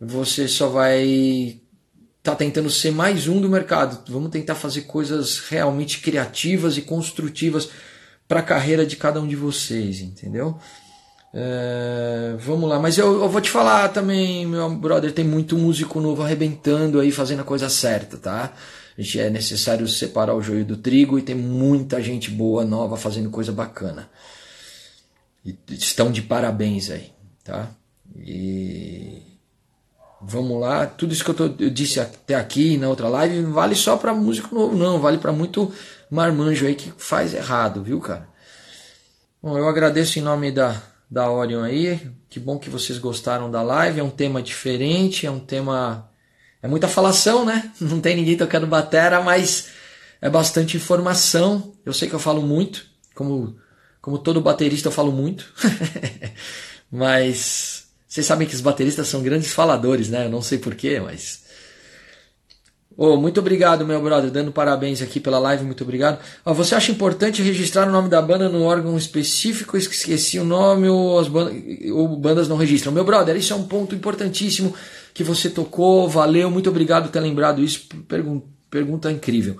você 0.00 0.48
só 0.48 0.66
vai 0.66 1.04
estar 1.04 2.32
tá 2.32 2.34
tentando 2.34 2.70
ser 2.70 2.90
mais 2.90 3.28
um 3.28 3.40
do 3.40 3.48
mercado. 3.48 4.02
Vamos 4.10 4.30
tentar 4.30 4.56
fazer 4.56 4.80
coisas 4.80 5.38
realmente 5.48 6.00
criativas 6.00 6.76
e 6.76 6.82
construtivas 6.82 7.68
para 8.28 8.40
a 8.40 8.42
carreira 8.42 8.84
de 8.84 8.96
cada 8.96 9.20
um 9.20 9.26
de 9.26 9.36
vocês, 9.36 10.00
entendeu? 10.00 10.58
É, 11.38 12.34
vamos 12.38 12.68
lá, 12.68 12.78
mas 12.78 12.96
eu, 12.96 13.22
eu, 13.22 13.28
vou 13.28 13.40
te 13.40 13.50
falar 13.50 13.88
também, 13.90 14.46
meu 14.46 14.74
brother, 14.74 15.12
tem 15.12 15.24
muito 15.24 15.56
músico 15.56 16.00
novo 16.00 16.22
arrebentando 16.22 16.98
aí, 16.98 17.12
fazendo 17.12 17.40
a 17.40 17.44
coisa 17.44 17.68
certa, 17.68 18.16
tá? 18.16 18.52
A 18.96 19.02
gente 19.02 19.20
é 19.20 19.28
necessário 19.28 19.86
separar 19.86 20.34
o 20.34 20.40
joio 20.40 20.64
do 20.64 20.78
trigo 20.78 21.18
e 21.18 21.22
tem 21.22 21.34
muita 21.34 22.00
gente 22.00 22.30
boa, 22.30 22.64
nova, 22.64 22.96
fazendo 22.96 23.28
coisa 23.28 23.52
bacana. 23.52 24.08
E 25.44 25.54
estão 25.68 26.10
de 26.10 26.22
parabéns 26.22 26.90
aí, 26.90 27.12
tá? 27.44 27.70
E 28.16 29.22
vamos 30.22 30.58
lá, 30.58 30.86
tudo 30.86 31.12
isso 31.12 31.22
que 31.22 31.30
eu, 31.30 31.34
tô, 31.34 31.44
eu 31.62 31.68
disse 31.68 32.00
até 32.00 32.34
aqui 32.34 32.78
na 32.78 32.88
outra 32.88 33.08
live 33.08 33.42
vale 33.42 33.74
só 33.74 33.96
para 33.98 34.14
músico 34.14 34.54
novo, 34.54 34.74
não, 34.74 34.98
vale 34.98 35.18
para 35.18 35.32
muito 35.32 35.70
marmanjo 36.10 36.66
aí 36.66 36.74
que 36.74 36.92
faz 36.96 37.34
errado, 37.34 37.82
viu, 37.82 38.00
cara? 38.00 38.28
Bom, 39.42 39.56
eu 39.56 39.68
agradeço 39.68 40.18
em 40.18 40.22
nome 40.22 40.50
da, 40.50 40.80
da 41.10 41.30
Orion 41.30 41.62
aí, 41.62 42.00
que 42.28 42.40
bom 42.40 42.58
que 42.58 42.70
vocês 42.70 42.98
gostaram 42.98 43.50
da 43.50 43.62
live, 43.62 44.00
é 44.00 44.02
um 44.04 44.10
tema 44.10 44.42
diferente, 44.42 45.26
é 45.26 45.30
um 45.30 45.40
tema 45.40 46.10
é 46.62 46.68
muita 46.68 46.88
falação, 46.88 47.44
né? 47.44 47.70
Não 47.80 48.00
tem 48.00 48.16
ninguém 48.16 48.36
tocando 48.36 48.66
batera, 48.66 49.22
mas 49.22 49.68
é 50.20 50.28
bastante 50.28 50.76
informação. 50.76 51.72
Eu 51.84 51.92
sei 51.92 52.08
que 52.08 52.14
eu 52.14 52.18
falo 52.18 52.42
muito, 52.42 52.86
como, 53.14 53.56
como 54.02 54.18
todo 54.18 54.40
baterista 54.40 54.88
eu 54.88 54.92
falo 54.92 55.12
muito. 55.12 55.46
mas 56.90 57.86
vocês 58.08 58.26
sabem 58.26 58.48
que 58.48 58.54
os 58.54 58.60
bateristas 58.60 59.06
são 59.08 59.22
grandes 59.22 59.52
faladores, 59.52 60.08
né? 60.08 60.26
Eu 60.26 60.30
não 60.30 60.42
sei 60.42 60.58
porquê, 60.58 60.98
mas. 60.98 61.45
Oh, 62.98 63.18
muito 63.18 63.40
obrigado, 63.40 63.84
meu 63.84 64.00
brother, 64.00 64.30
dando 64.30 64.50
parabéns 64.50 65.02
aqui 65.02 65.20
pela 65.20 65.38
live, 65.38 65.64
muito 65.64 65.84
obrigado. 65.84 66.18
Oh, 66.44 66.54
você 66.54 66.74
acha 66.74 66.90
importante 66.90 67.42
registrar 67.42 67.86
o 67.86 67.92
nome 67.92 68.08
da 68.08 68.22
banda 68.22 68.48
no 68.48 68.62
órgão 68.62 68.96
específico? 68.96 69.76
Esqueci 69.76 70.38
o 70.38 70.44
nome 70.44 70.88
ou 70.88 71.18
as 71.18 71.28
bandas, 71.28 71.54
ou 71.92 72.16
bandas 72.16 72.48
não 72.48 72.56
registram. 72.56 72.92
Meu 72.92 73.04
brother, 73.04 73.36
isso 73.36 73.52
é 73.52 73.56
um 73.56 73.64
ponto 73.64 73.94
importantíssimo 73.94 74.74
que 75.12 75.22
você 75.22 75.50
tocou, 75.50 76.08
valeu, 76.08 76.50
muito 76.50 76.70
obrigado 76.70 77.04
por 77.04 77.12
ter 77.12 77.20
lembrado 77.20 77.62
isso, 77.62 77.86
pergunta 78.70 79.12
incrível. 79.12 79.58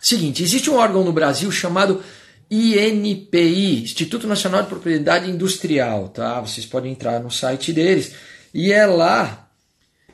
Seguinte, 0.00 0.42
existe 0.42 0.68
um 0.68 0.74
órgão 0.74 1.04
no 1.04 1.12
Brasil 1.12 1.50
chamado 1.52 2.02
INPI, 2.50 3.84
Instituto 3.84 4.26
Nacional 4.26 4.62
de 4.62 4.68
Propriedade 4.68 5.30
Industrial, 5.30 6.08
tá? 6.08 6.40
Vocês 6.40 6.66
podem 6.66 6.90
entrar 6.90 7.20
no 7.20 7.30
site 7.30 7.72
deles 7.72 8.12
e 8.52 8.72
é 8.72 8.84
lá 8.84 9.48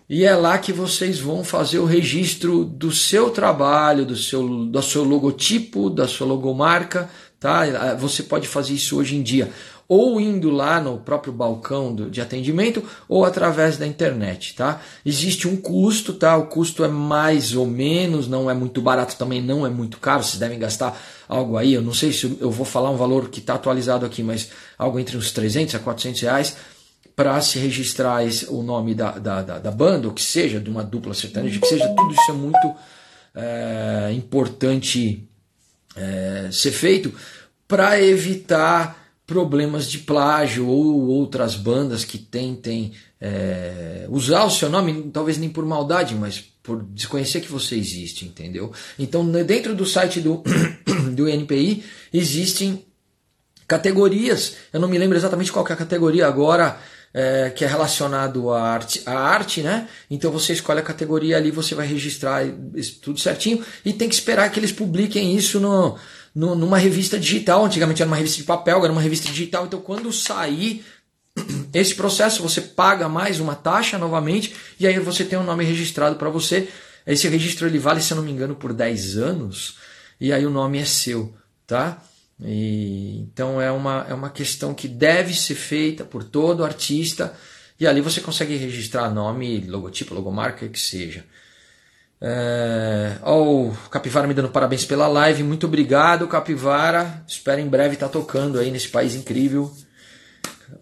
e 0.09 0.25
é 0.25 0.35
lá 0.35 0.57
que 0.59 0.73
vocês 0.73 1.19
vão 1.19 1.45
fazer 1.45 1.79
o 1.79 1.85
registro 1.85 2.65
do 2.65 2.91
seu 2.91 3.31
trabalho, 3.31 4.07
do 4.07 4.17
seu, 4.17 4.67
do 4.67 4.83
seu 4.83 5.05
logotipo, 5.05 5.91
da 5.91 6.09
sua 6.09 6.27
logomarca, 6.27 7.11
tá? 7.39 7.95
Você 7.95 8.23
pode 8.23 8.49
fazer 8.49 8.73
isso 8.73 8.97
hoje 8.97 9.17
em 9.17 9.23
dia 9.23 9.51
ou 9.89 10.21
indo 10.21 10.51
lá 10.51 10.81
no 10.81 10.99
próprio 10.99 11.33
balcão 11.33 11.95
de 11.95 12.21
atendimento 12.21 12.85
ou 13.09 13.25
através 13.25 13.79
da 13.79 13.87
internet, 13.87 14.55
tá? 14.55 14.83
Existe 15.05 15.49
um 15.49 15.57
custo, 15.57 16.13
tá? 16.13 16.37
O 16.37 16.47
custo 16.47 16.85
é 16.85 16.89
mais 16.89 17.55
ou 17.55 17.67
menos, 17.67 18.29
não 18.29 18.51
é 18.51 18.55
muito 18.55 18.83
barato, 18.83 19.17
também 19.17 19.41
não 19.41 19.67
é 19.67 19.71
muito 19.71 19.99
caro, 19.99 20.23
vocês 20.23 20.39
devem 20.39 20.59
gastar 20.59 21.01
algo 21.27 21.57
aí, 21.57 21.73
eu 21.73 21.81
não 21.81 21.95
sei 21.95 22.13
se 22.13 22.37
eu 22.39 22.51
vou 22.51 22.67
falar 22.67 22.91
um 22.91 22.97
valor 22.97 23.31
que 23.31 23.41
está 23.41 23.55
atualizado 23.55 24.05
aqui, 24.05 24.23
mas 24.23 24.51
algo 24.77 24.99
entre 24.99 25.17
uns 25.17 25.33
300 25.33 25.75
a 25.75 25.79
400 25.79 26.21
reais 26.21 26.57
para 27.19 27.41
se 27.41 27.59
registrar 27.59 28.25
esse, 28.25 28.47
o 28.49 28.63
nome 28.63 28.95
da, 28.95 29.11
da, 29.11 29.43
da, 29.43 29.59
da, 29.59 29.71
banda, 29.73 30.07
ou 30.07 30.15
que 30.15 30.23
seja, 30.23 30.61
de 30.61 30.71
uma 30.71 30.85
dupla 30.85 31.13
sertaneja, 31.13 31.59
que 31.59 31.67
seja, 31.67 31.89
tudo 31.89 32.13
isso 32.13 32.31
é 32.31 32.33
muito 32.33 32.77
é, 33.35 34.13
importante 34.13 35.29
é, 35.97 36.49
ser 36.53 36.71
feito 36.71 37.13
para 37.67 38.01
evitar 38.01 39.11
problemas 39.27 39.91
de 39.91 39.99
plágio 39.99 40.69
ou 40.69 41.09
outras 41.09 41.57
bandas 41.57 42.05
que 42.05 42.19
tentem 42.19 42.93
é, 43.21 44.07
usar 44.09 44.45
o 44.45 44.51
seu 44.51 44.71
nome, 44.71 45.11
talvez 45.13 45.39
nem 45.39 45.49
por 45.49 45.67
maldade, 45.67 46.15
mas 46.15 46.39
por 46.63 46.85
desconhecer 46.85 47.41
que 47.41 47.51
você 47.51 47.75
existe, 47.75 48.27
entendeu? 48.27 48.73
Então, 48.97 49.29
dentro 49.29 49.75
do 49.75 49.85
site 49.85 50.21
do, 50.21 50.45
do 51.17 51.29
NPI 51.29 51.83
existem 52.13 52.85
categorias, 53.67 54.55
eu 54.73 54.79
não 54.79 54.87
me 54.87 54.99
lembro 54.99 55.19
exatamente 55.19 55.51
qual 55.51 55.67
é 55.67 55.73
a 55.73 55.77
categoria 55.77 56.29
agora, 56.29 56.79
é, 57.19 57.51
que 57.51 57.65
é 57.65 57.67
relacionado 57.67 58.49
à 58.53 58.63
arte, 58.63 59.03
à 59.05 59.19
arte, 59.19 59.61
né? 59.61 59.89
Então 60.09 60.31
você 60.31 60.53
escolhe 60.53 60.79
a 60.79 60.85
categoria 60.85 61.37
ali, 61.37 61.51
você 61.51 61.75
vai 61.75 61.85
registrar 61.85 62.45
tudo 63.03 63.19
certinho 63.19 63.65
e 63.85 63.93
tem 63.93 64.09
que 64.09 64.15
esperar 64.15 64.49
que 64.53 64.61
eles 64.61 64.71
publiquem 64.71 65.35
isso 65.37 65.59
no, 65.59 65.99
no, 66.33 66.55
numa 66.55 66.79
revista 66.79 67.19
digital. 67.19 67.65
Antigamente 67.65 68.01
era 68.01 68.09
uma 68.09 68.17
revista 68.17 68.37
de 68.37 68.45
papel, 68.45 68.77
agora 68.77 68.93
é 68.93 68.95
uma 68.95 69.03
revista 69.03 69.27
digital. 69.27 69.67
Então, 69.67 69.81
quando 69.81 70.13
sair 70.13 70.85
esse 71.75 71.97
processo, 71.97 72.41
você 72.41 72.61
paga 72.61 73.09
mais 73.09 73.41
uma 73.41 73.57
taxa 73.57 73.99
novamente 73.99 74.55
e 74.79 74.87
aí 74.87 74.97
você 75.01 75.25
tem 75.25 75.37
um 75.37 75.43
nome 75.45 75.65
registrado 75.65 76.15
para 76.15 76.31
você. 76.31 76.69
Esse 77.05 77.27
registro 77.27 77.67
ele 77.67 77.81
vale, 77.81 78.01
se 78.01 78.13
eu 78.13 78.17
não 78.17 78.23
me 78.23 78.31
engano, 78.31 78.55
por 78.55 78.73
10 78.73 79.17
anos 79.17 79.77
e 80.21 80.33
aí 80.33 80.47
o 80.47 80.51
nome 80.51 80.79
é 80.79 80.85
seu, 80.85 81.35
tá? 81.67 82.01
E, 82.41 83.21
então 83.21 83.61
é 83.61 83.71
uma, 83.71 84.07
é 84.09 84.15
uma 84.15 84.31
questão 84.31 84.73
que 84.73 84.87
deve 84.87 85.35
ser 85.35 85.55
feita 85.55 86.05
por 86.05 86.23
todo 86.23 86.65
artista 86.65 87.35
e 87.81 87.87
ali 87.87 88.01
você 88.01 88.21
consegue 88.21 88.57
registrar 88.57 89.11
nome, 89.11 89.61
logotipo, 89.61 90.15
logomarca, 90.15 90.69
que 90.69 90.81
seja. 90.81 91.25
É... 92.21 93.19
O 93.25 93.73
Capivara 93.91 94.27
me 94.27 94.35
dando 94.35 94.49
parabéns 94.49 94.85
pela 94.85 95.07
live. 95.07 95.43
Muito 95.45 95.67
obrigado, 95.67 96.27
Capivara. 96.27 97.25
Espero 97.27 97.61
em 97.61 97.69
breve 97.69 97.95
estar 97.95 98.07
tá 98.07 98.13
tocando 98.13 98.59
aí 98.59 98.71
nesse 98.71 98.89
país 98.89 99.15
incrível. 99.15 99.73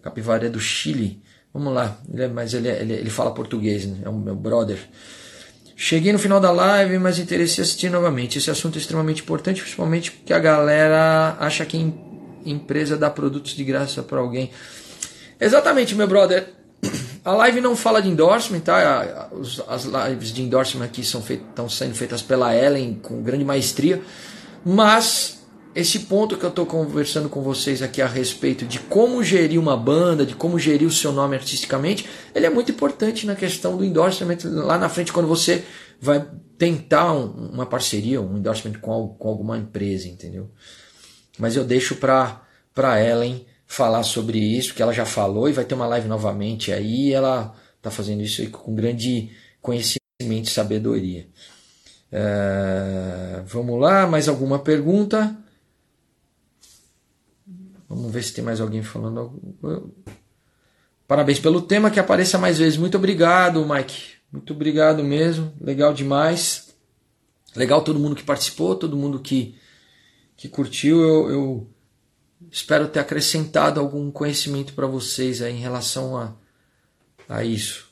Capivara 0.01 0.47
é 0.47 0.49
do 0.49 0.59
Chile. 0.59 1.21
Vamos 1.53 1.73
lá, 1.73 1.97
é, 2.13 2.27
mas 2.27 2.53
ele, 2.53 2.67
é, 2.67 2.81
ele, 2.81 2.93
ele, 2.93 3.09
fala 3.09 3.33
português, 3.33 3.85
né? 3.85 3.99
é 4.03 4.09
o 4.09 4.13
meu 4.13 4.35
brother. 4.35 4.77
Cheguei 5.79 6.11
no 6.11 6.17
final 6.17 6.39
da 6.39 6.51
live, 6.51 6.97
mas 6.97 7.19
interessei 7.19 7.63
assistir 7.63 7.91
novamente. 7.91 8.39
Esse 8.39 8.49
assunto 8.49 8.77
é 8.77 8.81
extremamente 8.81 9.21
importante, 9.21 9.61
principalmente 9.61 10.11
porque 10.11 10.33
a 10.33 10.39
galera 10.39 11.37
acha 11.39 11.63
que 11.67 11.93
empresa 12.43 12.97
dá 12.97 13.11
produtos 13.11 13.51
de 13.51 13.63
graça 13.63 14.01
para 14.01 14.17
alguém. 14.19 14.49
Exatamente, 15.39 15.93
meu 15.93 16.07
brother. 16.07 16.47
A 17.23 17.31
live 17.31 17.61
não 17.61 17.75
fala 17.75 18.01
de 18.01 18.09
endorsement, 18.09 18.61
tá? 18.61 19.29
As 19.67 19.83
lives 19.83 20.31
de 20.31 20.41
endorsement 20.41 20.83
aqui 20.83 21.03
são 21.03 21.23
estão 21.29 21.69
sendo 21.69 21.93
feitas 21.93 22.23
pela 22.23 22.55
Ellen 22.55 22.95
com 22.95 23.21
grande 23.21 23.45
maestria, 23.45 24.01
mas 24.65 25.36
esse 25.77 25.99
ponto 25.99 26.35
que 26.35 26.43
eu 26.43 26.49
estou 26.49 26.65
conversando 26.65 27.29
com 27.29 27.43
vocês 27.43 27.83
aqui 27.83 28.01
a 28.01 28.07
respeito 28.07 28.65
de 28.65 28.79
como 28.79 29.23
gerir 29.23 29.59
uma 29.59 29.77
banda, 29.77 30.25
de 30.25 30.33
como 30.33 30.57
gerir 30.57 30.87
o 30.87 30.91
seu 30.91 31.11
nome 31.11 31.35
artisticamente, 31.35 32.09
ele 32.33 32.47
é 32.47 32.49
muito 32.49 32.71
importante 32.71 33.27
na 33.27 33.35
questão 33.35 33.77
do 33.77 33.85
endorsement 33.85 34.39
lá 34.43 34.75
na 34.79 34.89
frente, 34.89 35.13
quando 35.13 35.27
você 35.27 35.63
vai 36.01 36.27
tentar 36.57 37.13
um, 37.13 37.51
uma 37.53 37.67
parceria, 37.67 38.19
um 38.19 38.39
endorsement 38.39 38.79
com, 38.79 39.09
com 39.19 39.29
alguma 39.29 39.55
empresa, 39.55 40.07
entendeu? 40.07 40.49
Mas 41.37 41.55
eu 41.55 41.63
deixo 41.63 41.97
para 41.97 42.41
Ellen 42.99 43.45
falar 43.67 44.01
sobre 44.01 44.39
isso, 44.39 44.73
que 44.73 44.81
ela 44.81 44.91
já 44.91 45.05
falou 45.05 45.47
e 45.47 45.53
vai 45.53 45.63
ter 45.63 45.75
uma 45.75 45.85
live 45.85 46.07
novamente 46.07 46.71
aí. 46.71 47.13
ela 47.13 47.53
está 47.77 47.91
fazendo 47.91 48.23
isso 48.23 48.49
com 48.49 48.73
grande 48.73 49.29
conhecimento 49.61 49.99
e 50.21 50.49
sabedoria. 50.49 51.27
É, 52.11 53.43
vamos 53.45 53.79
lá, 53.79 54.07
mais 54.07 54.27
alguma 54.27 54.57
pergunta? 54.57 55.37
Vamos 57.89 58.11
ver 58.11 58.23
se 58.23 58.33
tem 58.33 58.43
mais 58.43 58.59
alguém 58.59 58.83
falando. 58.83 59.39
Parabéns 61.07 61.39
pelo 61.39 61.61
tema, 61.61 61.89
que 61.89 61.99
apareça 61.99 62.37
mais 62.37 62.57
vezes. 62.57 62.77
Muito 62.77 62.97
obrigado, 62.97 63.65
Mike. 63.65 64.17
Muito 64.31 64.53
obrigado 64.53 65.03
mesmo. 65.03 65.53
Legal 65.59 65.93
demais. 65.93 66.75
Legal 67.55 67.81
todo 67.83 67.99
mundo 67.99 68.15
que 68.15 68.23
participou, 68.23 68.75
todo 68.75 68.97
mundo 68.97 69.19
que, 69.19 69.55
que 70.35 70.49
curtiu. 70.49 71.01
Eu, 71.01 71.29
eu 71.29 71.69
espero 72.51 72.87
ter 72.87 72.99
acrescentado 72.99 73.79
algum 73.79 74.11
conhecimento 74.11 74.73
para 74.73 74.85
vocês 74.85 75.41
aí 75.41 75.53
em 75.53 75.59
relação 75.59 76.17
a, 76.17 76.35
a 77.29 77.43
isso. 77.43 77.87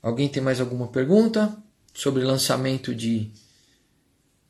Alguém 0.00 0.28
tem 0.28 0.42
mais 0.42 0.60
alguma 0.60 0.88
pergunta 0.88 1.56
sobre 1.92 2.24
lançamento 2.24 2.94
de, 2.94 3.30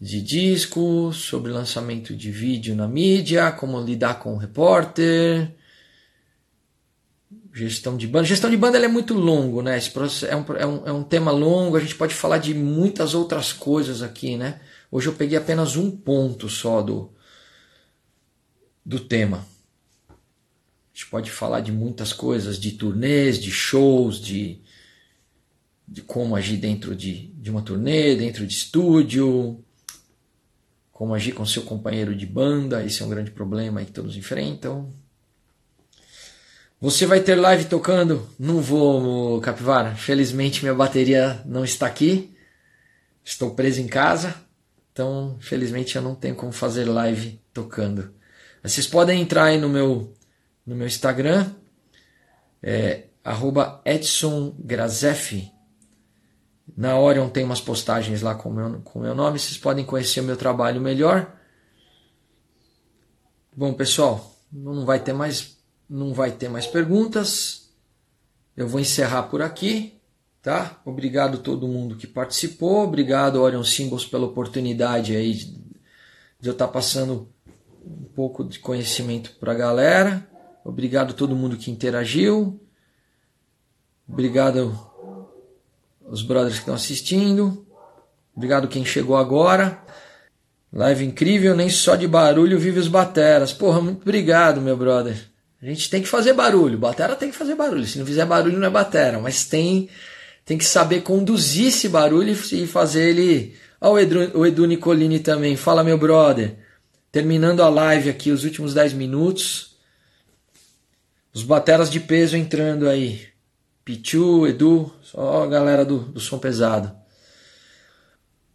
de 0.02 0.20
disco, 0.20 1.12
sobre 1.12 1.52
lançamento 1.52 2.16
de 2.16 2.28
vídeo 2.32 2.74
na 2.74 2.88
mídia, 2.88 3.52
como 3.52 3.80
lidar 3.80 4.18
com 4.18 4.34
o 4.34 4.36
repórter? 4.36 5.54
Gestão 7.54 7.96
de 7.96 8.08
banda. 8.08 8.24
Gestão 8.24 8.50
de 8.50 8.56
banda 8.56 8.76
é 8.78 8.88
muito 8.88 9.14
longo, 9.14 9.62
né? 9.62 9.78
Esse 9.78 9.92
é 10.26 10.34
um, 10.34 10.44
é, 10.56 10.66
um, 10.66 10.86
é 10.88 10.92
um 10.92 11.04
tema 11.04 11.30
longo, 11.30 11.76
a 11.76 11.80
gente 11.80 11.94
pode 11.94 12.14
falar 12.14 12.38
de 12.38 12.52
muitas 12.52 13.14
outras 13.14 13.52
coisas 13.52 14.02
aqui, 14.02 14.36
né? 14.36 14.60
Hoje 14.90 15.06
eu 15.06 15.12
peguei 15.12 15.38
apenas 15.38 15.76
um 15.76 15.88
ponto 15.88 16.48
só 16.48 16.82
do, 16.82 17.12
do 18.84 18.98
tema. 18.98 19.46
A 20.08 20.14
gente 20.92 21.06
pode 21.06 21.30
falar 21.30 21.60
de 21.60 21.70
muitas 21.70 22.12
coisas, 22.12 22.58
de 22.58 22.72
turnês, 22.72 23.38
de 23.38 23.52
shows, 23.52 24.20
de, 24.20 24.60
de 25.86 26.02
como 26.02 26.34
agir 26.34 26.56
dentro 26.56 26.96
de, 26.96 27.28
de 27.28 27.52
uma 27.52 27.62
turnê, 27.62 28.16
dentro 28.16 28.44
de 28.44 28.52
estúdio, 28.52 29.64
como 31.02 31.16
agir 31.16 31.32
com 31.32 31.44
seu 31.44 31.64
companheiro 31.64 32.14
de 32.14 32.24
banda, 32.24 32.84
esse 32.84 33.02
é 33.02 33.04
um 33.04 33.08
grande 33.08 33.32
problema 33.32 33.84
que 33.84 33.90
todos 33.90 34.16
enfrentam. 34.16 34.94
Você 36.80 37.06
vai 37.06 37.18
ter 37.18 37.34
live 37.34 37.64
tocando? 37.64 38.30
Não 38.38 38.60
vou, 38.60 39.40
Capivara. 39.40 39.96
Felizmente 39.96 40.62
minha 40.62 40.72
bateria 40.72 41.42
não 41.44 41.64
está 41.64 41.88
aqui. 41.88 42.32
Estou 43.24 43.52
preso 43.52 43.80
em 43.80 43.88
casa. 43.88 44.32
Então, 44.92 45.36
felizmente 45.40 45.96
eu 45.96 46.02
não 46.02 46.14
tenho 46.14 46.36
como 46.36 46.52
fazer 46.52 46.84
live 46.84 47.40
tocando. 47.52 48.14
Vocês 48.62 48.86
podem 48.86 49.20
entrar 49.20 49.46
aí 49.46 49.58
no 49.58 49.68
meu, 49.68 50.14
no 50.64 50.76
meu 50.76 50.86
Instagram, 50.86 51.50
é, 52.62 53.06
Edson. 53.84 54.54
Na 56.76 56.98
Orion 56.98 57.28
tem 57.28 57.44
umas 57.44 57.60
postagens 57.60 58.22
lá 58.22 58.34
com 58.34 58.48
o 58.48 58.52
meu, 58.52 58.80
com 58.80 59.00
meu 59.00 59.14
nome, 59.14 59.38
vocês 59.38 59.58
podem 59.58 59.84
conhecer 59.84 60.20
o 60.20 60.24
meu 60.24 60.36
trabalho 60.36 60.80
melhor. 60.80 61.34
Bom, 63.54 63.74
pessoal, 63.74 64.34
não 64.50 64.86
vai 64.86 64.98
ter 64.98 65.12
mais, 65.12 65.58
não 65.88 66.14
vai 66.14 66.30
ter 66.30 66.48
mais 66.48 66.66
perguntas. 66.66 67.70
Eu 68.56 68.66
vou 68.66 68.80
encerrar 68.80 69.24
por 69.24 69.42
aqui, 69.42 70.00
tá? 70.40 70.80
Obrigado 70.84 71.38
a 71.38 71.40
todo 71.40 71.68
mundo 71.68 71.96
que 71.96 72.06
participou, 72.06 72.84
obrigado 72.84 73.40
Orion 73.40 73.64
Symbols 73.64 74.06
pela 74.06 74.26
oportunidade 74.26 75.14
aí 75.14 75.34
de, 75.34 75.46
de 76.40 76.48
eu 76.48 76.52
estar 76.52 76.68
passando 76.68 77.30
um 77.84 78.04
pouco 78.14 78.44
de 78.44 78.58
conhecimento 78.58 79.32
para 79.38 79.52
a 79.52 79.56
galera. 79.56 80.26
Obrigado 80.64 81.10
a 81.10 81.14
todo 81.14 81.36
mundo 81.36 81.56
que 81.56 81.70
interagiu. 81.70 82.60
Obrigado 84.08 84.91
aos 86.12 86.20
brothers 86.20 86.56
que 86.56 86.60
estão 86.60 86.74
assistindo. 86.74 87.66
Obrigado 88.36 88.68
quem 88.68 88.84
chegou 88.84 89.16
agora. 89.16 89.82
Live 90.70 91.06
incrível, 91.06 91.56
nem 91.56 91.70
só 91.70 91.96
de 91.96 92.06
barulho 92.06 92.58
vive 92.58 92.78
os 92.78 92.88
bateras. 92.88 93.50
Porra, 93.50 93.80
muito 93.80 94.02
obrigado, 94.02 94.60
meu 94.60 94.76
brother. 94.76 95.16
A 95.62 95.64
gente 95.64 95.88
tem 95.88 96.02
que 96.02 96.08
fazer 96.08 96.34
barulho. 96.34 96.76
Batera 96.76 97.16
tem 97.16 97.30
que 97.30 97.36
fazer 97.36 97.54
barulho. 97.54 97.86
Se 97.86 97.98
não 97.98 98.04
fizer 98.04 98.26
barulho, 98.26 98.58
não 98.58 98.66
é 98.66 98.70
batera. 98.70 99.18
Mas 99.20 99.46
tem, 99.46 99.88
tem 100.44 100.58
que 100.58 100.66
saber 100.66 101.00
conduzir 101.00 101.68
esse 101.68 101.88
barulho 101.88 102.32
e 102.32 102.66
fazer 102.66 103.08
ele. 103.08 103.56
Olha 103.80 103.92
o 103.92 103.98
Edu, 103.98 104.38
o 104.38 104.46
Edu 104.46 104.66
Nicolini 104.66 105.18
também. 105.18 105.56
Fala, 105.56 105.82
meu 105.82 105.96
brother. 105.96 106.56
terminando 107.10 107.62
a 107.62 107.70
live 107.70 108.10
aqui, 108.10 108.30
os 108.30 108.44
últimos 108.44 108.74
10 108.74 108.92
minutos. 108.92 109.76
Os 111.32 111.42
bateras 111.42 111.90
de 111.90 112.00
peso 112.00 112.36
entrando 112.36 112.86
aí. 112.86 113.31
Pichu, 113.84 114.46
Edu, 114.46 114.92
só 115.02 115.42
a 115.42 115.46
galera 115.46 115.84
do, 115.84 115.98
do 115.98 116.20
som 116.20 116.38
pesado. 116.38 116.94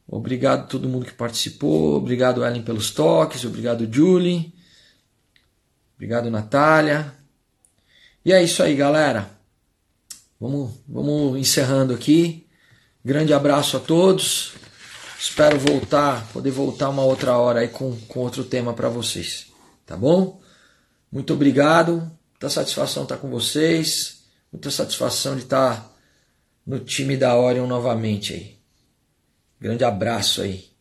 Obrigado 0.08 0.62
a 0.62 0.68
todo 0.68 0.88
mundo 0.88 1.06
que 1.06 1.14
participou. 1.14 1.96
Obrigado, 1.96 2.46
Ellen, 2.46 2.64
pelos 2.64 2.92
toques. 2.92 3.44
Obrigado, 3.44 3.92
Julie. 3.92 4.54
Obrigado, 5.96 6.32
Natália. 6.32 7.14
E 8.24 8.32
é 8.32 8.42
isso 8.42 8.64
aí, 8.64 8.74
galera. 8.74 9.30
Vamos, 10.40 10.72
vamos 10.88 11.38
encerrando 11.38 11.94
aqui. 11.94 12.48
Grande 13.04 13.34
abraço 13.34 13.76
a 13.76 13.80
todos. 13.80 14.54
Espero 15.20 15.60
voltar, 15.60 16.28
poder 16.32 16.52
voltar 16.52 16.90
uma 16.90 17.04
outra 17.04 17.38
hora 17.38 17.62
aí 17.62 17.68
com, 17.68 17.98
com 18.08 18.20
outro 18.20 18.44
tema 18.44 18.74
para 18.74 18.88
vocês. 18.88 19.48
Tá 19.86 19.98
bom? 19.98 20.40
Muito 21.12 21.34
obrigado. 21.34 22.12
Muita 22.32 22.50
satisfação 22.50 23.04
estar 23.04 23.18
com 23.18 23.30
vocês. 23.30 24.17
Muita 24.58 24.72
satisfação 24.72 25.36
de 25.36 25.44
estar 25.44 25.88
no 26.66 26.80
time 26.80 27.16
da 27.16 27.38
Orion 27.38 27.68
novamente 27.68 28.34
aí. 28.34 28.58
Grande 29.62 29.84
abraço 29.84 30.42
aí. 30.42 30.72